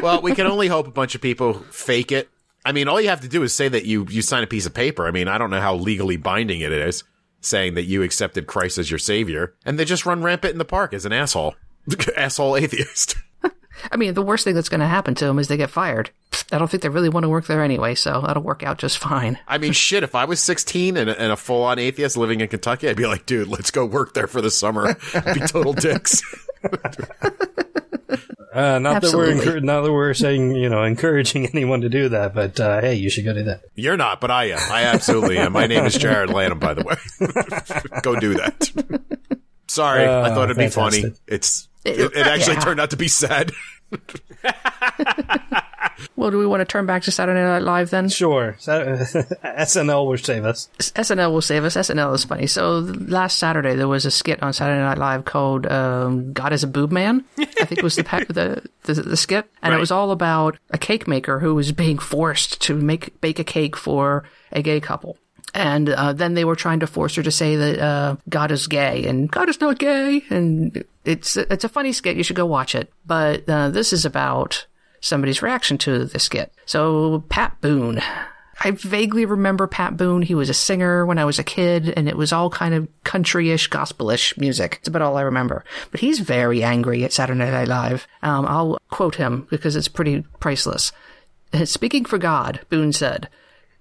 Well, 0.01 0.21
we 0.21 0.34
can 0.34 0.47
only 0.47 0.67
hope 0.67 0.88
a 0.88 0.91
bunch 0.91 1.15
of 1.15 1.21
people 1.21 1.54
fake 1.71 2.12
it. 2.12 2.30
I 2.65 2.71
mean, 2.71 2.88
all 2.88 2.99
you 2.99 3.10
have 3.10 3.21
to 3.21 3.28
do 3.28 3.43
is 3.43 3.54
say 3.54 3.67
that 3.67 3.86
you 3.86 4.08
you 4.10 4.21
sign 4.21 4.43
a 4.43 4.47
piece 4.47 4.65
of 4.65 4.73
paper. 4.73 5.08
I 5.08 5.12
mean, 5.12 5.28
I 5.28 5.38
don't 5.38 5.51
know 5.51 5.62
how 5.62 5.75
legally 5.75 6.17
binding 6.17 6.62
it 6.62 6.71
is, 6.71 7.04
saying 7.41 7.75
that 7.75 7.84
you 7.84 8.01
accepted 8.01 8.47
Christ 8.47 8.78
as 8.78 8.89
your 8.89 8.97
savior, 8.97 9.54
and 9.65 9.78
they 9.78 9.86
just 9.86 10.06
run 10.06 10.23
rampant 10.23 10.54
in 10.54 10.58
the 10.58 10.65
park 10.65 10.93
as 10.93 11.06
an 11.06 11.13
asshole, 11.13 11.56
asshole 12.17 12.58
atheist. 12.58 13.15
I 13.91 13.97
mean, 13.97 14.13
the 14.13 14.21
worst 14.23 14.45
thing 14.45 14.56
that's 14.56 14.69
going 14.69 14.80
to 14.80 14.88
happen 14.88 15.15
to 15.15 15.25
them 15.25 15.38
is 15.38 15.47
they 15.47 15.58
get 15.58 15.69
fired. 15.69 16.10
I 16.51 16.58
don't 16.58 16.69
think 16.69 16.82
they 16.82 16.89
really 16.89 17.10
want 17.10 17.23
to 17.23 17.30
work 17.30 17.45
there 17.45 17.62
anyway, 17.62 17.93
so 17.93 18.23
that'll 18.25 18.41
work 18.41 18.63
out 18.63 18.78
just 18.78 18.97
fine. 18.97 19.38
I 19.47 19.58
mean, 19.58 19.73
shit, 19.73 20.01
if 20.01 20.15
I 20.15 20.25
was 20.25 20.41
16 20.41 20.97
and 20.97 21.10
and 21.10 21.32
a 21.32 21.36
full 21.36 21.63
on 21.63 21.78
atheist 21.78 22.17
living 22.17 22.41
in 22.41 22.47
Kentucky, 22.47 22.89
I'd 22.89 22.97
be 22.97 23.06
like, 23.06 23.25
dude, 23.25 23.47
let's 23.47 23.71
go 23.71 23.86
work 23.86 24.13
there 24.13 24.28
for 24.28 24.41
the 24.41 24.51
summer. 24.51 24.95
be 25.34 25.39
total 25.41 25.73
dicks. 25.73 26.21
Uh, 28.56 28.80
not 28.80 29.02
that 29.02 29.13
we're 29.13 29.60
not 29.60 29.82
that 29.82 29.91
we're 29.91 30.13
saying 30.13 30.56
you 30.56 30.70
know 30.70 30.84
encouraging 30.84 31.46
anyone 31.54 31.82
to 31.82 31.89
do 31.89 32.08
that, 32.10 32.34
but 32.34 32.58
uh, 32.60 32.80
hey, 32.80 32.96
you 32.96 33.10
should 33.10 33.26
go 33.26 33.34
do 33.34 33.44
that. 33.44 33.62
You're 33.76 33.98
not, 33.98 34.22
but 34.22 34.32
I 34.32 34.46
am. 34.52 34.60
I 34.72 34.84
absolutely 34.84 35.38
am. 35.38 35.52
My 35.52 35.68
name 35.68 35.84
is 35.86 35.98
Jared 35.98 36.30
Lanham, 36.30 36.58
by 36.60 36.74
the 36.74 36.84
way. 36.84 36.96
go 38.02 38.18
do 38.18 38.36
that. 38.36 38.72
Sorry, 39.68 40.04
I 40.06 40.30
Uh, 40.30 40.36
thought 40.36 40.46
it'd 40.46 40.58
be 40.58 40.70
funny. 40.70 41.04
It's 41.28 41.68
it, 41.86 42.00
it 42.15 42.28
actually 42.28 42.56
Yeah. 42.56 42.60
turned 42.62 42.80
out 42.80 42.89
to 42.91 42.98
be 42.98 43.08
sad. 43.08 43.52
Well, 46.17 46.30
do 46.32 46.38
we 46.38 46.45
want 46.45 46.60
to 46.62 46.65
turn 46.65 46.86
back 46.86 47.04
to 47.04 47.12
Saturday 47.12 47.41
Night 47.41 47.62
Live 47.62 47.89
then? 47.89 48.10
Sure, 48.10 48.56
so, 48.60 48.84
SNL 49.45 50.06
will 50.08 50.17
save 50.17 50.43
us. 50.43 50.69
SNL 50.80 51.32
will 51.32 51.41
save 51.41 51.63
us. 51.63 51.76
SNL 51.78 52.13
is 52.15 52.24
funny. 52.26 52.48
So 52.48 52.80
last 52.80 53.38
Saturday 53.39 53.76
there 53.76 53.88
was 53.88 54.06
a 54.06 54.12
skit 54.12 54.41
on 54.43 54.52
Saturday 54.52 54.80
Night 54.82 54.98
Live 54.98 55.24
called 55.24 55.65
um, 55.67 56.34
"God 56.34 56.52
is 56.52 56.63
a 56.63 56.67
Boob 56.67 56.91
Man." 56.91 57.24
I 57.38 57.45
think 57.65 57.82
was 57.82 57.95
the 57.95 58.04
pa- 58.04 58.26
the, 58.28 58.62
the 58.84 58.93
the 58.93 59.17
skit, 59.17 59.50
and 59.62 59.74
it 59.74 59.80
was 59.80 59.91
all 59.91 60.12
about 60.12 60.58
a 60.71 60.78
cake 60.78 61.08
maker 61.08 61.39
who 61.39 61.56
was 61.56 61.71
being 61.71 61.98
forced 61.98 62.62
to 62.63 62.76
make 62.76 63.19
bake 63.21 63.39
a 63.39 63.43
cake 63.45 63.78
for 63.78 64.24
a 64.52 64.62
gay 64.62 64.82
couple. 64.82 65.17
And 65.56 65.89
uh, 65.89 66.13
then 66.13 66.36
they 66.36 66.46
were 66.46 66.56
trying 66.56 66.82
to 66.82 66.88
force 66.88 67.15
her 67.15 67.24
to 67.24 67.32
say 67.32 67.56
that 67.56 67.80
uh, 67.80 68.15
God 68.30 68.52
is 68.52 68.68
gay, 68.68 69.08
and 69.08 69.32
God 69.32 69.50
is 69.50 69.60
not 69.60 69.80
gay. 69.80 70.22
And 70.30 70.84
it's 71.04 71.38
it's 71.38 71.63
a 71.63 71.70
funny 71.70 71.94
skit. 71.94 72.18
You 72.18 72.24
should 72.24 72.36
go 72.36 72.46
watch 72.46 72.76
it. 72.76 72.91
But 73.08 73.50
uh, 73.50 73.70
this 73.70 73.94
is 73.94 74.06
about 74.06 74.68
somebody's 75.00 75.41
reaction 75.41 75.78
to 75.80 76.06
the 76.06 76.20
skit. 76.20 76.52
So 76.65 77.24
Pat 77.30 77.60
Boone 77.62 78.02
I 78.60 78.72
vaguely 78.72 79.26
remember 79.26 79.68
Pat 79.68 79.98
Boone. 79.98 80.22
He 80.22 80.36
was 80.36 80.50
a 80.50 80.54
singer 80.54 81.06
when 81.06 81.20
I 81.20 81.26
was 81.26 81.39
a 81.39 81.44
kid, 81.44 81.94
and 81.96 82.08
it 82.08 82.15
was 82.15 82.32
all 82.32 82.50
kind 82.50 82.74
of 82.74 82.88
country-ish, 83.04 83.68
gospel-ish 83.68 84.38
music. 84.38 84.78
It's 84.80 84.88
about 84.88 85.02
all 85.02 85.18
I 85.18 85.24
remember. 85.24 85.65
But 85.91 86.00
he's 86.00 86.20
very 86.20 86.63
angry 86.63 87.04
at 87.04 87.13
Saturday 87.13 87.52
Night 87.52 87.68
Live. 87.68 88.08
Um, 88.24 88.46
I'll 88.46 88.78
quote 88.89 89.15
him 89.15 89.48
because 89.50 89.76
it's 89.76 89.88
pretty 89.88 90.24
priceless. 90.39 90.91
Speaking 91.65 92.06
for 92.06 92.18
God, 92.18 92.62
Boone 92.70 92.94
said, 92.94 93.30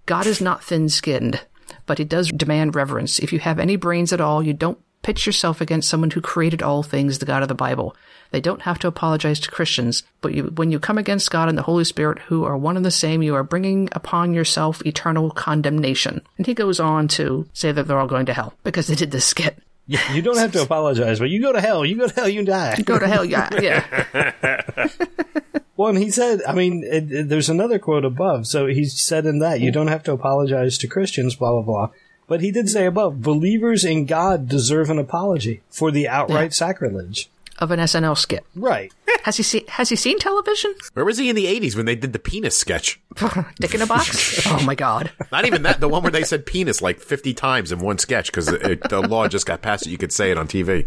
God 0.06 0.26
is 0.26 0.40
not 0.40 0.64
thin-skinned, 0.64 1.40
but 1.86 2.00
it 2.00 2.08
does 2.08 2.28
demand 2.30 2.74
reverence. 2.74 3.18
If 3.18 3.32
you 3.32 3.38
have 3.40 3.58
any 3.58 3.76
brains 3.76 4.12
at 4.12 4.20
all, 4.20 4.42
you 4.42 4.52
don't 4.52 4.78
pitch 5.02 5.26
yourself 5.26 5.60
against 5.60 5.88
someone 5.88 6.10
who 6.10 6.20
created 6.20 6.62
all 6.62 6.82
things, 6.82 7.18
the 7.18 7.26
God 7.26 7.42
of 7.42 7.48
the 7.48 7.54
Bible. 7.54 7.94
They 8.30 8.40
don't 8.40 8.62
have 8.62 8.78
to 8.80 8.88
apologize 8.88 9.38
to 9.40 9.50
Christians, 9.50 10.02
but 10.20 10.34
you, 10.34 10.44
when 10.44 10.72
you 10.72 10.80
come 10.80 10.98
against 10.98 11.30
God 11.30 11.48
and 11.48 11.56
the 11.56 11.62
Holy 11.62 11.84
Spirit, 11.84 12.18
who 12.20 12.44
are 12.44 12.56
one 12.56 12.76
and 12.76 12.84
the 12.84 12.90
same, 12.90 13.22
you 13.22 13.34
are 13.36 13.44
bringing 13.44 13.88
upon 13.92 14.34
yourself 14.34 14.84
eternal 14.84 15.30
condemnation. 15.30 16.20
And 16.38 16.46
he 16.46 16.54
goes 16.54 16.80
on 16.80 17.06
to 17.08 17.46
say 17.52 17.70
that 17.70 17.86
they're 17.86 18.00
all 18.00 18.08
going 18.08 18.26
to 18.26 18.34
hell 18.34 18.54
because 18.64 18.86
they 18.86 18.94
did 18.94 19.10
this 19.10 19.26
skit. 19.26 19.58
Yeah, 19.86 20.14
You 20.14 20.22
don't 20.22 20.38
have 20.38 20.52
to 20.52 20.62
apologize, 20.62 21.18
but 21.18 21.28
you 21.28 21.42
go 21.42 21.52
to 21.52 21.60
hell. 21.60 21.84
You 21.84 21.98
go 21.98 22.08
to 22.08 22.14
hell, 22.14 22.28
you 22.28 22.42
die. 22.42 22.80
Go 22.82 22.98
to 22.98 23.06
hell, 23.06 23.24
yeah, 23.24 23.50
yeah. 23.60 24.90
Well, 25.76 25.88
and 25.88 25.98
he 25.98 26.10
said, 26.10 26.40
I 26.46 26.52
mean, 26.52 26.84
it, 26.84 27.10
it- 27.10 27.28
there's 27.28 27.48
another 27.50 27.78
quote 27.78 28.04
above. 28.04 28.46
So 28.46 28.66
he 28.66 28.84
said 28.84 29.26
in 29.26 29.38
that, 29.40 29.60
you 29.60 29.70
don't 29.72 29.88
have 29.88 30.02
to 30.04 30.12
apologize 30.12 30.78
to 30.78 30.86
Christians, 30.88 31.34
blah, 31.34 31.50
blah, 31.52 31.62
blah. 31.62 31.90
But 32.26 32.40
he 32.40 32.50
did 32.50 32.68
say 32.70 32.86
above, 32.86 33.20
believers 33.22 33.84
in 33.84 34.06
God 34.06 34.48
deserve 34.48 34.88
an 34.88 34.98
apology 34.98 35.60
for 35.68 35.90
the 35.90 36.08
outright 36.08 36.54
sacrilege. 36.54 37.28
Of 37.58 37.70
an 37.70 37.78
SNL 37.80 38.16
skit. 38.16 38.44
Right. 38.56 38.92
Has 39.24 39.36
he 39.36 39.42
seen? 39.42 39.64
Has 39.68 39.88
he 39.88 39.96
seen 39.96 40.18
television? 40.18 40.74
Where 40.94 41.04
was 41.04 41.18
he 41.18 41.28
in 41.30 41.36
the 41.36 41.44
80s 41.46 41.76
when 41.76 41.86
they 41.86 41.94
did 41.94 42.12
the 42.12 42.18
penis 42.18 42.56
sketch? 42.56 43.00
Dick 43.60 43.74
in 43.74 43.80
a 43.80 43.86
box? 43.86 44.44
Oh 44.50 44.62
my 44.64 44.74
god! 44.74 45.10
Not 45.32 45.46
even 45.46 45.62
that. 45.62 45.80
The 45.80 45.88
one 45.88 46.02
where 46.02 46.10
they 46.12 46.24
said 46.24 46.44
penis 46.46 46.82
like 46.82 46.98
50 47.00 47.32
times 47.32 47.72
in 47.72 47.78
one 47.78 47.96
sketch 47.98 48.26
because 48.26 48.46
the 48.46 49.06
law 49.08 49.26
just 49.28 49.46
got 49.46 49.62
passed 49.62 49.84
that 49.84 49.90
you 49.90 49.96
could 49.98 50.12
say 50.12 50.30
it 50.30 50.36
on 50.36 50.46
TV. 50.48 50.86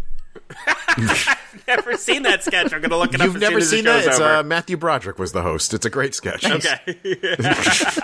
Never 1.68 1.96
seen 1.96 2.22
that 2.22 2.42
sketch. 2.42 2.72
I'm 2.72 2.80
gonna 2.80 2.96
look 2.96 3.12
it 3.14 3.20
up. 3.20 3.26
You've 3.26 3.40
never 3.40 3.60
seen 3.60 3.86
as 3.86 4.04
that? 4.04 4.04
the 4.04 4.10
It's 4.10 4.20
uh, 4.20 4.42
Matthew 4.42 4.76
Broderick 4.76 5.18
was 5.18 5.32
the 5.32 5.42
host. 5.42 5.74
It's 5.74 5.84
a 5.86 5.90
great 5.90 6.14
sketch. 6.14 6.44
okay. 6.44 6.96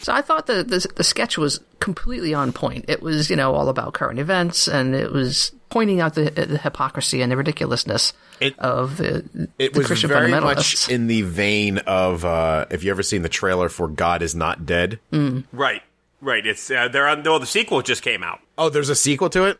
So 0.00 0.12
I 0.12 0.22
thought 0.22 0.46
the, 0.46 0.62
the 0.62 0.86
the 0.94 1.02
sketch 1.02 1.36
was 1.36 1.58
completely 1.80 2.32
on 2.32 2.52
point. 2.52 2.84
It 2.86 3.02
was 3.02 3.28
you 3.30 3.36
know 3.36 3.52
all 3.52 3.68
about 3.68 3.94
current 3.94 4.20
events, 4.20 4.68
and 4.68 4.94
it 4.94 5.10
was 5.10 5.50
pointing 5.70 6.00
out 6.00 6.14
the, 6.14 6.30
the 6.30 6.56
hypocrisy 6.56 7.20
and 7.20 7.32
the 7.32 7.36
ridiculousness 7.36 8.12
It- 8.38 8.56
of 8.60 8.96
the, 8.98 9.28
It 9.58 9.72
the 9.74 9.80
was 9.80 9.86
Christian 9.88 10.08
very 10.08 10.30
fundamentalists. 10.30 10.86
much 10.86 10.88
in 10.88 11.08
the 11.08 11.22
vein 11.22 11.78
of 11.78 12.24
uh, 12.24 12.66
if 12.70 12.84
you 12.84 12.92
ever 12.92 13.02
seen 13.02 13.22
the 13.22 13.28
trailer 13.28 13.68
for 13.68 13.88
God 13.88 14.22
is 14.22 14.36
Not 14.36 14.64
Dead. 14.64 15.00
right. 15.52 15.82
Right. 16.20 16.46
It's 16.46 16.70
uh, 16.70 16.86
they're 16.88 17.08
on. 17.08 17.24
Well, 17.24 17.40
the 17.40 17.46
sequel 17.46 17.82
just 17.82 18.02
came 18.02 18.22
out. 18.22 18.38
Oh, 18.56 18.68
there's 18.70 18.88
a 18.90 18.94
sequel 18.96 19.28
to 19.30 19.44
it? 19.46 19.58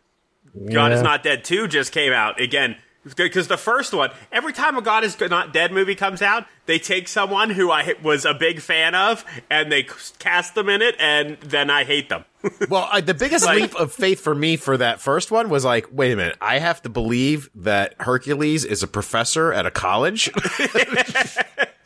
God 0.72 0.92
is 0.92 1.02
Not 1.02 1.22
Dead 1.22 1.44
2 1.44 1.68
just 1.68 1.92
came 1.92 2.12
out. 2.12 2.40
Again, 2.40 2.76
because 3.16 3.48
the 3.48 3.56
first 3.56 3.92
one, 3.94 4.10
every 4.32 4.52
time 4.52 4.76
a 4.76 4.82
God 4.82 5.04
is 5.04 5.18
Not 5.20 5.52
Dead 5.52 5.72
movie 5.72 5.94
comes 5.94 6.20
out, 6.20 6.46
they 6.66 6.78
take 6.78 7.08
someone 7.08 7.50
who 7.50 7.70
I 7.70 7.94
was 8.02 8.24
a 8.24 8.34
big 8.34 8.60
fan 8.60 8.94
of 8.94 9.24
and 9.48 9.70
they 9.72 9.86
cast 10.18 10.54
them 10.54 10.68
in 10.68 10.82
it, 10.82 10.94
and 10.98 11.38
then 11.40 11.70
I 11.70 11.84
hate 11.84 12.08
them. 12.08 12.24
Well, 12.68 12.88
I, 12.92 13.00
the 13.00 13.14
biggest 13.14 13.44
Like- 13.46 13.60
leap 13.62 13.74
of 13.76 13.92
faith 13.92 14.20
for 14.20 14.34
me 14.34 14.56
for 14.56 14.76
that 14.76 15.00
first 15.00 15.30
one 15.30 15.48
was 15.48 15.64
like, 15.64 15.86
wait 15.90 16.12
a 16.12 16.16
minute, 16.16 16.36
I 16.40 16.58
have 16.58 16.80
to 16.82 16.88
believe 16.88 17.50
that 17.56 17.94
Hercules 18.00 18.64
is 18.64 18.82
a 18.82 18.86
professor 18.88 19.52
at 19.52 19.66
a 19.66 19.70
college? 19.70 20.30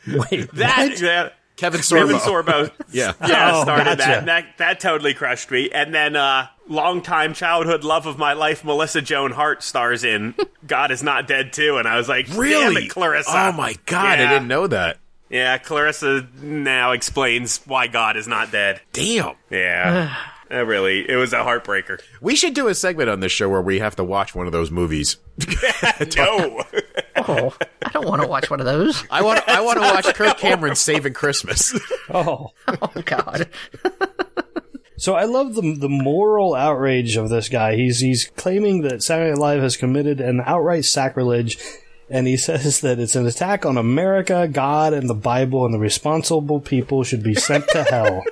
Wait, 0.07 0.51
That, 0.53 0.97
that 1.01 1.33
Kevin 1.55 1.81
Kevin 1.81 2.15
Sorbo. 2.17 2.43
Sorbo, 2.43 2.71
Yeah. 2.91 3.13
yeah, 3.27 3.51
Oh, 3.53 3.63
started 3.63 3.85
gotcha. 3.85 3.97
that. 3.97 4.25
that. 4.25 4.57
That 4.57 4.79
totally 4.79 5.13
crushed 5.13 5.49
me. 5.51 5.69
And 5.69 5.93
then, 5.93 6.15
uh, 6.15 6.47
longtime 6.67 7.33
childhood 7.33 7.83
love 7.83 8.05
of 8.05 8.17
my 8.17 8.33
life, 8.33 8.63
Melissa 8.63 9.01
Joan 9.01 9.31
Hart 9.31 9.61
stars 9.63 10.03
in 10.03 10.33
God 10.65 10.91
is 10.91 11.03
Not 11.03 11.27
Dead 11.27 11.53
too, 11.53 11.77
and 11.77 11.87
I 11.87 11.97
was 11.97 12.09
like, 12.09 12.27
Really? 12.35 12.73
Damn 12.75 12.83
it, 12.85 12.89
Clarissa! 12.89 13.31
Oh 13.31 13.51
my 13.51 13.75
god, 13.85 14.19
Yeah. 14.19 14.25
I 14.29 14.33
didn't 14.33 14.47
know 14.47 14.67
that. 14.67 14.97
Yeah, 15.29 15.57
Clarissa 15.57 16.27
now 16.41 16.91
explains 16.91 17.57
why 17.65 17.87
God 17.87 18.17
is 18.17 18.27
not 18.27 18.51
dead. 18.51 18.81
Damn. 18.93 19.35
Yeah. 19.49 20.15
It 20.51 20.57
really, 20.67 21.09
it 21.09 21.15
was 21.15 21.33
a 21.33 21.37
heartbreaker. 21.37 21.99
We 22.21 22.35
should 22.35 22.53
do 22.53 22.67
a 22.67 22.75
segment 22.75 23.09
on 23.09 23.21
this 23.21 23.31
show 23.31 23.49
where 23.49 23.61
we 23.61 23.79
have 23.79 23.95
to 23.95 24.03
watch 24.03 24.35
one 24.35 24.45
of 24.45 24.51
those 24.51 24.69
movies. 24.69 25.17
No. 26.15 26.63
oh, 27.27 27.55
I 27.83 27.89
don't 27.89 28.07
want 28.07 28.21
to 28.21 28.27
watch 28.27 28.49
one 28.49 28.59
of 28.59 28.65
those. 28.65 29.03
I 29.09 29.21
want 29.21 29.47
I 29.47 29.61
want 29.61 29.77
to 29.77 29.81
watch 29.93 30.15
Kirk 30.15 30.37
Cameron 30.37 30.75
Saving 30.75 31.13
Christmas. 31.13 31.73
Oh. 32.09 32.51
Oh 32.67 33.01
god! 33.05 33.49
So 34.97 35.15
I 35.15 35.23
love 35.23 35.55
the 35.55 35.75
the 35.75 35.89
moral 35.89 36.53
outrage 36.53 37.15
of 37.15 37.29
this 37.29 37.47
guy. 37.47 37.75
He's 37.75 37.99
he's 37.99 38.29
claiming 38.35 38.81
that 38.81 39.01
Saturday 39.01 39.31
Night 39.31 39.39
Live 39.39 39.61
has 39.61 39.77
committed 39.77 40.19
an 40.19 40.41
outright 40.45 40.83
sacrilege, 40.85 41.57
and 42.09 42.27
he 42.27 42.35
says 42.37 42.81
that 42.81 42.99
it's 42.99 43.15
an 43.15 43.25
attack 43.25 43.65
on 43.65 43.77
America, 43.77 44.49
God, 44.49 44.93
and 44.93 45.09
the 45.09 45.15
Bible, 45.15 45.65
and 45.65 45.73
the 45.73 45.79
responsible 45.79 46.59
people 46.59 47.03
should 47.03 47.23
be 47.23 47.35
sent 47.35 47.67
to 47.69 47.83
hell. 47.83 48.23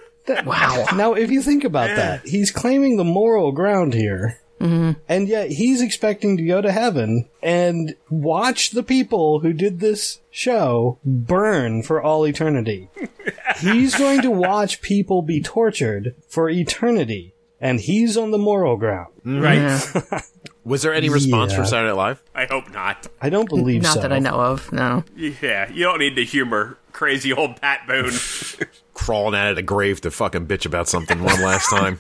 Wow. 0.45 0.85
Now, 0.95 1.13
if 1.13 1.31
you 1.31 1.41
think 1.41 1.63
about 1.63 1.95
that, 1.95 2.27
he's 2.27 2.51
claiming 2.51 2.97
the 2.97 3.03
moral 3.03 3.51
ground 3.53 3.93
here. 3.93 4.40
Mm-hmm. 4.61 4.91
And 5.09 5.27
yet 5.27 5.51
he's 5.51 5.81
expecting 5.81 6.37
to 6.37 6.45
go 6.45 6.61
to 6.61 6.71
heaven 6.71 7.29
and 7.41 7.95
watch 8.09 8.71
the 8.71 8.83
people 8.83 9.39
who 9.39 9.53
did 9.53 9.79
this 9.79 10.19
show 10.29 10.99
burn 11.03 11.83
for 11.83 12.01
all 12.01 12.25
eternity. 12.27 12.89
he's 13.57 13.95
going 13.95 14.21
to 14.21 14.31
watch 14.31 14.81
people 14.81 15.21
be 15.21 15.41
tortured 15.41 16.15
for 16.27 16.49
eternity. 16.49 17.33
And 17.59 17.79
he's 17.79 18.17
on 18.17 18.31
the 18.31 18.39
moral 18.39 18.75
ground. 18.77 19.13
Mm-hmm. 19.25 19.41
right. 19.41 20.23
Was 20.63 20.81
there 20.83 20.93
any 20.93 21.09
response 21.09 21.51
Yeah. 21.51 21.57
from 21.57 21.65
Saturday 21.65 21.89
Night 21.89 21.97
Live? 21.97 22.23
I 22.35 22.45
hope 22.45 22.71
not. 22.71 23.07
I 23.19 23.29
don't 23.29 23.49
believe 23.49 23.81
Not 23.83 23.95
so. 23.95 24.01
that 24.01 24.13
I 24.13 24.19
know 24.19 24.39
of. 24.39 24.71
No. 24.71 25.03
Yeah, 25.15 25.69
you 25.71 25.83
don't 25.83 25.99
need 25.99 26.15
to 26.15 26.23
humor 26.25 26.77
crazy 26.91 27.33
old 27.33 27.59
Pat 27.61 27.87
Boone. 27.87 28.13
Crawling 28.93 29.39
out 29.39 29.49
of 29.49 29.55
the 29.55 29.61
grave 29.63 30.01
to 30.01 30.11
fucking 30.11 30.45
bitch 30.47 30.65
about 30.67 30.87
something 30.87 31.23
one 31.23 31.41
last 31.41 31.67
time. 31.69 31.97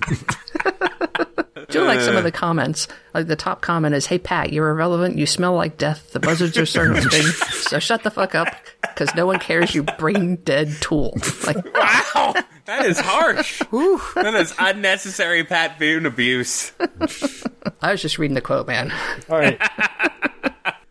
I 1.79 1.83
do 1.83 1.87
like 1.87 2.01
some 2.01 2.15
of 2.17 2.23
the 2.23 2.31
comments. 2.31 2.87
Like 3.13 3.27
the 3.27 3.35
top 3.35 3.61
comment 3.61 3.95
is, 3.95 4.05
"Hey 4.05 4.19
Pat, 4.19 4.51
you're 4.53 4.69
irrelevant. 4.69 5.17
You 5.17 5.25
smell 5.25 5.53
like 5.53 5.77
death. 5.77 6.11
The 6.11 6.19
buzzards 6.19 6.57
are 6.57 6.65
starting 6.65 7.01
so 7.51 7.79
shut 7.79 8.03
the 8.03 8.11
fuck 8.11 8.35
up, 8.35 8.47
because 8.81 9.13
no 9.15 9.25
one 9.25 9.39
cares. 9.39 9.73
You 9.73 9.83
brain 9.83 10.37
dead 10.37 10.73
tool." 10.81 11.17
Like, 11.45 11.57
wow. 11.75 12.35
That 12.65 12.85
is 12.85 12.99
harsh. 12.99 13.59
that 14.15 14.33
is 14.35 14.53
unnecessary 14.59 15.43
Pat 15.43 15.79
Boone 15.79 16.05
abuse. 16.05 16.71
I 17.81 17.91
was 17.91 18.01
just 18.01 18.17
reading 18.19 18.35
the 18.35 18.41
quote, 18.41 18.67
man. 18.67 18.93
All 19.29 19.37
right. 19.37 19.59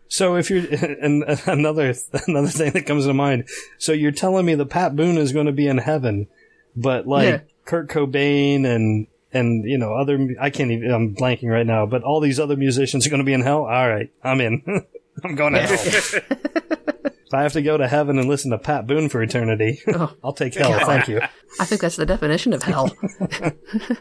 So 0.09 0.35
if 0.35 0.49
you're 0.49 0.65
and 1.01 1.23
another 1.47 1.93
another 2.27 2.49
thing 2.49 2.73
that 2.73 2.85
comes 2.85 3.05
to 3.05 3.13
mind, 3.13 3.47
so 3.77 3.93
you're 3.93 4.11
telling 4.11 4.45
me 4.45 4.55
that 4.55 4.65
Pat 4.69 4.95
Boone 4.95 5.17
is 5.17 5.31
going 5.31 5.45
to 5.45 5.53
be 5.53 5.67
in 5.67 5.77
heaven, 5.77 6.27
but 6.75 7.07
like 7.07 7.27
Yeah. 7.29 7.39
Kurt 7.63 7.89
Cobain 7.89 8.65
and 8.65 9.07
and 9.33 9.63
you 9.65 9.77
know 9.77 9.93
other 9.93 10.35
I 10.39 10.49
can't 10.49 10.71
even 10.71 10.91
I'm 10.91 11.15
blanking 11.15 11.49
right 11.49 11.65
now, 11.65 11.85
but 11.85 12.03
all 12.03 12.19
these 12.19 12.39
other 12.39 12.55
musicians 12.55 13.05
are 13.05 13.09
going 13.09 13.19
to 13.19 13.25
be 13.25 13.33
in 13.33 13.41
hell. 13.41 13.65
All 13.65 13.89
right, 13.89 14.11
I'm 14.23 14.41
in. 14.41 14.63
I'm 15.23 15.35
going 15.35 15.53
to 15.53 15.61
hell. 15.61 16.21
if 17.31 17.33
I 17.33 17.43
have 17.43 17.53
to 17.53 17.61
go 17.61 17.77
to 17.77 17.87
heaven 17.87 18.17
and 18.17 18.27
listen 18.27 18.51
to 18.51 18.57
Pat 18.57 18.87
Boone 18.87 19.09
for 19.09 19.21
eternity, 19.21 19.79
I'll 20.23 20.33
take 20.33 20.55
hell. 20.55 20.85
Thank 20.85 21.07
you. 21.07 21.21
I 21.59 21.65
think 21.65 21.81
that's 21.81 21.95
the 21.95 22.05
definition 22.05 22.53
of 22.53 22.63
hell. 22.63 22.95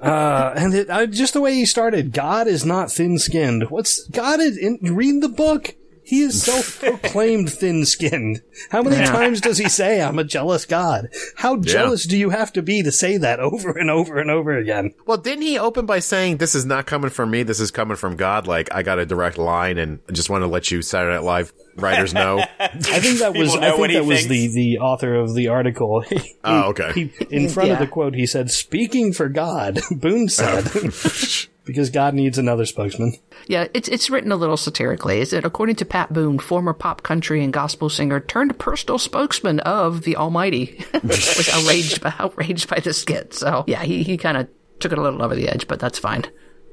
Uh, 0.00 0.54
and 0.56 0.74
it, 0.74 0.88
uh, 0.88 1.06
just 1.06 1.34
the 1.34 1.40
way 1.40 1.54
he 1.54 1.66
started, 1.66 2.12
God 2.12 2.46
is 2.46 2.64
not 2.64 2.90
thin-skinned. 2.90 3.68
What's 3.68 4.06
God 4.08 4.38
is? 4.38 4.56
In, 4.56 4.78
read 4.80 5.20
the 5.22 5.28
book. 5.28 5.74
He 6.08 6.22
is 6.22 6.42
self-proclaimed 6.42 7.52
thin-skinned. 7.60 8.40
How 8.70 8.80
many 8.82 8.96
Yeah. 8.96 9.12
times 9.12 9.42
does 9.42 9.58
he 9.58 9.68
say, 9.68 10.00
"I'm 10.00 10.18
a 10.18 10.24
jealous 10.24 10.64
God"? 10.64 11.08
How 11.36 11.56
jealous 11.58 12.04
do 12.06 12.16
you 12.16 12.30
have 12.30 12.50
to 12.54 12.62
be 12.62 12.82
to 12.82 12.90
say 12.90 13.18
that 13.18 13.40
over 13.40 13.72
and 13.72 13.90
over 13.90 14.18
and 14.18 14.30
over 14.30 14.56
again? 14.56 14.94
Well, 15.04 15.18
didn't 15.18 15.42
he 15.42 15.58
open 15.58 15.84
by 15.84 15.98
saying, 15.98 16.38
"This 16.38 16.54
is 16.54 16.64
not 16.64 16.86
coming 16.86 17.10
from 17.10 17.30
me. 17.30 17.42
This 17.42 17.60
is 17.60 17.70
coming 17.70 17.96
from 17.98 18.16
God"? 18.16 18.46
Like 18.46 18.68
I 18.74 18.82
got 18.82 18.98
a 18.98 19.04
direct 19.04 19.36
line, 19.36 19.76
and 19.76 19.98
I 20.08 20.12
just 20.12 20.30
want 20.30 20.42
to 20.42 20.46
let 20.48 20.70
you 20.70 20.80
Saturday 20.80 21.14
Night 21.14 21.24
Live 21.24 21.52
writers 21.76 22.14
know. 22.14 22.38
I 22.58 22.68
think 23.00 23.18
that 23.18 23.34
was. 23.36 23.54
I 23.54 23.72
think 23.76 23.92
that 23.92 24.06
was 24.06 24.26
the 24.26 24.38
thinks. 24.48 24.54
the 24.54 24.78
author 24.78 25.14
of 25.14 25.34
the 25.34 25.48
article. 25.48 26.00
He- 26.08 26.36
Oh, 26.42 26.70
okay. 26.70 26.92
He, 26.94 27.12
in 27.30 27.50
front 27.50 27.70
of 27.72 27.78
the 27.80 27.86
quote, 27.86 28.14
he 28.14 28.24
said, 28.26 28.50
"Speaking 28.50 29.12
for 29.12 29.28
God," 29.28 29.80
Boone 29.90 30.28
said, 30.30 30.64
oh. 30.74 30.90
Because 31.68 31.90
God 31.90 32.14
needs 32.14 32.36
another 32.38 32.66
spokesman. 32.66 33.12
Yeah, 33.46 33.68
it's 33.72 33.86
it's 33.88 34.10
written 34.10 34.32
a 34.32 34.36
little 34.36 34.56
satirically. 34.56 35.20
Is 35.20 35.32
it 35.32 35.44
according 35.44 35.76
to 35.76 35.84
Pat 35.84 36.12
Boone, 36.12 36.40
former 36.40 36.72
pop 36.72 37.04
country 37.04 37.44
and 37.44 37.52
gospel 37.52 37.88
singer 37.88 38.18
turned 38.18 38.58
personal 38.58 38.98
spokesman 38.98 39.60
of 39.60 40.02
the 40.02 40.16
Almighty, 40.16 40.84
was 41.04 41.48
outraged 41.52 42.00
by 42.00 42.12
outraged 42.18 42.68
by 42.68 42.80
the 42.80 42.92
skit. 42.92 43.34
So 43.34 43.62
yeah, 43.68 43.84
he 43.84 44.02
he 44.02 44.16
kind 44.16 44.36
of 44.36 44.48
took 44.80 44.90
it 44.90 44.98
a 44.98 45.02
little 45.02 45.22
over 45.22 45.36
the 45.36 45.48
edge, 45.48 45.68
but 45.68 45.78
that's 45.78 46.00
fine. 46.00 46.24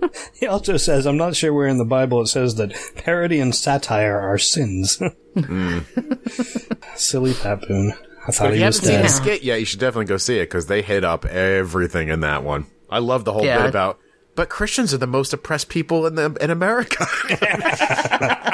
He 0.33 0.45
also 0.45 0.75
says, 0.77 1.07
I'm 1.07 1.15
not 1.17 1.35
sure 1.35 1.53
where 1.53 1.67
in 1.67 1.77
the 1.77 1.85
Bible 1.85 2.21
it 2.21 2.27
says 2.27 2.55
that 2.55 2.73
parody 2.97 3.39
and 3.39 3.55
satire 3.55 4.19
are 4.19 4.37
sins. 4.37 5.01
Silly 6.95 7.33
Pat 7.33 7.61
Boone. 7.67 7.93
I 8.27 8.31
thought 8.31 8.47
If 8.49 8.53
he 8.55 8.59
you 8.61 8.65
was 8.65 8.77
haven't 8.77 8.87
seen 8.89 8.95
dead. 8.97 9.05
the 9.05 9.09
skit 9.09 9.43
yet, 9.43 9.59
you 9.59 9.65
should 9.65 9.79
definitely 9.79 10.05
go 10.05 10.17
see 10.17 10.37
it 10.37 10.45
because 10.45 10.67
they 10.67 10.81
hit 10.81 11.03
up 11.03 11.25
everything 11.25 12.09
in 12.09 12.21
that 12.21 12.43
one. 12.43 12.67
I 12.89 12.99
love 12.99 13.23
the 13.25 13.33
whole 13.33 13.45
Yeah. 13.45 13.59
bit 13.61 13.69
about. 13.69 13.99
But 14.35 14.49
Christians 14.49 14.93
are 14.93 14.97
the 14.97 15.07
most 15.07 15.33
oppressed 15.33 15.69
people 15.69 16.05
in 16.05 16.15
the 16.15 16.35
in 16.41 16.49
America. 16.51 17.07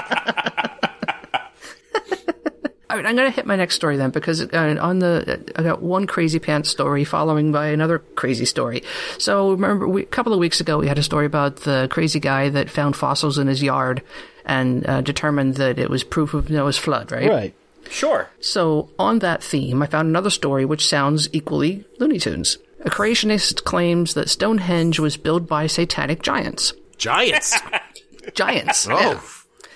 All 2.91 2.97
right, 2.97 3.05
I'm 3.05 3.15
going 3.15 3.29
to 3.29 3.35
hit 3.35 3.45
my 3.45 3.55
next 3.55 3.75
story 3.75 3.95
then 3.95 4.09
because 4.09 4.41
uh, 4.41 4.77
on 4.81 4.99
the 4.99 5.41
I 5.55 5.63
got 5.63 5.81
one 5.81 6.07
crazy 6.07 6.39
pants 6.39 6.69
story 6.69 7.05
following 7.05 7.53
by 7.53 7.67
another 7.67 7.99
crazy 7.99 8.43
story. 8.43 8.83
So 9.17 9.51
remember, 9.51 9.87
we, 9.87 10.01
a 10.01 10.05
couple 10.05 10.33
of 10.33 10.39
weeks 10.39 10.59
ago 10.59 10.77
we 10.77 10.89
had 10.89 10.99
a 10.99 11.03
story 11.03 11.25
about 11.25 11.57
the 11.57 11.87
crazy 11.89 12.19
guy 12.19 12.49
that 12.49 12.69
found 12.69 12.97
fossils 12.97 13.37
in 13.37 13.47
his 13.47 13.63
yard 13.63 14.03
and 14.45 14.85
uh, 14.87 14.99
determined 14.99 15.55
that 15.55 15.79
it 15.79 15.89
was 15.89 16.03
proof 16.03 16.33
of 16.33 16.49
Noah's 16.49 16.77
flood, 16.77 17.13
right? 17.13 17.29
Right. 17.29 17.53
Sure. 17.89 18.29
So 18.41 18.89
on 18.99 19.19
that 19.19 19.41
theme, 19.41 19.81
I 19.81 19.87
found 19.87 20.09
another 20.09 20.29
story 20.29 20.65
which 20.65 20.85
sounds 20.85 21.29
equally 21.33 21.85
Looney 21.97 22.19
Tunes. 22.19 22.57
A 22.83 22.89
creationist 22.89 23.63
claims 23.63 24.13
that 24.15 24.29
Stonehenge 24.29 24.99
was 24.99 25.17
built 25.17 25.47
by 25.47 25.67
satanic 25.67 26.21
giants. 26.21 26.73
Giants. 26.97 27.59
Giants. 28.33 28.87
Oh, 28.89 28.99
yeah. 28.99 29.19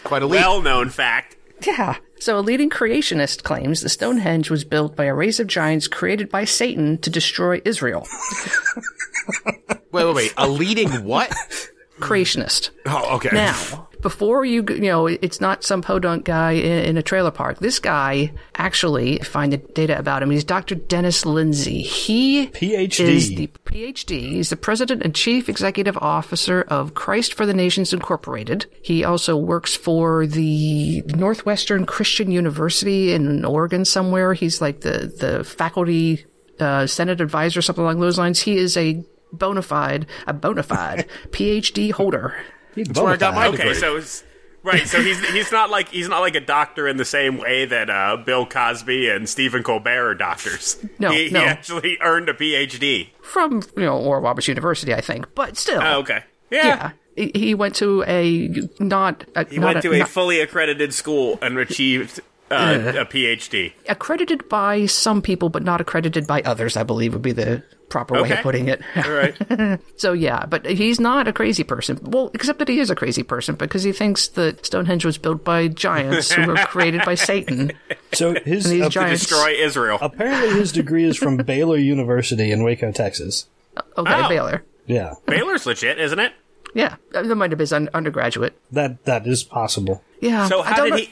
quite 0.03 0.24
a. 0.24 0.28
Well 0.28 0.62
known 0.62 0.89
fact. 0.89 1.36
Yeah. 1.66 1.97
So 2.20 2.38
a 2.38 2.41
leading 2.41 2.70
creationist 2.70 3.43
claims 3.43 3.82
that 3.82 3.89
Stonehenge 3.89 4.49
was 4.49 4.64
built 4.64 4.95
by 4.95 5.06
a 5.06 5.14
race 5.14 5.39
of 5.39 5.47
giants 5.47 5.88
created 5.88 6.30
by 6.30 6.45
Satan 6.45 6.97
to 6.99 7.10
destroy 7.10 7.62
Israel. 7.66 8.08
wait, 9.91 10.06
wait, 10.06 10.16
wait. 10.16 10.34
A 10.38 10.47
leading 10.47 11.03
what? 11.03 11.32
Creationist. 11.99 12.72
Oh, 12.86 13.16
okay. 13.16 13.30
Now, 13.32 13.89
before 14.06 14.45
you, 14.45 14.64
you 14.70 14.82
know, 14.82 15.08
it's 15.08 15.41
not 15.41 15.64
some 15.64 15.82
podunk 15.82 16.26
guy 16.26 16.51
in, 16.51 16.86
in 16.89 16.95
a 16.95 17.01
trailer 17.01 17.32
park. 17.32 17.58
This 17.58 17.80
guy, 17.80 18.32
actually, 18.56 19.18
find 19.18 19.51
the 19.51 19.58
data 19.58 19.97
about 19.97 20.22
him. 20.22 20.30
He's 20.30 20.43
Dr. 20.43 20.76
Dennis 20.76 21.26
Lindsay. 21.26 21.82
He 21.82 22.45
PhD. 22.49 22.99
is 22.99 23.30
the 23.30 23.47
PhD. 23.66 24.20
He's 24.20 24.51
the 24.51 24.58
president 24.58 25.01
and 25.01 25.16
chief 25.16 25.49
executive 25.49 25.97
officer 25.97 26.62
of 26.68 26.93
Christ 26.93 27.34
for 27.34 27.47
the 27.47 27.53
Nations 27.56 27.93
Incorporated. 27.93 28.68
He 28.84 29.03
also 29.03 29.36
works 29.36 29.74
for 29.74 30.28
the 30.28 31.01
Northwestern 31.16 31.88
Christian 31.88 32.30
University 32.30 33.12
in 33.12 33.43
Oregon 33.43 33.86
somewhere. 33.86 34.36
He's 34.36 34.62
like 34.62 34.82
the, 34.82 35.12
the 35.20 35.43
faculty, 35.43 36.28
uh, 36.60 36.86
Senate 36.86 37.22
advisor, 37.22 37.64
something 37.64 37.84
along 37.84 38.01
those 38.01 38.20
lines. 38.20 38.39
He 38.39 38.58
is 38.58 38.78
a 38.78 39.03
bona 39.34 39.64
fide, 39.64 40.06
a 40.28 40.34
bona 40.34 40.62
fide 40.62 41.10
PhD 41.32 41.91
holder. 41.91 42.36
That's 42.76 42.99
where 42.99 43.13
I 43.13 43.17
got 43.17 43.34
my 43.36 43.47
Okay, 43.47 43.57
degree. 43.57 43.73
so 43.76 44.01
right, 44.63 44.88
so 44.88 45.01
he's 45.01 45.19
he's 45.30 45.51
not 45.51 45.69
like 45.69 45.89
he's 45.89 46.09
not 46.09 46.19
like 46.19 46.36
a 46.36 46.39
doctor 46.41 46.88
in 46.88 46.97
the 46.97 47.05
same 47.05 47.38
way 47.38 47.65
that 47.65 47.89
uh, 47.89 48.17
Bill 48.17 48.45
Cosby 48.45 49.09
and 49.09 49.28
Stephen 49.30 49.63
Colbert 49.63 50.09
are 50.11 50.15
doctors. 50.15 50.78
No, 50.99 51.11
he, 51.11 51.30
no. 51.30 51.41
he 51.41 51.45
actually 51.45 51.97
earned 52.01 52.30
a 52.30 52.34
PhD. 52.34 53.09
from 53.21 53.61
you 53.78 53.84
know 53.84 53.97
Oral 53.97 54.21
Roberts 54.21 54.47
University, 54.47 54.93
I 54.93 55.01
think. 55.01 55.34
But 55.36 55.57
still, 55.57 55.82
Oh, 55.82 55.99
okay, 55.99 56.23
yeah. 56.51 56.65
yeah, 56.67 56.91
he, 57.15 57.32
he 57.39 57.55
went 57.55 57.76
to 57.76 58.03
a 58.07 58.49
not 58.80 59.23
a, 59.36 59.45
He 59.45 59.57
not 59.57 59.76
went 59.76 59.82
to 59.84 59.91
a 59.93 59.99
not- 59.99 60.09
fully 60.09 60.39
accredited 60.39 60.93
school 60.93 61.39
and 61.41 61.57
achieved 61.57 62.19
uh, 62.51 62.93
a 62.97 63.05
PhD. 63.05 63.73
accredited 63.89 64.47
by 64.49 64.86
some 64.86 65.21
people, 65.21 65.49
but 65.49 65.63
not 65.63 65.82
accredited 65.82 66.28
by 66.28 66.41
others. 66.41 66.78
I 66.78 66.84
believe 66.84 67.13
would 67.13 67.21
be 67.23 67.32
the 67.32 67.63
proper 67.89 68.21
way 68.21 68.31
of 68.31 68.39
putting 68.39 68.67
it. 68.67 68.81
All 68.95 69.11
right. 69.11 69.79
so 69.97 70.13
yeah, 70.13 70.45
but 70.45 70.65
he's 70.65 70.99
not 70.99 71.27
a 71.27 71.33
crazy 71.33 71.63
person. 71.63 71.99
Well, 72.01 72.31
except 72.33 72.59
that 72.59 72.67
he 72.67 72.79
is 72.79 72.89
a 72.89 72.95
crazy 72.95 73.23
person 73.23 73.55
because 73.55 73.83
he 73.83 73.91
thinks 73.91 74.27
that 74.29 74.65
Stonehenge 74.65 75.05
was 75.05 75.17
built 75.17 75.43
by 75.43 75.67
giants 75.67 76.31
who 76.31 76.45
were 76.47 76.55
created 76.55 77.03
by 77.05 77.15
Satan. 77.15 77.71
So 78.13 78.33
his 78.45 78.65
And 78.65 78.75
these 78.75 78.83
uh, 78.86 78.89
giants- 78.89 79.25
Destroy 79.27 79.51
Israel. 79.59 79.97
apparently 80.01 80.53
his 80.57 80.71
degree 80.71 81.03
is 81.03 81.17
from 81.17 81.36
Baylor 81.45 81.75
University 81.75 82.49
in 82.49 82.63
Waco, 82.63 82.93
Texas. 82.93 83.47
Okay, 83.97 84.13
Oh. 84.23 84.29
Baylor. 84.29 84.63
Yeah, 84.86 85.15
Baylor's 85.25 85.65
legit, 85.65 85.99
isn't 85.99 86.19
it? 86.19 86.31
Yeah, 86.73 86.95
that 87.11 87.25
might 87.36 87.51
have 87.51 87.57
been 87.57 87.63
his 87.63 87.73
un- 87.73 87.89
undergraduate. 87.93 88.57
that 88.71 89.03
that 89.03 89.27
is 89.27 89.43
possible. 89.43 90.01
Yeah. 90.21 90.47
So 90.47 90.61
how 90.61 90.83
did 90.86 90.91
know- 90.91 90.97
he? 90.97 91.09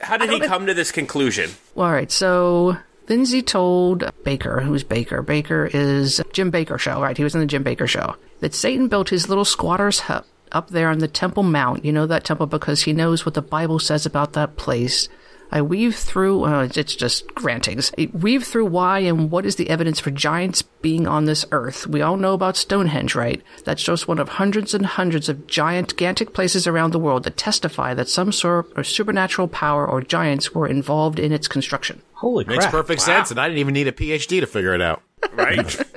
How 0.00 0.16
did 0.16 0.30
he 0.30 0.38
don't 0.38 0.42
know- 0.42 0.48
come 0.48 0.66
to 0.66 0.74
this 0.74 0.92
conclusion? 0.92 1.50
All 1.76 1.90
right, 1.90 2.10
so 2.12 2.76
Lindsay 3.08 3.42
told 3.42 4.00
Bakker, 4.24 4.62
who's 4.62 4.84
Bakker? 4.84 5.24
Bakker 5.24 5.72
is 5.72 6.22
Jim 6.32 6.52
Bakker 6.52 6.78
show, 6.78 7.00
right? 7.00 7.16
He 7.16 7.24
was 7.24 7.34
in 7.34 7.40
the 7.40 7.46
Jim 7.46 7.64
Bakker 7.64 7.88
show. 7.88 8.16
That 8.40 8.54
Satan 8.54 8.88
built 8.88 9.08
his 9.08 9.28
little 9.28 9.44
squatter's 9.44 10.00
hut 10.00 10.26
up 10.52 10.68
there 10.70 10.88
on 10.88 10.98
the 10.98 11.08
Temple 11.08 11.42
Mount. 11.42 11.84
You 11.84 11.92
know 11.92 12.06
that 12.06 12.24
temple 12.24 12.46
because 12.46 12.82
he 12.82 12.92
knows 12.92 13.24
what 13.24 13.34
the 13.34 13.42
Bible 13.42 13.78
says 13.78 14.06
about 14.06 14.32
that 14.34 14.56
place. 14.56 15.08
I 15.50 15.62
weave 15.62 15.96
through, 15.96 16.44
uh, 16.44 16.68
it's 16.74 16.94
just 16.94 17.24
rantings. 17.40 17.92
I 17.98 18.10
weave 18.12 18.44
through 18.44 18.66
why 18.66 19.00
and 19.00 19.30
what 19.30 19.46
is 19.46 19.56
the 19.56 19.70
evidence 19.70 19.98
for 19.98 20.10
giants 20.10 20.62
being 20.62 21.06
on 21.06 21.24
this 21.24 21.44
earth. 21.52 21.86
We 21.86 22.02
all 22.02 22.16
know 22.16 22.34
about 22.34 22.56
Stonehenge, 22.56 23.14
right? 23.14 23.42
That's 23.64 23.82
just 23.82 24.06
one 24.06 24.18
of 24.18 24.28
hundreds 24.28 24.74
and 24.74 24.84
hundreds 24.84 25.28
of 25.28 25.46
giant, 25.46 25.88
gigantic 25.88 26.34
places 26.34 26.66
around 26.66 26.92
the 26.92 26.98
world 26.98 27.24
that 27.24 27.36
testify 27.36 27.94
that 27.94 28.08
some 28.08 28.32
sort 28.32 28.76
of 28.76 28.86
supernatural 28.86 29.48
power 29.48 29.86
or 29.88 30.02
giants 30.02 30.54
were 30.54 30.66
involved 30.66 31.18
in 31.18 31.32
its 31.32 31.48
construction. 31.48 32.02
Holy 32.14 32.44
crap. 32.44 32.56
Makes 32.56 32.64
crap! 32.66 32.72
perfect 32.72 33.00
sense, 33.00 33.30
and 33.30 33.40
I 33.40 33.48
didn't 33.48 33.60
even 33.60 33.74
need 33.74 33.88
a 33.88 33.92
PhD 33.92 34.40
to 34.40 34.46
figure 34.46 34.74
it 34.74 34.82
out. 34.82 35.02
Right? 35.32 35.80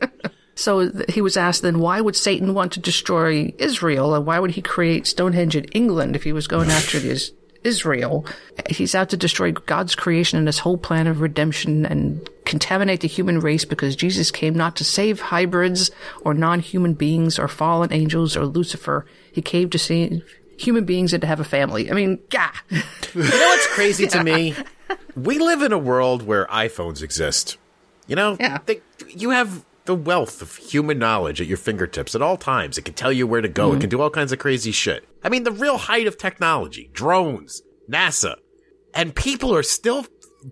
So 0.53 0.91
he 1.09 1.21
was 1.21 1.37
asked 1.37 1.63
then, 1.63 1.79
why 1.79 2.01
would 2.01 2.15
Satan 2.15 2.53
want 2.53 2.73
to 2.73 2.79
destroy 2.79 3.51
Israel, 3.57 4.13
and 4.13 4.25
why 4.27 4.37
would 4.37 4.51
he 4.51 4.61
create 4.61 5.07
Stonehenge 5.07 5.55
in 5.55 5.63
England 5.65 6.15
if 6.15 6.23
he 6.23 6.33
was 6.33 6.45
going 6.45 6.69
after 6.69 6.99
this 6.99 7.31
Israel? 7.63 8.25
He's 8.69 8.95
out 8.95 9.09
to 9.09 9.17
destroy 9.17 9.51
God's 9.51 9.95
creation 9.95 10.37
and 10.39 10.47
his 10.47 10.59
whole 10.59 10.77
plan 10.77 11.07
of 11.07 11.21
redemption 11.21 11.85
and 11.85 12.27
contaminate 12.45 13.01
the 13.01 13.07
human 13.07 13.39
race 13.39 13.65
because 13.65 13.95
Jesus 13.95 14.31
came 14.31 14.53
not 14.55 14.75
to 14.77 14.83
save 14.83 15.19
hybrids 15.19 15.91
or 16.21 16.33
non-human 16.33 16.93
beings 16.93 17.37
or 17.39 17.47
fallen 17.47 17.91
angels 17.93 18.35
or 18.35 18.45
Lucifer. 18.45 19.05
He 19.31 19.41
came 19.41 19.69
to 19.69 19.79
save 19.79 20.23
human 20.57 20.85
beings 20.85 21.13
and 21.13 21.21
to 21.21 21.27
have 21.27 21.39
a 21.39 21.43
family. 21.45 21.89
I 21.89 21.93
mean, 21.93 22.19
gah. 22.29 22.51
You 23.13 23.23
know 23.23 23.29
what's 23.29 23.67
crazy 23.67 24.07
to 24.07 24.23
me? 24.23 24.55
We 25.15 25.39
live 25.39 25.61
in 25.61 25.73
a 25.73 25.77
world 25.77 26.23
where 26.23 26.45
iPhones 26.47 27.01
exist. 27.01 27.57
You 28.07 28.15
know, 28.15 28.37
Yeah. 28.39 28.59
they, 28.65 28.79
you 29.09 29.31
have 29.31 29.65
the 29.85 29.95
wealth 29.95 30.41
of 30.41 30.55
human 30.55 30.99
knowledge 30.99 31.41
at 31.41 31.47
your 31.47 31.57
fingertips 31.57 32.15
at 32.15 32.21
all 32.21 32.37
times. 32.37 32.77
It 32.77 32.85
can 32.85 32.93
tell 32.93 33.11
you 33.11 33.25
where 33.27 33.41
to 33.41 33.47
go. 33.49 33.69
Mm-hmm. 33.69 33.77
It 33.77 33.81
can 33.81 33.89
do 33.89 34.01
all 34.01 34.09
kinds 34.09 34.31
of 34.31 34.39
crazy 34.39 34.71
shit. 34.71 35.07
I 35.23 35.29
mean, 35.29 35.43
the 35.43 35.51
real 35.51 35.77
height 35.77 36.07
of 36.07 36.17
technology, 36.17 36.89
drones, 36.93 37.61
NASA, 37.89 38.35
and 38.93 39.15
people 39.15 39.55
are 39.55 39.63
still 39.63 40.05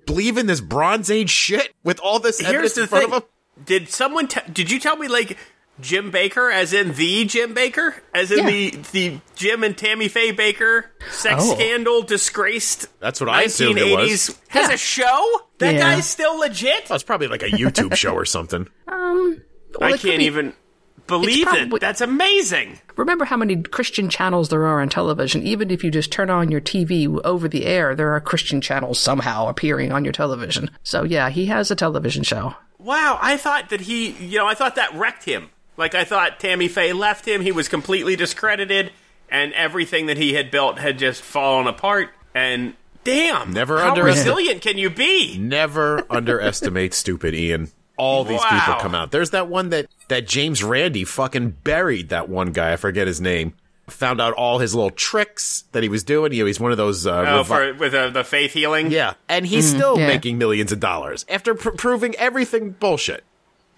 believing 0.06 0.46
this 0.46 0.62
Bronze 0.62 1.10
Age 1.10 1.30
shit 1.30 1.74
with 1.84 2.00
all 2.00 2.20
this 2.20 2.40
Here's 2.40 2.50
evidence 2.50 2.74
the 2.76 2.82
in 2.82 2.88
front 2.88 3.06
thing. 3.06 3.14
of 3.14 3.22
them. 3.22 3.30
Did 3.66 3.90
someone? 3.90 4.28
T- 4.28 4.40
did 4.52 4.72
you 4.72 4.80
tell 4.80 4.96
me 4.96 5.08
like 5.08 5.38
Jim 5.82 6.12
Bakker, 6.12 6.52
as 6.54 6.74
in 6.74 6.94
the 6.94 7.26
Jim 7.26 7.54
Bakker, 7.56 7.94
as 8.14 8.32
in 8.32 8.40
Yeah. 8.40 8.46
the 8.46 8.70
the 8.92 9.20
Jim 9.36 9.64
and 9.64 9.78
Tammy 9.78 10.08
Faye 10.08 10.34
Bakker 10.34 10.86
sex 11.12 11.36
Oh. 11.46 11.56
scandal, 11.56 12.02
disgraced? 12.02 12.88
That's 13.00 13.20
what 13.20 13.30
I 13.30 13.44
assumed 13.44 13.78
it 13.78 13.96
was. 13.98 14.36
has 14.50 14.68
Yeah. 14.70 14.74
a 14.74 14.78
show. 14.78 15.42
That 15.60 15.74
Yeah. 15.76 15.80
guy's 15.96 16.06
still 16.08 16.38
legit. 16.38 16.88
It's 16.90 17.04
probably 17.04 17.28
like 17.28 17.44
a 17.44 17.50
YouTube 17.50 17.96
show 17.96 18.14
or 18.14 18.26
something. 18.26 18.68
Um, 18.88 19.42
well, 19.80 19.94
I 19.94 19.98
can't 19.98 20.18
be- 20.20 20.26
even 20.26 20.54
believe 21.08 21.46
probably- 21.46 21.78
it. 21.78 21.80
That's 21.82 22.02
amazing. 22.02 22.80
Remember 22.96 23.24
how 23.26 23.38
many 23.38 23.62
Christian 23.62 24.10
channels 24.10 24.50
there 24.50 24.66
are 24.66 24.82
on 24.82 24.90
television? 24.90 25.46
Even 25.46 25.70
if 25.72 25.84
you 25.84 25.92
just 25.92 26.12
turn 26.12 26.30
on 26.30 26.52
your 26.52 26.60
TV 26.62 27.08
over 27.24 27.48
the 27.48 27.66
air, 27.66 27.96
there 27.96 28.12
are 28.14 28.20
Christian 28.20 28.62
channels 28.62 29.00
somehow 29.00 29.48
appearing 29.48 29.92
on 29.92 30.04
your 30.04 30.12
television. 30.12 30.70
So 30.84 31.04
yeah, 31.04 31.30
he 31.30 31.46
has 31.48 31.70
a 31.72 31.76
television 31.76 32.24
show. 32.24 32.56
Wow, 32.80 33.20
I 33.22 33.38
thought 33.38 33.70
that 33.70 33.82
he, 33.82 34.10
you 34.12 34.38
know, 34.38 34.48
I 34.48 34.54
thought 34.54 34.76
that 34.76 34.94
wrecked 34.96 35.24
him. 35.26 35.50
Like 35.80 35.96
I 35.96 36.04
thought 36.04 36.40
Tammy 36.40 36.68
Faye 36.68 36.94
left 36.94 37.26
him. 37.28 37.42
He 37.42 37.52
was 37.52 37.68
completely 37.68 38.16
discredited, 38.16 38.92
and 39.30 39.54
everything 39.54 40.06
that 40.08 40.18
he 40.18 40.34
had 40.34 40.52
built 40.52 40.78
had 40.78 41.00
just 41.00 41.22
fallen 41.24 41.66
apart. 41.68 42.10
And 42.36 42.74
damn, 43.04 43.54
Never 43.54 43.80
how 43.80 43.90
underestimate- 43.90 44.26
resilient 44.28 44.62
can 44.62 44.78
you 44.78 44.90
be? 44.90 45.38
Never 45.40 46.06
underestimate 46.12 46.94
stupid 46.94 47.34
Ian. 47.34 47.72
All 47.98 48.24
these 48.24 48.40
Wow. 48.40 48.50
people 48.66 48.80
come 48.82 48.96
out. 48.96 49.12
There's 49.12 49.32
that 49.32 49.48
one 49.48 49.70
that 49.70 49.88
that 50.10 50.28
James 50.28 50.64
Randi 50.64 51.04
fucking 51.06 51.56
buried 51.64 52.10
that 52.10 52.30
one 52.30 52.52
guy. 52.52 52.74
I 52.74 52.76
forget 52.76 53.08
his 53.08 53.20
name. 53.20 53.54
Found 53.90 54.22
out 54.22 54.34
all 54.34 54.60
his 54.60 54.76
little 54.76 54.92
tricks 54.92 55.64
that 55.72 55.82
he 55.82 55.90
was 55.90 56.04
doing. 56.04 56.32
You 56.32 56.44
know, 56.44 56.46
he's 56.46 56.60
one 56.60 56.72
of 56.72 56.78
those. 56.78 57.08
Uh, 57.08 57.26
Oh, 57.28 57.44
revi- 57.44 57.46
for 57.46 57.74
with 57.74 57.94
uh, 57.94 58.10
the 58.10 58.24
faith 58.24 58.54
healing. 58.54 58.92
yeah, 58.92 59.14
and 59.28 59.46
he's 59.48 59.68
still 59.68 59.98
yeah. 60.00 60.08
making 60.08 60.38
millions 60.38 60.72
of 60.72 60.80
dollars 60.80 61.26
after 61.28 61.56
pr- 61.56 61.72
proving 61.72 62.16
everything 62.16 62.70
bullshit. 62.72 63.24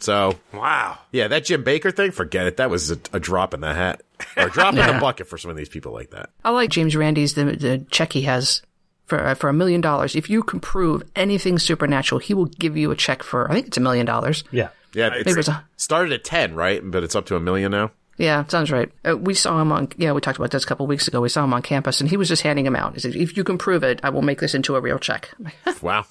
So 0.01 0.37
Wow. 0.53 0.97
yeah, 1.11 1.27
that 1.29 1.45
Jim 1.45 1.63
Bakker 1.63 1.95
thing, 1.95 2.11
forget 2.11 2.47
it. 2.47 2.57
That 2.57 2.69
was 2.69 2.91
a, 2.91 2.97
a 3.13 3.19
drop 3.19 3.53
in 3.53 3.61
the 3.61 3.73
hat 3.73 4.01
or 4.35 4.47
a 4.47 4.49
drop 4.49 4.73
in 4.75 4.85
the 4.85 4.97
bucket 5.01 5.27
for 5.27 5.37
some 5.37 5.51
of 5.51 5.57
these 5.57 5.69
people 5.69 5.93
like 5.93 6.09
that. 6.11 6.29
I 6.43 6.49
like 6.49 6.69
James 6.69 6.95
Randi's 6.95 7.33
the, 7.35 7.45
the 7.45 7.85
check 7.91 8.13
he 8.13 8.23
has 8.23 8.61
for 9.05 9.19
uh, 9.25 9.35
for 9.35 9.49
a 9.49 9.53
million 9.53 9.79
dollars. 9.81 10.15
If 10.15 10.29
you 10.29 10.43
can 10.43 10.59
prove 10.59 11.03
anything 11.15 11.59
supernatural, 11.59 12.19
he 12.19 12.33
will 12.33 12.45
give 12.45 12.75
you 12.75 12.91
a 12.91 12.95
check 12.95 13.23
for 13.23 13.49
I 13.49 13.53
think 13.53 13.67
it's 13.67 13.77
a 13.77 13.81
million 13.81 14.05
dollars. 14.05 14.43
Yeah. 14.51 14.69
Yeah, 14.93 15.07
It 15.15 15.25
it's 15.27 15.37
was 15.37 15.47
a 15.47 15.63
started 15.77 16.11
at 16.11 16.23
ten, 16.25 16.53
right? 16.53 16.81
But 16.83 17.03
it's 17.03 17.15
up 17.15 17.25
to 17.27 17.35
a 17.37 17.39
million 17.39 17.71
now. 17.71 17.91
Yeah, 18.17 18.45
sounds 18.47 18.71
right. 18.71 18.91
Uh, 19.07 19.17
we 19.17 19.33
saw 19.33 19.59
him 19.61 19.71
on, 19.71 19.87
yeah, 19.97 20.11
we 20.11 20.21
talked 20.21 20.37
about 20.37 20.51
this 20.51 20.63
a 20.63 20.67
couple 20.67 20.85
weeks 20.85 21.07
ago. 21.07 21.21
We 21.21 21.29
saw 21.29 21.43
him 21.43 21.53
on 21.53 21.61
campus 21.63 22.01
and 22.01 22.09
he 22.09 22.17
was 22.17 22.27
just 22.27 22.43
handing 22.43 22.65
them 22.65 22.75
out. 22.75 22.93
He 22.93 22.99
said, 22.99 23.15
if 23.15 23.35
you 23.35 23.43
can 23.43 23.57
prove 23.57 23.83
it, 23.83 23.99
I 24.03 24.09
will 24.09 24.21
make 24.21 24.39
this 24.39 24.53
into 24.53 24.75
a 24.75 24.81
real 24.81 24.99
check. 24.99 25.29
Wow. 25.81 26.05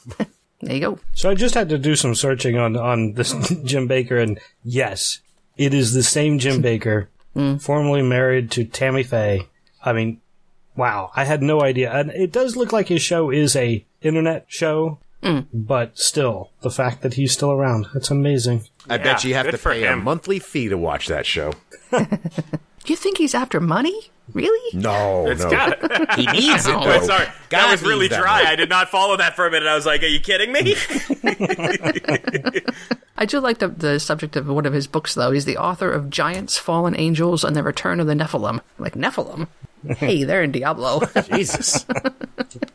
There 0.60 0.74
you 0.74 0.80
go. 0.80 0.98
So 1.14 1.30
I 1.30 1.34
just 1.34 1.54
had 1.54 1.68
to 1.70 1.78
do 1.78 1.96
some 1.96 2.14
searching 2.14 2.58
on 2.58 2.76
on 2.76 3.14
this 3.14 3.32
Jim 3.64 3.88
Bakker, 3.88 4.22
and 4.22 4.38
yes, 4.62 5.20
it 5.56 5.74
is 5.74 5.92
the 5.92 6.02
same 6.02 6.38
Jim 6.38 6.62
Bakker, 6.62 7.08
hmm. 7.34 7.56
formerly 7.56 8.02
married 8.02 8.50
to 8.52 8.64
Tammy 8.64 9.02
Faye. 9.02 9.48
I 9.82 9.92
mean, 9.92 10.20
wow, 10.76 11.10
I 11.16 11.24
had 11.24 11.42
no 11.42 11.62
idea, 11.62 11.92
and 11.92 12.10
it 12.10 12.32
does 12.32 12.56
look 12.56 12.72
like 12.72 12.88
his 12.88 13.02
show 13.02 13.30
is 13.30 13.56
a 13.56 13.84
internet 14.02 14.44
show, 14.48 14.98
hmm. 15.22 15.40
but 15.52 15.98
still, 15.98 16.50
the 16.60 16.70
fact 16.70 17.02
that 17.02 17.14
he's 17.14 17.32
still 17.32 17.52
around, 17.52 17.86
that's 17.94 18.10
amazing. 18.10 18.64
I 18.88 18.98
bet 18.98 19.24
you 19.24 19.34
have 19.34 19.50
to 19.50 19.58
for 19.58 19.72
pay 19.72 19.86
a 19.86 19.96
monthly 19.96 20.38
fee 20.38 20.68
to 20.68 20.76
watch 20.76 21.08
that 21.08 21.26
show. 21.26 21.54
You 22.86 22.96
think 22.96 23.18
he's 23.18 23.34
after 23.34 23.60
money? 23.60 24.10
Really? 24.32 24.78
No, 24.78 25.26
It's 25.28 25.42
no. 25.42 25.50
got 25.50 25.78
it. 25.82 26.12
he 26.14 26.26
needs 26.26 26.66
it 26.66 26.74
Oh, 26.76 26.84
though. 26.84 27.00
Sorry, 27.06 27.26
that 27.50 27.70
was 27.70 27.82
really 27.82 28.08
that 28.08 28.20
dry. 28.20 28.38
money. 28.38 28.46
I 28.48 28.56
did 28.56 28.68
not 28.68 28.88
follow 28.90 29.16
that 29.16 29.34
for 29.36 29.46
a 29.46 29.50
minute. 29.50 29.68
I 29.68 29.74
was 29.74 29.86
like, 29.86 30.02
"Are 30.02 30.06
you 30.06 30.20
kidding 30.20 30.52
me?" 30.52 30.74
I 33.16 33.26
do 33.26 33.38
like 33.40 33.58
the, 33.58 33.68
the 33.68 34.00
subject 34.00 34.36
of 34.36 34.46
one 34.48 34.64
of 34.66 34.72
his 34.72 34.86
books, 34.86 35.14
though. 35.14 35.30
He's 35.30 35.44
the 35.44 35.56
author 35.58 35.90
of 35.92 36.08
Giants, 36.10 36.56
Fallen 36.56 36.94
Angels, 36.98 37.44
and 37.44 37.54
the 37.54 37.62
Return 37.62 38.00
of 38.00 38.06
the 38.06 38.14
Nephilim. 38.14 38.60
Like, 38.78 38.94
Nephilim? 38.94 39.46
hey, 39.96 40.24
they're 40.24 40.42
in 40.42 40.52
Diablo. 40.52 41.00
Jesus. 41.30 41.84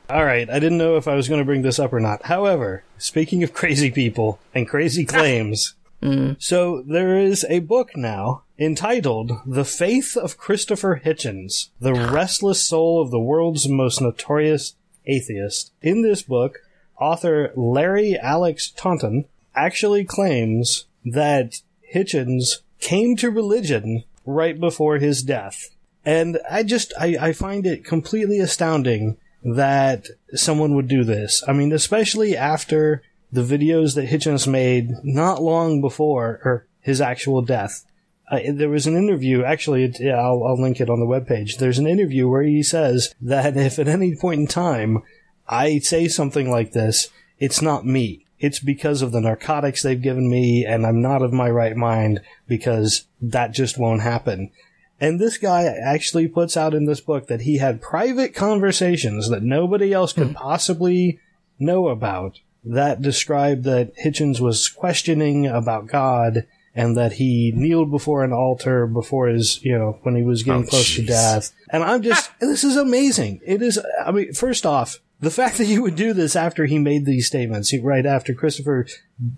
All 0.10 0.24
right, 0.24 0.48
I 0.50 0.60
didn't 0.60 0.78
know 0.78 0.98
if 0.98 1.08
I 1.08 1.16
was 1.16 1.28
going 1.28 1.40
to 1.42 1.46
bring 1.46 1.64
this 1.64 1.80
up 1.80 1.94
or 1.94 2.00
not. 2.00 2.26
However, 2.26 2.84
speaking 3.00 3.44
of 3.44 3.54
crazy 3.54 3.90
people 3.92 4.40
and 4.54 4.68
crazy 4.68 5.04
claims, 5.06 5.74
Mm. 6.06 6.36
so 6.40 6.84
there 6.86 7.18
is 7.18 7.46
a 7.50 7.60
book 7.60 7.98
now 7.98 8.44
entitled 8.60 9.32
The 9.46 9.66
Faith 9.66 10.16
of 10.16 10.38
Christopher 10.38 11.02
Hitchens, 11.04 11.70
the 11.80 11.94
ah. 11.94 12.12
restless 12.12 12.62
soul 12.62 13.02
of 13.02 13.12
the 13.12 13.20
world's 13.20 13.68
most 13.68 14.02
notorious 14.02 14.76
atheist. 15.08 15.72
In 15.82 16.02
this 16.02 16.22
book, 16.22 16.60
author 17.00 17.52
Larry 17.56 18.18
Alex 18.18 18.70
Taunton 18.70 19.26
actually 19.56 20.04
claims 20.06 20.86
that 21.04 21.62
Hitchens 21.94 22.62
came 22.80 23.16
to 23.18 23.30
religion 23.30 24.04
right 24.26 24.60
before 24.60 24.98
his 24.98 25.24
death. 25.24 25.70
And 26.06 26.40
I 26.50 26.64
just, 26.64 26.94
I, 27.00 27.18
I 27.20 27.34
find 27.34 27.66
it 27.66 27.84
completely 27.84 28.40
astounding 28.40 29.18
that 29.44 30.08
someone 30.34 30.76
would 30.76 30.88
do 30.88 31.04
this. 31.04 31.44
I 31.48 31.54
mean, 31.54 31.72
especially 31.72 32.36
after 32.36 33.04
the 33.32 33.42
videos 33.42 33.96
that 33.96 34.08
Hitchens 34.08 34.48
made 34.48 34.92
not 35.04 35.42
long 35.42 35.82
before 35.82 36.40
or 36.44 36.68
his 36.80 37.02
actual 37.02 37.42
death. 37.42 37.86
Uh, 38.32 38.40
there 38.54 38.70
was 38.70 38.88
an 38.88 38.96
interview, 38.96 39.44
actually, 39.44 39.84
it, 39.84 39.98
yeah, 40.00 40.20
I'll, 40.20 40.44
I'll 40.44 40.62
link 40.62 40.80
it 40.80 40.90
on 40.90 41.00
the 41.00 41.06
webpage. 41.06 41.58
There's 41.58 41.80
an 41.80 41.88
interview 41.88 42.28
where 42.28 42.44
he 42.44 42.64
says 42.64 43.14
that 43.22 43.58
if 43.58 43.80
at 43.80 43.88
any 43.88 44.16
point 44.16 44.42
in 44.42 44.48
time 44.48 45.04
I 45.48 45.80
say 45.80 46.08
something 46.08 46.50
like 46.50 46.72
this, 46.72 47.10
it's 47.40 47.62
not 47.62 47.86
me. 47.86 48.26
It's 48.40 48.60
because 48.60 49.02
of 49.02 49.12
the 49.12 49.22
narcotics 49.22 49.82
they've 49.82 50.02
given 50.02 50.30
me, 50.30 50.66
and 50.66 50.86
I'm 50.86 51.02
not 51.02 51.22
of 51.22 51.34
my 51.34 51.50
right 51.50 51.76
mind 51.76 52.22
because 52.48 53.06
that 53.22 53.54
just 53.54 53.78
won't 53.78 54.02
happen. 54.02 54.52
And 55.00 55.20
this 55.20 55.38
guy 55.38 55.64
actually 55.64 56.28
puts 56.28 56.56
out 56.56 56.74
in 56.74 56.86
this 56.86 57.02
book 57.02 57.28
that 57.28 57.42
he 57.42 57.58
had 57.58 57.82
private 57.82 58.34
conversations 58.34 59.30
that 59.30 59.44
nobody 59.44 59.94
else 59.94 60.14
could 60.14 60.34
possibly 60.36 61.20
know 61.60 61.88
about 61.88 62.40
that 62.66 63.02
described 63.02 63.64
that 63.64 63.96
Hitchens 63.98 64.40
was 64.40 64.70
questioning 64.70 65.46
about 65.48 65.88
God 65.88 66.46
and 66.74 66.98
that 66.98 67.14
he 67.14 67.54
kneeled 67.56 67.90
before 67.90 68.24
an 68.24 68.34
altar 68.34 68.86
before 68.86 69.28
his, 69.28 69.64
you 69.64 69.78
know, 69.78 70.00
when 70.04 70.16
he 70.16 70.24
was 70.24 70.44
getting 70.44 70.64
Oh, 70.64 70.68
close 70.68 70.96
to 70.96 71.06
death. 71.06 71.54
And 71.70 71.84
I'm 71.84 72.02
just, 72.02 72.30
ah! 72.32 72.36
this 72.42 72.64
is 72.64 72.76
amazing. 72.76 73.40
It 73.46 73.62
is, 73.62 73.80
I 74.06 74.12
mean, 74.12 74.34
first 74.34 74.66
off, 74.66 75.00
the 75.22 75.32
fact 75.32 75.58
that 75.58 75.66
you 75.66 75.82
would 75.82 75.96
do 75.96 76.12
this 76.12 76.36
after 76.36 76.66
he 76.66 76.78
made 76.78 77.06
these 77.06 77.28
statements, 77.28 77.74
right 77.82 78.06
after 78.06 78.34
Christopher 78.34 78.86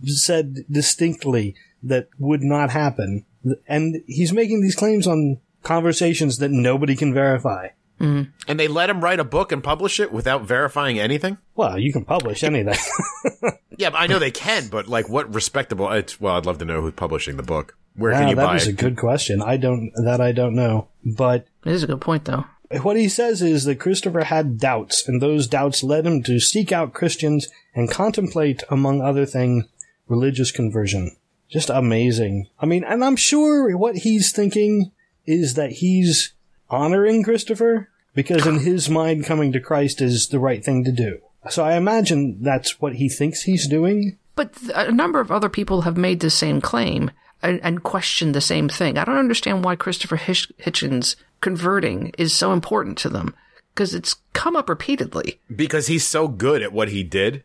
said 0.04 0.66
distinctly 0.72 1.56
that 1.84 2.10
would 2.18 2.42
not 2.42 2.72
happen, 2.72 3.26
and 3.68 4.02
he's 4.08 4.34
making 4.34 4.62
these 4.62 4.76
claims 4.76 5.06
on 5.06 5.40
conversations 5.62 6.40
that 6.40 6.50
nobody 6.50 6.96
can 6.96 7.14
verify. 7.14 7.68
Mm-hmm. 8.00 8.30
and 8.48 8.60
they 8.60 8.68
let 8.68 8.90
him 8.92 9.02
write 9.04 9.20
a 9.20 9.24
book 9.24 9.52
and 9.52 9.64
publish 9.64 10.00
it 10.00 10.12
without 10.12 10.44
verifying 10.44 11.00
anything? 11.00 11.38
Well, 11.56 11.80
you 11.80 11.92
can 11.92 12.06
publish 12.06 12.44
anything. 12.44 12.76
Yeah, 13.80 13.92
I 13.94 14.08
know 14.08 14.18
they 14.18 14.32
can, 14.32 14.70
but 14.70 14.88
like 14.88 15.08
what 15.08 15.32
respectable 15.36 15.92
it's 15.92 16.20
well, 16.20 16.36
I'd 16.36 16.48
love 16.48 16.58
to 16.60 16.66
know 16.66 16.82
who's 16.82 16.94
publishing 16.94 17.38
the 17.38 17.44
book. 17.44 17.78
Where 17.96 18.12
Wow, 18.12 18.20
can 18.22 18.28
you 18.30 18.36
that 18.36 18.46
buy 18.46 18.54
was 18.56 18.68
it? 18.68 18.72
a 18.72 18.74
good 18.74 18.98
question. 18.98 19.40
I 19.40 19.58
don't 19.58 19.92
that 20.04 20.20
I 20.20 20.32
don't 20.32 20.56
know, 20.56 20.88
but 21.06 21.46
it 21.64 21.72
is 21.74 21.84
a 21.84 21.88
good 21.88 22.02
point, 22.02 22.26
though. 22.26 22.46
what 22.82 22.98
he 22.98 23.08
says 23.08 23.44
is 23.44 23.66
that 23.66 23.80
Christopher 23.80 24.24
had 24.24 24.58
doubts, 24.58 25.08
and 25.08 25.22
those 25.22 25.46
doubts 25.48 25.84
led 25.84 26.08
him 26.08 26.24
to 26.24 26.40
seek 26.40 26.72
out 26.72 26.94
Christians 26.96 27.48
and 27.76 27.92
contemplate, 27.92 28.64
among 28.72 29.00
other 29.02 29.28
things, 29.28 29.66
religious 30.08 30.52
conversion. 30.52 31.16
Just 31.48 31.70
amazing. 31.70 32.48
I 32.60 32.66
mean, 32.66 32.84
and 32.84 33.06
I'm 33.06 33.16
sure 33.16 33.78
what 33.78 33.98
he's 33.98 34.32
thinking 34.32 34.92
is 35.28 35.54
that 35.54 35.74
he's 35.74 36.34
honoring 36.70 37.24
Christopher 37.24 37.90
because 38.14 38.48
in 38.48 38.60
his 38.60 38.90
mind, 38.90 39.26
coming 39.26 39.52
to 39.52 39.60
Christ 39.60 40.02
is 40.02 40.28
the 40.30 40.40
right 40.40 40.64
thing 40.64 40.84
to 40.86 40.92
do. 40.92 41.20
So 41.50 41.64
I 41.64 41.76
imagine 41.76 42.42
that's 42.42 42.82
what 42.82 42.96
he 42.96 43.10
thinks 43.10 43.44
he's 43.44 43.68
doing. 43.68 44.18
But 44.36 44.54
th- 44.56 44.72
a 44.74 44.92
number 44.92 45.20
of 45.20 45.32
other 45.32 45.50
people 45.50 45.82
have 45.82 45.98
made 45.98 46.20
the 46.20 46.30
same 46.30 46.60
claim 46.60 47.12
and, 47.42 47.60
and 47.64 47.84
questioned 47.84 48.34
the 48.34 48.42
same 48.42 48.70
thing. 48.70 48.98
I 48.98 49.06
don't 49.06 49.18
understand 49.18 49.64
why 49.64 49.76
Christopher 49.76 50.16
Hitch- 50.18 50.52
Hitchens 50.60 51.16
converting 51.42 52.12
is 52.18 52.34
so 52.36 52.52
important 52.54 52.98
to 53.00 53.10
them 53.10 53.36
because 53.74 53.94
it's 53.94 54.16
come 54.34 54.56
up 54.56 54.70
repeatedly. 54.70 55.40
because 55.56 55.88
he's 55.88 56.06
so 56.06 56.28
good 56.28 56.64
at 56.64 56.74
what 56.74 56.90
he 56.90 57.04
did 57.04 57.44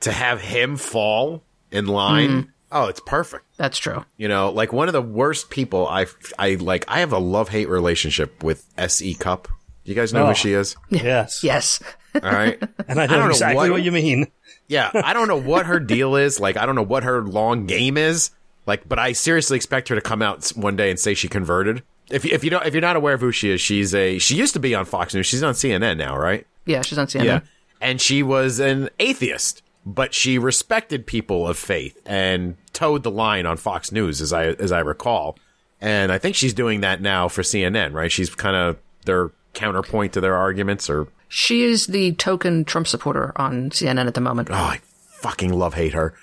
to 0.00 0.12
have 0.12 0.40
him 0.40 0.76
fall 0.76 1.42
in 1.72 1.86
line. 1.86 2.42
Hmm. 2.42 2.48
Oh, 2.70 2.86
it's 2.86 3.00
perfect. 3.00 3.44
That's 3.56 3.78
true. 3.78 4.04
You 4.16 4.28
know, 4.28 4.50
like 4.50 4.72
one 4.72 4.88
of 4.88 4.92
the 4.92 5.02
worst 5.02 5.50
people 5.50 5.86
I 5.88 6.06
I 6.38 6.54
like 6.56 6.84
I 6.88 7.00
have 7.00 7.12
a 7.12 7.18
love-hate 7.18 7.68
relationship 7.68 8.42
with 8.42 8.66
SE 8.76 9.14
Cupp. 9.14 9.48
You 9.84 9.94
guys 9.94 10.12
know 10.12 10.24
Oh. 10.24 10.28
who 10.28 10.34
she 10.34 10.52
is? 10.52 10.76
Yes. 10.90 11.42
Yes. 11.42 11.80
All 12.14 12.20
right. 12.30 12.60
And 12.88 13.00
I 13.00 13.06
know, 13.06 13.14
don't 13.14 13.24
know 13.24 13.30
exactly 13.30 13.56
what- 13.70 13.70
what 13.70 13.82
you 13.82 13.92
mean. 13.92 14.26
Yeah, 14.66 14.90
I 14.94 15.12
don't 15.14 15.28
know 15.28 15.40
what 15.40 15.64
her 15.66 15.80
deal 15.80 16.14
is. 16.16 16.38
Like, 16.40 16.56
I 16.58 16.66
don't 16.66 16.74
know 16.74 16.82
what 16.82 17.04
her 17.04 17.22
long 17.22 17.64
game 17.66 17.96
is. 17.96 18.30
Like, 18.66 18.86
but 18.86 18.98
I 18.98 19.12
seriously 19.12 19.56
expect 19.56 19.88
her 19.88 19.94
to 19.94 20.00
come 20.02 20.20
out 20.20 20.46
one 20.50 20.76
day 20.76 20.90
and 20.90 20.98
say 21.00 21.14
she 21.14 21.26
converted. 21.28 21.82
If 22.10 22.24
you- 22.26 22.32
if 22.32 22.44
you 22.44 22.50
don't 22.50 22.66
if 22.66 22.74
you're 22.74 22.80
not 22.82 22.96
aware 22.96 23.14
of 23.14 23.20
who 23.22 23.32
she 23.32 23.50
is, 23.50 23.60
she's 23.62 23.94
a 23.94 24.18
she 24.18 24.34
used 24.36 24.52
to 24.54 24.60
be 24.60 24.74
on 24.74 24.84
Fox 24.84 25.14
News. 25.14 25.26
She's 25.26 25.42
on 25.42 25.54
CNN 25.54 25.96
now, 25.96 26.18
right? 26.18 26.46
Yeah, 26.66 26.82
she's 26.82 26.98
on 26.98 27.06
CNN. 27.06 27.24
Yeah. 27.24 27.40
And 27.80 27.98
she 28.00 28.22
was 28.22 28.58
an 28.58 28.90
atheist, 28.98 29.62
but 29.88 30.12
she 30.12 30.38
respected 30.38 31.06
people 31.06 31.48
of 31.48 31.56
faith 31.56 31.98
and 32.04 32.56
toed 32.74 33.02
the 33.02 33.10
line 33.10 33.46
on 33.46 33.56
Fox 33.56 33.90
News 33.90 34.20
as 34.20 34.32
I 34.34 34.48
as 34.48 34.70
I 34.70 34.80
recall. 34.80 35.38
And 35.80 36.12
I 36.12 36.18
think 36.18 36.36
she's 36.36 36.52
doing 36.52 36.82
that 36.82 37.00
now 37.00 37.28
for 37.28 37.42
CNN, 37.42 37.92
right? 37.94 38.12
She's 38.12 38.34
kind 38.34 38.54
of 38.56 38.76
their 39.06 39.30
counterpoint 39.54 40.12
to 40.12 40.20
their 40.20 40.36
arguments 40.36 40.90
or 40.90 41.08
She 41.28 41.62
is 41.62 41.86
the 41.86 42.12
token 42.12 42.64
Trump 42.64 42.86
supporter 42.86 43.32
on 43.36 43.70
CNN 43.70 44.06
at 44.06 44.14
the 44.14 44.20
moment. 44.20 44.50
Oh, 44.50 44.54
I 44.54 44.80
fucking 45.20 45.52
love 45.52 45.72
hate 45.74 45.94
her. 45.94 46.14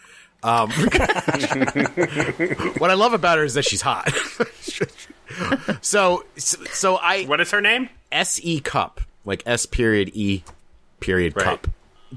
Um, 0.44 0.70
what 2.78 2.92
I 2.92 2.94
love 2.94 3.14
about 3.14 3.40
her 3.40 3.44
is 3.44 3.56
that 3.56 3.66
she's 3.66 3.82
hot. 3.82 4.12
so, 5.82 6.24
so 6.36 6.98
I 6.98 7.24
what 7.24 7.42
is 7.42 7.50
her 7.52 7.62
name? 7.62 7.90
S 8.12 8.40
E 8.44 8.60
Cupp 8.60 9.02
like 9.26 9.42
S 9.48 9.66
period 9.66 10.12
E 10.14 10.44
period 11.00 11.36
Right. 11.36 11.46
cup. 11.46 11.68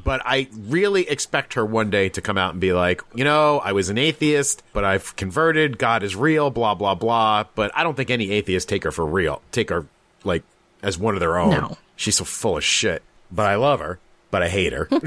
But 0.05 0.22
I 0.24 0.49
really 0.57 1.09
expect 1.09 1.55
her 1.55 1.64
one 1.64 1.90
day 1.90 2.09
to 2.11 2.20
come 2.20 2.38
out 2.38 2.53
and 2.53 2.61
be 2.61 2.72
like, 2.72 3.03
you 3.14 3.24
know, 3.24 3.59
I 3.59 3.72
was 3.72 3.88
an 3.88 3.99
atheist, 3.99 4.62
but 4.72 4.84
I've 4.84 5.16
converted. 5.16 5.78
God 5.78 6.03
is 6.03 6.14
real, 6.14 6.51
blah 6.51 6.74
blah 6.74 6.94
blah. 6.94 7.44
But 7.55 7.70
I 7.74 7.82
don't 7.82 7.96
think 7.96 8.11
any 8.11 8.30
atheists 8.30 8.68
take 8.68 8.84
her 8.84 8.90
for 8.90 9.07
real. 9.07 9.42
Take 9.53 9.70
her 9.70 9.86
like 10.24 10.42
as 10.82 10.99
one 10.99 11.14
of 11.14 11.20
their 11.20 11.38
own. 11.38 11.51
No. 11.51 11.78
She's 11.96 12.16
so 12.16 12.24
full 12.24 12.57
of 12.57 12.64
shit. 12.64 13.03
But 13.30 13.46
I 13.46 13.57
love 13.57 13.80
her. 13.80 13.99
But 14.30 14.42
I 14.42 14.49
hate 14.49 14.72
her. 14.72 14.88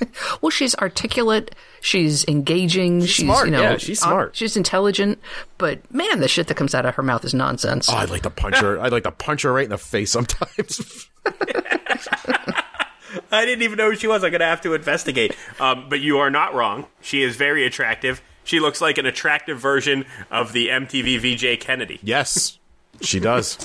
Well, 0.40 0.50
she's 0.50 0.74
articulate. 0.76 1.54
She's 1.80 2.24
engaging. 2.26 3.00
She's, 3.04 3.24
smart, 3.24 3.46
You 3.46 3.52
know, 3.52 3.62
yeah, 3.62 3.76
she's 3.78 4.02
uh, 4.02 4.06
smart. 4.08 4.36
she's 4.36 4.56
intelligent. 4.56 5.18
But 5.58 5.90
man, 5.92 6.20
the 6.20 6.28
shit 6.28 6.46
that 6.48 6.56
comes 6.56 6.74
out 6.74 6.84
of 6.86 6.94
her 6.96 7.02
mouth 7.02 7.24
is 7.24 7.34
nonsense. 7.34 7.88
Oh, 7.88 7.94
I'd 7.96 8.10
like 8.10 8.22
to 8.22 8.30
punch 8.30 8.56
her. 8.58 8.78
I'd 8.80 8.92
like 8.92 9.04
to 9.04 9.10
punch 9.10 9.42
her 9.42 9.52
right 9.52 9.64
in 9.64 9.70
the 9.70 9.78
face 9.78 10.10
sometimes. 10.10 11.08
I 13.36 13.44
didn't 13.44 13.62
even 13.62 13.76
know 13.78 13.90
who 13.90 13.96
she 13.96 14.06
was. 14.08 14.24
I'm 14.24 14.32
gonna 14.32 14.44
have 14.46 14.60
to 14.62 14.74
investigate. 14.74 15.36
Um, 15.60 15.86
but 15.88 16.00
you 16.00 16.18
are 16.18 16.30
not 16.30 16.54
wrong. 16.54 16.86
She 17.00 17.22
is 17.22 17.36
very 17.36 17.64
attractive. 17.66 18.22
She 18.44 18.60
looks 18.60 18.80
like 18.80 18.96
an 18.98 19.06
attractive 19.06 19.58
version 19.58 20.04
of 20.30 20.52
the 20.52 20.68
MTV 20.68 21.18
VJ 21.18 21.60
Kennedy. 21.60 21.98
yes, 22.02 22.58
she 23.00 23.18
does. 23.20 23.58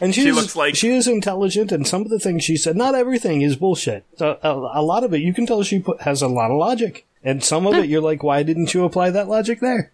And 0.00 0.14
she's, 0.14 0.34
looks 0.34 0.54
like- 0.54 0.74
she 0.76 0.90
is 0.90 1.08
intelligent, 1.08 1.72
and 1.72 1.86
some 1.88 2.02
of 2.02 2.10
the 2.10 2.18
things 2.18 2.44
she 2.44 2.56
said, 2.56 2.76
not 2.76 2.94
everything 2.94 3.42
is 3.42 3.56
bullshit. 3.56 4.04
So 4.16 4.38
a, 4.42 4.80
a 4.80 4.82
lot 4.82 5.04
of 5.04 5.14
it, 5.14 5.20
you 5.22 5.32
can 5.34 5.46
tell 5.46 5.62
she 5.62 5.78
put, 5.80 6.02
has 6.02 6.20
a 6.22 6.28
lot 6.28 6.50
of 6.50 6.58
logic, 6.58 7.06
and 7.22 7.42
some 7.42 7.66
of 7.66 7.74
it, 7.74 7.88
you're 7.88 8.02
like, 8.02 8.22
why 8.22 8.42
didn't 8.42 8.74
you 8.74 8.84
apply 8.84 9.10
that 9.10 9.26
logic 9.28 9.60
there? 9.60 9.90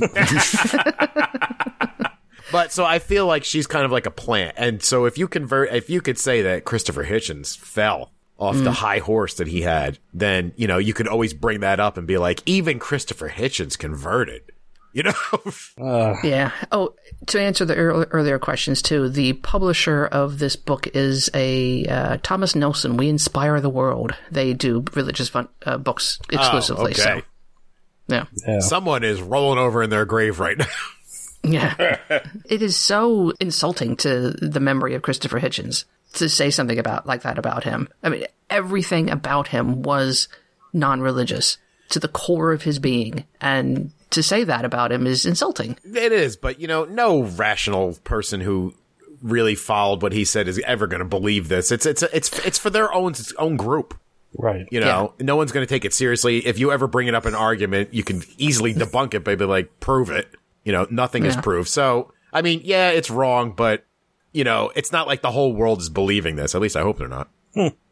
But 2.50 2.72
so 2.72 2.82
I 2.82 2.98
feel 2.98 3.26
like 3.26 3.44
she's 3.44 3.66
kind 3.66 3.84
of 3.84 3.92
like 3.92 4.06
a 4.06 4.10
plant. 4.10 4.54
And 4.56 4.82
so 4.82 5.04
if 5.04 5.18
you 5.18 5.28
convert, 5.28 5.70
if 5.70 5.90
you 5.90 6.00
could 6.00 6.18
say 6.18 6.40
that 6.40 6.64
Christopher 6.64 7.04
Hitchens 7.04 7.54
fell 7.54 8.10
off 8.38 8.56
the 8.56 8.70
high 8.72 8.98
horse 9.00 9.34
that 9.34 9.48
he 9.48 9.62
had, 9.62 9.98
then, 10.14 10.52
you 10.56 10.66
know, 10.68 10.78
you 10.78 10.94
could 10.94 11.08
always 11.08 11.34
bring 11.34 11.60
that 11.60 11.80
up 11.80 11.96
and 11.96 12.06
be 12.06 12.18
like, 12.18 12.40
even 12.46 12.78
Christopher 12.78 13.28
Hitchens 13.28 13.76
converted. 13.76 14.42
You 14.92 15.02
know? 15.04 16.14
Yeah. 16.24 16.50
Oh, 16.72 16.94
to 17.26 17.40
answer 17.40 17.64
the 17.64 17.76
earl- 17.76 18.06
earlier 18.10 18.38
questions 18.38 18.80
too, 18.82 19.08
the 19.08 19.34
publisher 19.34 20.06
of 20.06 20.38
this 20.38 20.56
book 20.56 20.86
is 20.88 21.28
a 21.34 21.84
uh, 21.86 22.16
Thomas 22.22 22.54
Nelson. 22.54 22.96
We 22.96 23.08
inspire 23.08 23.60
the 23.60 23.68
world. 23.70 24.12
They 24.30 24.54
do 24.54 24.84
religious 24.94 25.28
fun- 25.28 25.48
uh, 25.66 25.78
books 25.78 26.18
exclusively. 26.30 26.94
Oh, 26.96 27.00
okay. 27.02 27.20
So, 27.20 27.22
yeah. 28.08 28.24
Yeah. 28.46 28.60
Someone 28.60 29.04
is 29.04 29.20
rolling 29.20 29.58
over 29.58 29.82
in 29.82 29.90
their 29.90 30.04
grave 30.06 30.40
right 30.40 30.56
now. 30.56 30.66
Yeah. 31.42 31.98
it 32.44 32.62
is 32.62 32.76
so 32.76 33.32
insulting 33.40 33.96
to 33.96 34.30
the 34.30 34.60
memory 34.60 34.94
of 34.94 35.02
Christopher 35.02 35.40
Hitchens 35.40 35.84
to 36.14 36.28
say 36.28 36.50
something 36.50 36.78
about 36.78 37.06
like 37.06 37.22
that 37.22 37.38
about 37.38 37.64
him. 37.64 37.88
I 38.02 38.08
mean, 38.08 38.24
everything 38.50 39.10
about 39.10 39.48
him 39.48 39.82
was 39.82 40.28
non-religious 40.72 41.58
to 41.90 42.00
the 42.00 42.08
core 42.08 42.52
of 42.52 42.62
his 42.62 42.78
being, 42.78 43.24
and 43.40 43.90
to 44.10 44.22
say 44.22 44.44
that 44.44 44.64
about 44.64 44.92
him 44.92 45.06
is 45.06 45.24
insulting. 45.24 45.78
It 45.84 46.12
is, 46.12 46.36
but 46.36 46.60
you 46.60 46.66
know, 46.66 46.84
no 46.84 47.22
rational 47.22 47.94
person 48.04 48.40
who 48.40 48.74
really 49.22 49.54
followed 49.54 50.02
what 50.02 50.12
he 50.12 50.24
said 50.24 50.48
is 50.48 50.60
ever 50.66 50.86
going 50.86 51.00
to 51.00 51.08
believe 51.08 51.48
this. 51.48 51.72
It's 51.72 51.86
it's 51.86 52.02
it's 52.02 52.38
it's 52.46 52.58
for 52.58 52.70
their 52.70 52.92
own 52.92 53.12
its 53.12 53.32
own 53.38 53.56
group. 53.56 53.98
Right. 54.36 54.68
You 54.70 54.80
know, 54.80 55.14
no 55.18 55.36
one's 55.36 55.52
going 55.52 55.66
to 55.66 55.68
take 55.68 55.86
it 55.86 55.94
seriously. 55.94 56.46
If 56.46 56.58
you 56.58 56.70
ever 56.70 56.86
bring 56.86 57.08
it 57.08 57.14
up 57.14 57.24
in 57.24 57.34
argument, 57.34 57.94
you 57.94 58.04
can 58.04 58.22
easily 58.36 58.74
debunk 58.74 59.14
it 59.14 59.24
by 59.24 59.36
be 59.36 59.46
like, 59.46 59.80
prove 59.80 60.10
it. 60.10 60.28
You 60.68 60.72
know, 60.72 60.86
nothing 60.90 61.24
is 61.24 61.34
Yeah. 61.34 61.40
proved. 61.40 61.68
So, 61.70 62.12
I 62.30 62.42
mean, 62.42 62.60
yeah, 62.62 62.90
it's 62.90 63.10
wrong, 63.10 63.54
but 63.56 63.86
you 64.34 64.44
know, 64.44 64.70
it's 64.76 64.92
not 64.92 65.06
like 65.06 65.22
the 65.22 65.30
whole 65.30 65.54
world 65.54 65.80
is 65.80 65.88
believing 65.88 66.36
this. 66.36 66.54
At 66.54 66.60
least 66.60 66.76
I 66.76 66.82
hope 66.82 66.98
they're 66.98 67.08
not. 67.08 67.30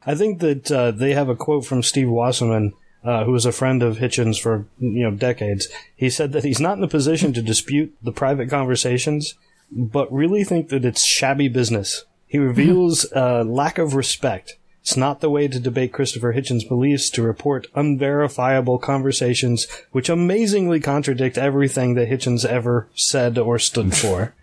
I 0.07 0.15
think 0.15 0.41
that 0.41 0.71
uh, 0.71 0.91
they 0.91 1.15
have 1.15 1.31
a 1.31 1.35
quote 1.35 1.65
from 1.65 1.83
Steve 1.83 2.11
Wasserman, 2.11 2.75
uh, 3.03 3.25
who 3.25 3.33
was 3.33 3.47
a 3.47 3.51
friend 3.51 3.83
of 3.83 3.97
Hitchens 3.97 4.39
for 4.39 4.67
you 4.79 5.05
know 5.05 5.11
decades. 5.11 5.69
He 5.97 6.11
said 6.11 6.33
that 6.33 6.45
he's 6.45 6.61
not 6.61 6.77
in 6.77 6.85
a 6.85 6.89
position 6.89 7.33
to 7.33 7.41
dispute 7.43 7.97
the 8.03 8.13
private 8.13 8.51
conversations, 8.51 9.35
but 9.73 10.13
really 10.13 10.45
think 10.45 10.69
that 10.69 10.85
it's 10.85 11.03
shabby 11.03 11.49
business. 11.49 12.05
He 12.27 12.37
reveals 12.39 13.11
uh, 13.13 13.43
lack 13.45 13.79
of 13.79 13.95
respect. 13.95 14.59
It's 14.87 14.97
not 14.97 15.21
the 15.21 15.31
way 15.31 15.49
to 15.49 15.59
debate 15.59 15.93
Christopher 15.93 16.33
Hitchens' 16.33 16.69
beliefs 16.69 17.11
to 17.11 17.23
report 17.25 17.67
unverifiable 17.75 18.79
conversations 18.79 19.67
which 19.91 20.09
amazingly 20.09 20.79
contradict 20.79 21.37
everything 21.37 21.95
that 21.95 22.09
Hitchens 22.09 22.45
ever 22.45 22.87
said 22.95 23.37
or 23.37 23.59
stood 23.59 23.97
for. 23.97 24.37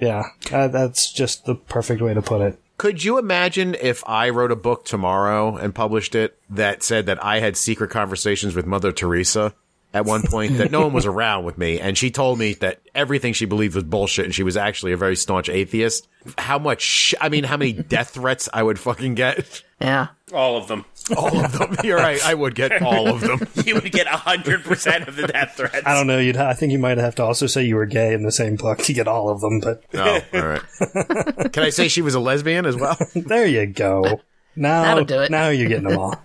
Yeah, 0.00 0.24
uh, 0.50 0.66
that's 0.66 1.12
just 1.12 1.44
the 1.44 1.54
perfect 1.54 2.02
way 2.02 2.14
to 2.14 2.20
put 2.20 2.40
it. 2.40 2.58
Could 2.78 3.04
you 3.04 3.16
imagine 3.16 3.76
if 3.80 4.02
I 4.08 4.30
wrote 4.30 4.50
a 4.50 4.56
book 4.56 4.84
tomorrow 4.84 5.56
and 5.56 5.72
published 5.72 6.16
it 6.16 6.36
that 6.50 6.82
said 6.82 7.06
that 7.06 7.24
I 7.24 7.38
had 7.38 7.56
secret 7.56 7.90
conversations 7.90 8.56
with 8.56 8.66
Mother 8.66 8.90
Teresa 8.90 9.54
at 9.92 10.04
one 10.04 10.22
point 10.22 10.58
that 10.58 10.70
no 10.70 10.82
one 10.82 10.92
was 10.92 11.06
around 11.06 11.44
with 11.44 11.58
me 11.58 11.80
and 11.80 11.98
she 11.98 12.10
told 12.10 12.38
me 12.38 12.54
that 12.54 12.80
everything 12.94 13.32
she 13.32 13.44
believed 13.44 13.74
was 13.74 13.84
bullshit 13.84 14.24
and 14.24 14.34
she 14.34 14.42
was 14.42 14.56
actually 14.56 14.92
a 14.92 14.96
very 14.96 15.16
staunch 15.16 15.48
atheist? 15.48 16.06
How 16.38 16.58
much 16.58 16.82
sh- 16.82 17.14
I 17.20 17.28
mean 17.28 17.44
how 17.44 17.56
many 17.56 17.72
death 17.96 18.10
threats 18.10 18.48
I 18.52 18.62
would 18.62 18.78
fucking 18.78 19.14
get? 19.14 19.62
Yeah. 19.80 20.08
All 20.32 20.56
of 20.58 20.68
them. 20.68 20.84
All 21.16 21.36
of 21.44 21.58
them. 21.58 21.76
You're 21.84 21.96
right. 21.96 22.20
I 22.24 22.34
would 22.34 22.54
get 22.54 22.82
all 22.82 23.08
of 23.08 23.20
them. 23.20 23.40
You 23.64 23.76
would 23.76 23.90
get 23.90 24.06
hundred 24.06 24.62
percent 24.62 25.08
of 25.08 25.16
the 25.16 25.26
death 25.26 25.54
threats. 25.56 25.82
I 25.86 25.94
don't 25.94 26.06
know. 26.06 26.18
You'd. 26.18 26.36
Ha- 26.36 26.50
I 26.50 26.54
think 26.54 26.70
you 26.70 26.78
might 26.78 26.98
have 26.98 27.14
to 27.16 27.24
also 27.24 27.46
say 27.48 27.64
you 27.64 27.74
were 27.76 27.86
gay 27.86 28.12
in 28.14 28.22
the 28.22 28.30
same 28.30 28.54
book 28.56 28.78
to 28.80 28.92
get 28.92 29.08
all 29.08 29.28
of 29.30 29.40
them. 29.40 29.58
But 29.60 29.82
Oh, 29.94 30.20
all 30.34 30.46
right. 30.46 31.52
Can 31.52 31.64
I 31.64 31.70
say 31.70 31.88
she 31.88 32.02
was 32.02 32.14
a 32.14 32.20
lesbian 32.20 32.64
as 32.66 32.76
well? 32.76 32.96
there 33.14 33.46
you 33.46 33.66
go. 33.66 34.20
Now, 34.54 34.82
That'll 34.82 35.04
do 35.04 35.20
it. 35.22 35.30
now 35.30 35.48
you're 35.48 35.68
getting 35.68 35.88
them 35.88 35.98
all. 35.98 36.22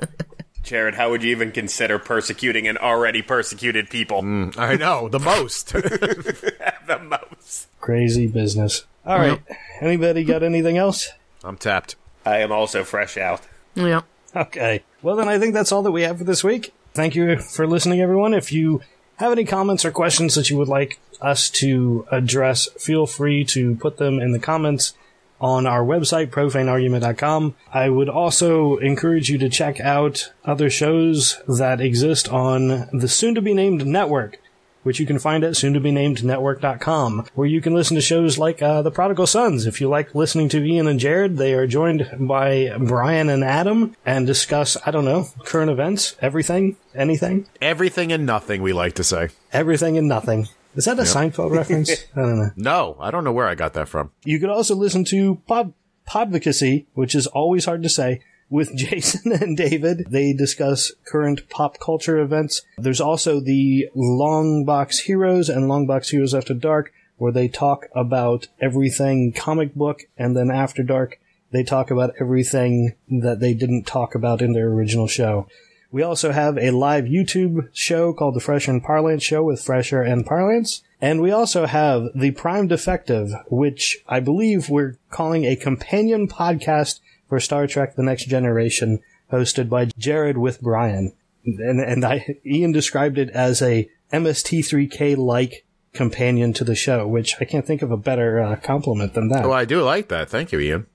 Jared, 0.66 0.96
how 0.96 1.12
would 1.12 1.24
you 1.24 1.30
even 1.30 1.52
consider 1.52 2.00
persecuting 2.00 2.68
an 2.68 2.78
already 2.78 3.22
persecuted 3.22 3.90
people? 3.90 4.22
Hmm, 4.22 4.50
I 4.58 4.76
know, 4.76 5.08
the 5.08 5.20
most. 5.20 5.68
the 5.74 7.00
most. 7.00 7.68
Crazy 7.80 8.28
business. 8.28 8.84
All 9.06 9.20
right. 9.20 9.42
Anybody 9.80 10.24
got 10.24 10.42
anything 10.42 10.78
else? 10.78 11.12
I'm 11.44 11.58
tapped. 11.58 11.96
I 12.26 12.40
am 12.40 12.52
also 12.52 12.84
fresh 12.84 13.18
out. 13.18 13.42
Yeah. 13.76 14.02
Okay. 14.36 14.84
Well, 15.04 15.16
then 15.16 15.30
I 15.30 15.38
think 15.38 15.54
that's 15.54 15.72
all 15.72 15.84
that 15.84 15.92
we 15.92 16.02
have 16.02 16.18
for 16.18 16.24
this 16.24 16.44
week. 16.44 16.74
Thank 16.94 17.16
you 17.16 17.38
for 17.38 17.68
listening, 17.68 18.02
everyone. 18.02 18.34
If 18.34 18.52
you 18.52 18.82
have 19.18 19.32
any 19.32 19.46
comments 19.46 19.86
or 19.86 19.92
questions 19.92 20.34
that 20.36 20.50
you 20.50 20.58
would 20.58 20.68
like 20.68 21.00
us 21.22 21.50
to 21.52 22.08
address, 22.12 22.68
feel 22.80 23.06
free 23.06 23.46
to 23.46 23.76
put 23.76 23.98
them 23.98 24.20
in 24.20 24.32
the 24.32 24.40
comments 24.40 24.94
on 25.42 25.68
our 25.68 25.84
website, 25.84 26.28
profaneargument.com. 26.28 27.56
I 27.74 27.90
would 27.90 28.10
also 28.10 28.78
encourage 28.78 29.30
you 29.30 29.38
to 29.40 29.50
check 29.50 29.80
out 29.80 30.32
other 30.44 30.70
shows 30.70 31.42
that 31.48 31.82
exist 31.82 32.30
on 32.30 32.90
the 32.92 33.08
soon 33.08 33.36
to 33.36 33.42
be 33.42 33.54
named 33.54 33.86
network. 33.86 34.40
Which 34.84 35.00
you 35.00 35.08
can 35.08 35.18
find 35.18 35.44
at 35.44 35.56
soon 35.56 35.74
to 35.74 35.80
be 35.80 35.90
named 35.90 36.24
network.com, 36.24 37.26
where 37.34 37.48
you 37.48 37.60
can 37.60 37.74
listen 37.74 37.96
to 37.96 38.02
shows 38.02 38.38
like 38.38 38.62
uh, 38.62 38.84
The 38.84 38.92
Prodigal 38.92 39.26
Sons. 39.26 39.66
If 39.66 39.82
you 39.82 39.90
like 39.90 40.14
listening 40.14 40.48
to 40.50 40.64
Ian 40.64 40.86
and 40.88 41.00
Jared, 41.00 41.38
they 41.38 41.56
are 41.56 41.66
joined 41.66 42.08
by 42.20 42.72
Brian 42.80 43.28
and 43.28 43.44
Adam 43.44 43.96
and 44.06 44.28
discuss, 44.28 44.78
I 44.86 44.92
don't 44.92 45.04
know, 45.06 45.28
current 45.44 45.72
events, 45.72 46.16
everything, 46.22 46.78
anything, 46.94 47.48
Everything 47.64 48.12
and 48.12 48.28
nothing, 48.28 48.62
we 48.62 48.74
like 48.74 48.94
to 48.94 49.04
say. 49.04 49.30
everything 49.52 49.98
and 49.98 50.08
nothing. 50.08 50.50
Is 50.76 50.86
that 50.86 51.00
a 51.00 51.04
Seinfeld 51.04 51.52
reference? 51.56 51.92
I 52.16 52.22
don't 52.22 52.40
know. 52.40 52.52
No, 52.56 52.98
I 53.00 53.12
don't 53.12 53.24
know 53.24 53.32
where 53.32 53.48
I 53.48 53.56
got 53.56 53.74
that 53.74 53.88
from. 53.88 54.12
You 54.24 54.40
could 54.40 54.50
also 54.50 54.76
listen 54.76 55.06
to 55.06 55.36
Pod 55.48 55.74
Podvocacy, 56.08 56.86
which 56.94 57.16
is 57.16 57.28
always 57.28 57.66
hard 57.66 57.82
to 57.84 57.90
say, 57.90 58.22
with 58.50 58.76
Jason 58.76 59.32
and 59.32 59.58
David. 59.58 60.08
They 60.10 60.34
discuss 60.34 60.92
current 61.06 61.50
pop 61.50 61.80
culture 61.80 62.20
events. 62.20 62.62
There's 62.78 63.02
also 63.02 63.40
the 63.40 63.90
Long 63.96 64.66
Box 64.66 65.00
Heroes 65.00 65.50
and 65.50 65.68
Long 65.68 65.88
Box 65.88 66.10
Heroes 66.10 66.34
After 66.34 66.54
Dark, 66.54 66.92
where 67.18 67.32
they 67.32 67.48
talk 67.48 67.88
about 67.96 68.48
everything 68.62 69.32
comic 69.34 69.74
book, 69.74 70.02
and 70.18 70.36
then 70.36 70.52
After 70.52 70.84
Dark, 70.84 71.20
they 71.52 71.64
talk 71.64 71.90
about 71.90 72.14
everything 72.20 72.96
that 73.10 73.40
they 73.40 73.54
didn't 73.54 73.88
talk 73.88 74.14
about 74.14 74.42
in 74.42 74.54
their 74.54 74.68
original 74.68 75.08
show. 75.08 75.48
We 75.96 76.04
also 76.04 76.34
have 76.34 76.58
a 76.58 76.72
live 76.72 77.06
YouTube 77.06 77.70
show 77.72 78.12
called 78.12 78.36
the 78.36 78.42
Fresh 78.42 78.68
and 78.68 78.84
Parlance 78.84 79.24
Show 79.24 79.44
with 79.44 79.64
Fresher 79.64 80.02
and 80.02 80.26
Parlance. 80.26 80.84
And 81.00 81.22
we 81.22 81.32
also 81.32 81.68
have 81.68 82.08
the 82.14 82.32
Prime 82.32 82.68
Defective, 82.68 83.32
which 83.48 84.00
I 84.06 84.20
believe 84.20 84.70
we're 84.70 84.98
calling 85.10 85.46
a 85.46 85.56
companion 85.56 86.28
podcast 86.28 87.00
for 87.30 87.40
Star 87.40 87.66
Trek 87.66 87.96
The 87.96 88.04
Next 88.04 88.26
Generation, 88.26 89.00
hosted 89.32 89.70
by 89.70 89.86
Jared 89.98 90.38
with 90.38 90.60
Brian. 90.60 91.14
And, 91.46 91.80
and 91.80 92.04
I, 92.04 92.40
Ian 92.46 92.74
described 92.74 93.18
it 93.18 93.30
as 93.30 93.62
a 93.62 93.90
MST3K 94.12 95.16
like 95.16 95.66
companion 95.94 96.52
to 96.56 96.66
the 96.66 96.76
show, 96.76 97.08
which 97.08 97.36
I 97.40 97.46
can't 97.46 97.66
think 97.66 97.82
of 97.82 97.92
a 97.92 97.96
better 97.96 98.42
uh, 98.42 98.58
compliment 98.58 99.14
than 99.14 99.30
that. 99.30 99.46
Oh, 99.46 99.54
I 99.54 99.64
do 99.64 99.82
like 99.82 100.10
that. 100.10 100.30
Thank 100.30 100.52
you, 100.52 100.60
Ian. 100.60 100.88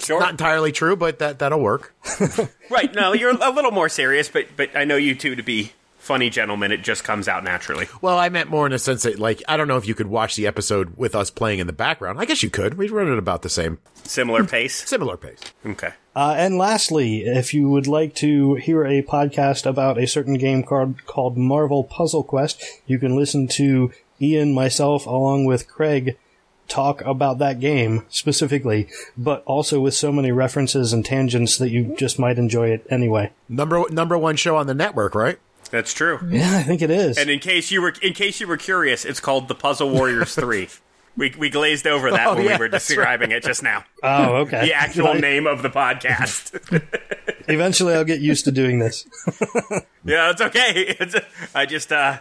Sure. 0.00 0.20
Not 0.20 0.30
entirely 0.30 0.72
true, 0.72 0.96
but 0.96 1.18
that 1.18 1.38
that'll 1.38 1.60
work. 1.60 1.94
right. 2.70 2.94
No, 2.94 3.12
you're 3.12 3.30
a 3.30 3.50
little 3.50 3.70
more 3.70 3.88
serious, 3.88 4.28
but 4.28 4.46
but 4.56 4.74
I 4.76 4.84
know 4.84 4.96
you 4.96 5.14
two 5.14 5.34
to 5.36 5.42
be 5.42 5.72
funny 5.98 6.30
gentlemen. 6.30 6.72
It 6.72 6.82
just 6.82 7.04
comes 7.04 7.28
out 7.28 7.44
naturally. 7.44 7.86
Well, 8.00 8.18
I 8.18 8.30
meant 8.30 8.48
more 8.50 8.66
in 8.66 8.72
a 8.72 8.78
sense 8.78 9.02
that, 9.02 9.18
like, 9.18 9.42
I 9.46 9.56
don't 9.56 9.68
know 9.68 9.76
if 9.76 9.86
you 9.86 9.94
could 9.94 10.06
watch 10.08 10.34
the 10.34 10.46
episode 10.46 10.96
with 10.96 11.14
us 11.14 11.30
playing 11.30 11.58
in 11.58 11.66
the 11.66 11.72
background. 11.74 12.18
I 12.18 12.24
guess 12.24 12.42
you 12.42 12.50
could. 12.50 12.74
We'd 12.74 12.90
run 12.90 13.12
at 13.12 13.18
about 13.18 13.42
the 13.42 13.48
same, 13.50 13.78
Similar 14.04 14.44
pace. 14.44 14.88
similar 14.88 15.16
pace. 15.18 15.38
Okay. 15.64 15.90
Uh, 16.16 16.34
and 16.36 16.56
lastly, 16.58 17.20
if 17.24 17.52
you 17.54 17.68
would 17.68 17.86
like 17.86 18.14
to 18.16 18.54
hear 18.54 18.84
a 18.84 19.02
podcast 19.02 19.66
about 19.66 19.98
a 19.98 20.06
certain 20.06 20.34
game 20.34 20.62
called, 20.64 21.04
called 21.06 21.36
Marvel 21.36 21.84
Puzzle 21.84 22.24
Quest, 22.24 22.62
you 22.86 22.98
can 22.98 23.14
listen 23.14 23.46
to 23.48 23.92
Ian, 24.20 24.52
myself, 24.54 25.06
along 25.06 25.44
with 25.44 25.68
Craig, 25.68 26.16
talk 26.70 27.02
about 27.02 27.38
that 27.38 27.60
game 27.60 28.06
specifically, 28.08 28.88
but 29.18 29.42
also 29.44 29.80
with 29.80 29.92
so 29.94 30.10
many 30.12 30.32
references 30.32 30.92
and 30.94 31.04
tangents 31.04 31.58
that 31.58 31.70
you 31.70 31.94
just 31.98 32.18
might 32.18 32.38
enjoy 32.38 32.68
it 32.70 32.86
anyway. 32.88 33.32
Number 33.48 33.82
number 33.90 34.16
one 34.16 34.36
show 34.36 34.56
on 34.56 34.66
the 34.66 34.74
network, 34.74 35.14
right? 35.14 35.38
That's 35.70 35.92
true. 35.92 36.18
Yeah, 36.30 36.56
I 36.56 36.62
think 36.62 36.82
it 36.82 36.90
is. 36.90 37.16
And 37.18 37.28
in 37.30 37.38
case 37.38 37.70
you 37.70 37.82
were 37.82 37.94
in 38.02 38.12
case 38.14 38.40
you 38.40 38.46
were 38.48 38.56
curious, 38.56 39.04
it's 39.04 39.20
called 39.20 39.48
the 39.48 39.54
Puzzle 39.54 39.90
Warriors 39.90 40.34
Three. 40.36 40.68
We 41.16 41.34
we 41.36 41.50
glazed 41.50 41.86
over 41.86 42.10
that 42.12 42.26
Oh, 42.28 42.34
when 42.36 42.44
yeah, 42.44 42.56
we 42.56 42.60
were 42.64 42.68
that's 42.68 42.86
describing 42.86 43.30
it 43.32 43.42
just 43.42 43.62
now. 43.62 43.84
oh, 44.02 44.36
okay. 44.46 44.66
The 44.66 44.74
actual 44.74 45.06
Right. 45.08 45.20
name 45.20 45.46
of 45.46 45.62
the 45.62 45.68
podcast. 45.68 46.54
Eventually, 47.48 47.94
I'll 47.94 48.04
get 48.04 48.20
used 48.20 48.44
to 48.44 48.52
doing 48.52 48.78
this. 48.78 49.06
yeah, 50.04 50.30
it's 50.30 50.40
okay. 50.40 50.96
It's, 51.00 51.16
I 51.54 51.66
just 51.66 51.90
uh, 51.92 52.20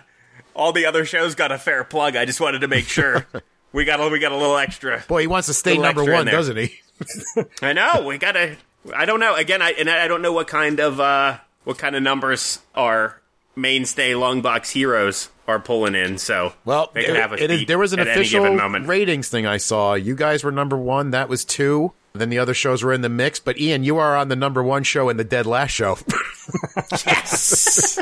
all 0.56 0.72
the 0.74 0.86
other 0.88 1.06
shows 1.06 1.36
got 1.36 1.52
a 1.52 1.58
fair 1.60 1.84
plug. 1.84 2.16
I 2.16 2.26
just 2.26 2.42
wanted 2.42 2.60
to 2.62 2.68
make 2.68 2.88
sure 2.88 3.28
we 3.74 3.86
got 3.86 4.00
a, 4.00 4.10
we 4.10 4.20
got 4.20 4.32
a 4.32 4.38
little 4.38 4.58
extra. 4.58 5.04
Boy, 5.08 5.22
he 5.22 5.28
wants 5.28 5.48
to 5.48 5.54
stay 5.54 5.78
number 5.78 6.04
one, 6.04 6.26
doesn't 6.26 6.58
he? 6.58 6.80
I 7.62 7.74
know 7.74 8.04
we 8.06 8.18
gotta. 8.18 8.58
I 8.96 9.06
don't 9.06 9.20
know. 9.20 9.36
Again, 9.36 9.62
I 9.62 9.72
and 9.72 9.90
I 9.90 10.08
don't 10.08 10.22
know 10.22 10.34
what 10.34 10.48
kind 10.48 10.80
of 10.80 11.00
uh, 11.00 11.38
what 11.64 11.78
kind 11.78 11.96
of 11.96 12.04
numbers 12.04 12.60
are 12.76 13.22
mainstay 13.56 14.16
long 14.16 14.42
box 14.42 14.70
heroes 14.70 15.30
are 15.48 15.60
pulling 15.60 15.96
in. 15.96 16.18
So 16.18 16.54
Well, 16.66 16.92
they 16.94 17.04
can 17.04 17.16
it- 17.16 17.22
have 17.22 17.34
us 17.34 17.42
it 17.42 17.52
is- 17.52 17.66
there 17.66 17.78
was 17.78 17.94
an 17.94 18.00
official 18.00 18.44
ratings 18.82 19.30
thing 19.30 19.46
I 19.46 19.58
saw. 19.58 19.94
You 19.96 20.16
guys 20.16 20.44
were 20.44 20.52
number 20.52 20.78
one. 20.78 21.12
That 21.12 21.28
was 21.30 21.44
two. 21.46 21.94
Then 22.14 22.30
the 22.30 22.40
other 22.40 22.54
shows 22.56 22.84
were 22.84 22.92
in 22.94 23.02
the 23.02 23.10
mix. 23.10 23.40
But 23.40 23.60
Ian, 23.60 23.84
you 23.84 23.98
are 23.98 24.16
on 24.18 24.30
the 24.30 24.36
number 24.36 24.64
one 24.64 24.84
show 24.84 25.10
and 25.10 25.20
the 25.20 25.24
dead 25.24 25.46
last 25.46 25.72
show. 25.72 25.98
yes. 27.06 28.00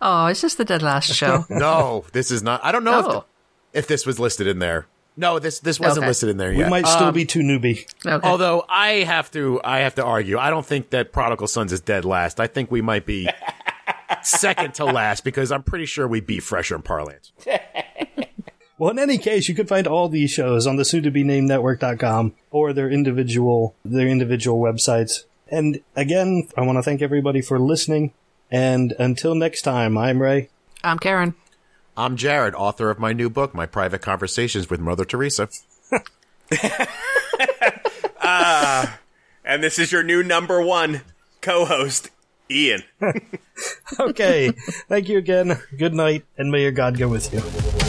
Oh, 0.00 0.26
is 0.26 0.40
this 0.40 0.54
the 0.54 0.64
dead 0.64 0.82
last 0.82 1.12
show? 1.12 1.44
no, 1.50 2.04
this 2.12 2.30
is 2.30 2.42
not. 2.42 2.64
I 2.64 2.72
don't 2.72 2.84
know 2.84 3.02
Oh. 3.04 3.24
If, 3.76 3.84
if 3.84 3.86
this 3.88 4.06
was 4.06 4.18
listed 4.18 4.46
in 4.46 4.58
there. 4.58 4.86
No, 5.18 5.38
this 5.38 5.60
this 5.60 5.80
wasn't 5.80 5.98
Okay. 6.04 6.08
listed 6.08 6.28
in 6.28 6.36
there 6.36 6.52
yet. 6.52 6.64
We 6.64 6.70
might 6.70 6.86
still 6.86 7.06
Um, 7.08 7.14
be 7.14 7.24
too 7.24 7.40
newbie. 7.40 7.86
Okay. 8.04 8.26
Although 8.28 8.64
I 8.68 8.88
have 9.04 9.30
to, 9.32 9.60
I 9.64 9.78
have 9.78 9.94
to 9.94 10.04
argue. 10.04 10.36
I 10.38 10.50
don't 10.50 10.66
think 10.66 10.90
that 10.90 11.10
Prodigal 11.12 11.46
Sons 11.46 11.72
is 11.72 11.80
dead 11.80 12.04
last. 12.04 12.38
I 12.38 12.46
think 12.46 12.70
we 12.70 12.82
might 12.82 13.06
be 13.06 13.28
second 14.22 14.74
to 14.74 14.84
last 14.84 15.24
because 15.24 15.50
I'm 15.50 15.62
pretty 15.62 15.86
sure 15.86 16.06
we 16.06 16.20
beat 16.20 16.40
Fresher 16.42 16.74
and 16.74 16.84
Parlance. 16.84 17.32
Well, 18.78 18.90
in 18.90 18.98
any 18.98 19.16
case, 19.16 19.48
you 19.48 19.54
can 19.54 19.66
find 19.66 19.86
all 19.86 20.10
these 20.10 20.30
shows 20.30 20.66
on 20.66 20.76
the 20.76 20.84
soon 20.84 21.02
to 21.04 21.10
be 21.10 21.24
named 21.24 21.48
network.com 21.48 22.34
or 22.50 22.74
their 22.74 22.90
individual 22.90 23.74
their 23.86 24.06
individual 24.06 24.60
websites. 24.60 25.24
And 25.50 25.80
again, 25.96 26.46
I 26.58 26.60
want 26.60 26.76
to 26.76 26.82
thank 26.82 27.00
everybody 27.00 27.40
for 27.40 27.58
listening. 27.58 28.12
And 28.50 28.92
until 28.98 29.34
next 29.34 29.62
time, 29.62 29.96
I'm 29.96 30.20
Ray. 30.20 30.50
I'm 30.84 30.98
Karen. 30.98 31.34
I'm 31.96 32.16
Jared, 32.16 32.54
author 32.54 32.90
of 32.90 32.98
my 32.98 33.12
new 33.12 33.30
book, 33.30 33.54
My 33.54 33.64
Private 33.64 34.02
Conversations 34.02 34.68
with 34.68 34.80
Mother 34.80 35.04
Teresa. 35.04 35.48
Ah, 38.28 38.98
and 39.44 39.62
this 39.62 39.78
is 39.78 39.92
your 39.92 40.02
new 40.02 40.20
number 40.20 40.60
one 40.60 41.02
co-host, 41.40 42.10
Ian. 42.50 42.82
Okay. 44.00 44.50
thank 44.88 45.08
you 45.08 45.16
again. 45.16 45.58
Good 45.78 45.94
night, 45.94 46.24
and 46.36 46.50
may 46.50 46.62
your 46.62 46.72
God 46.72 46.98
go 46.98 47.08
with 47.08 47.32
you. 47.32 47.85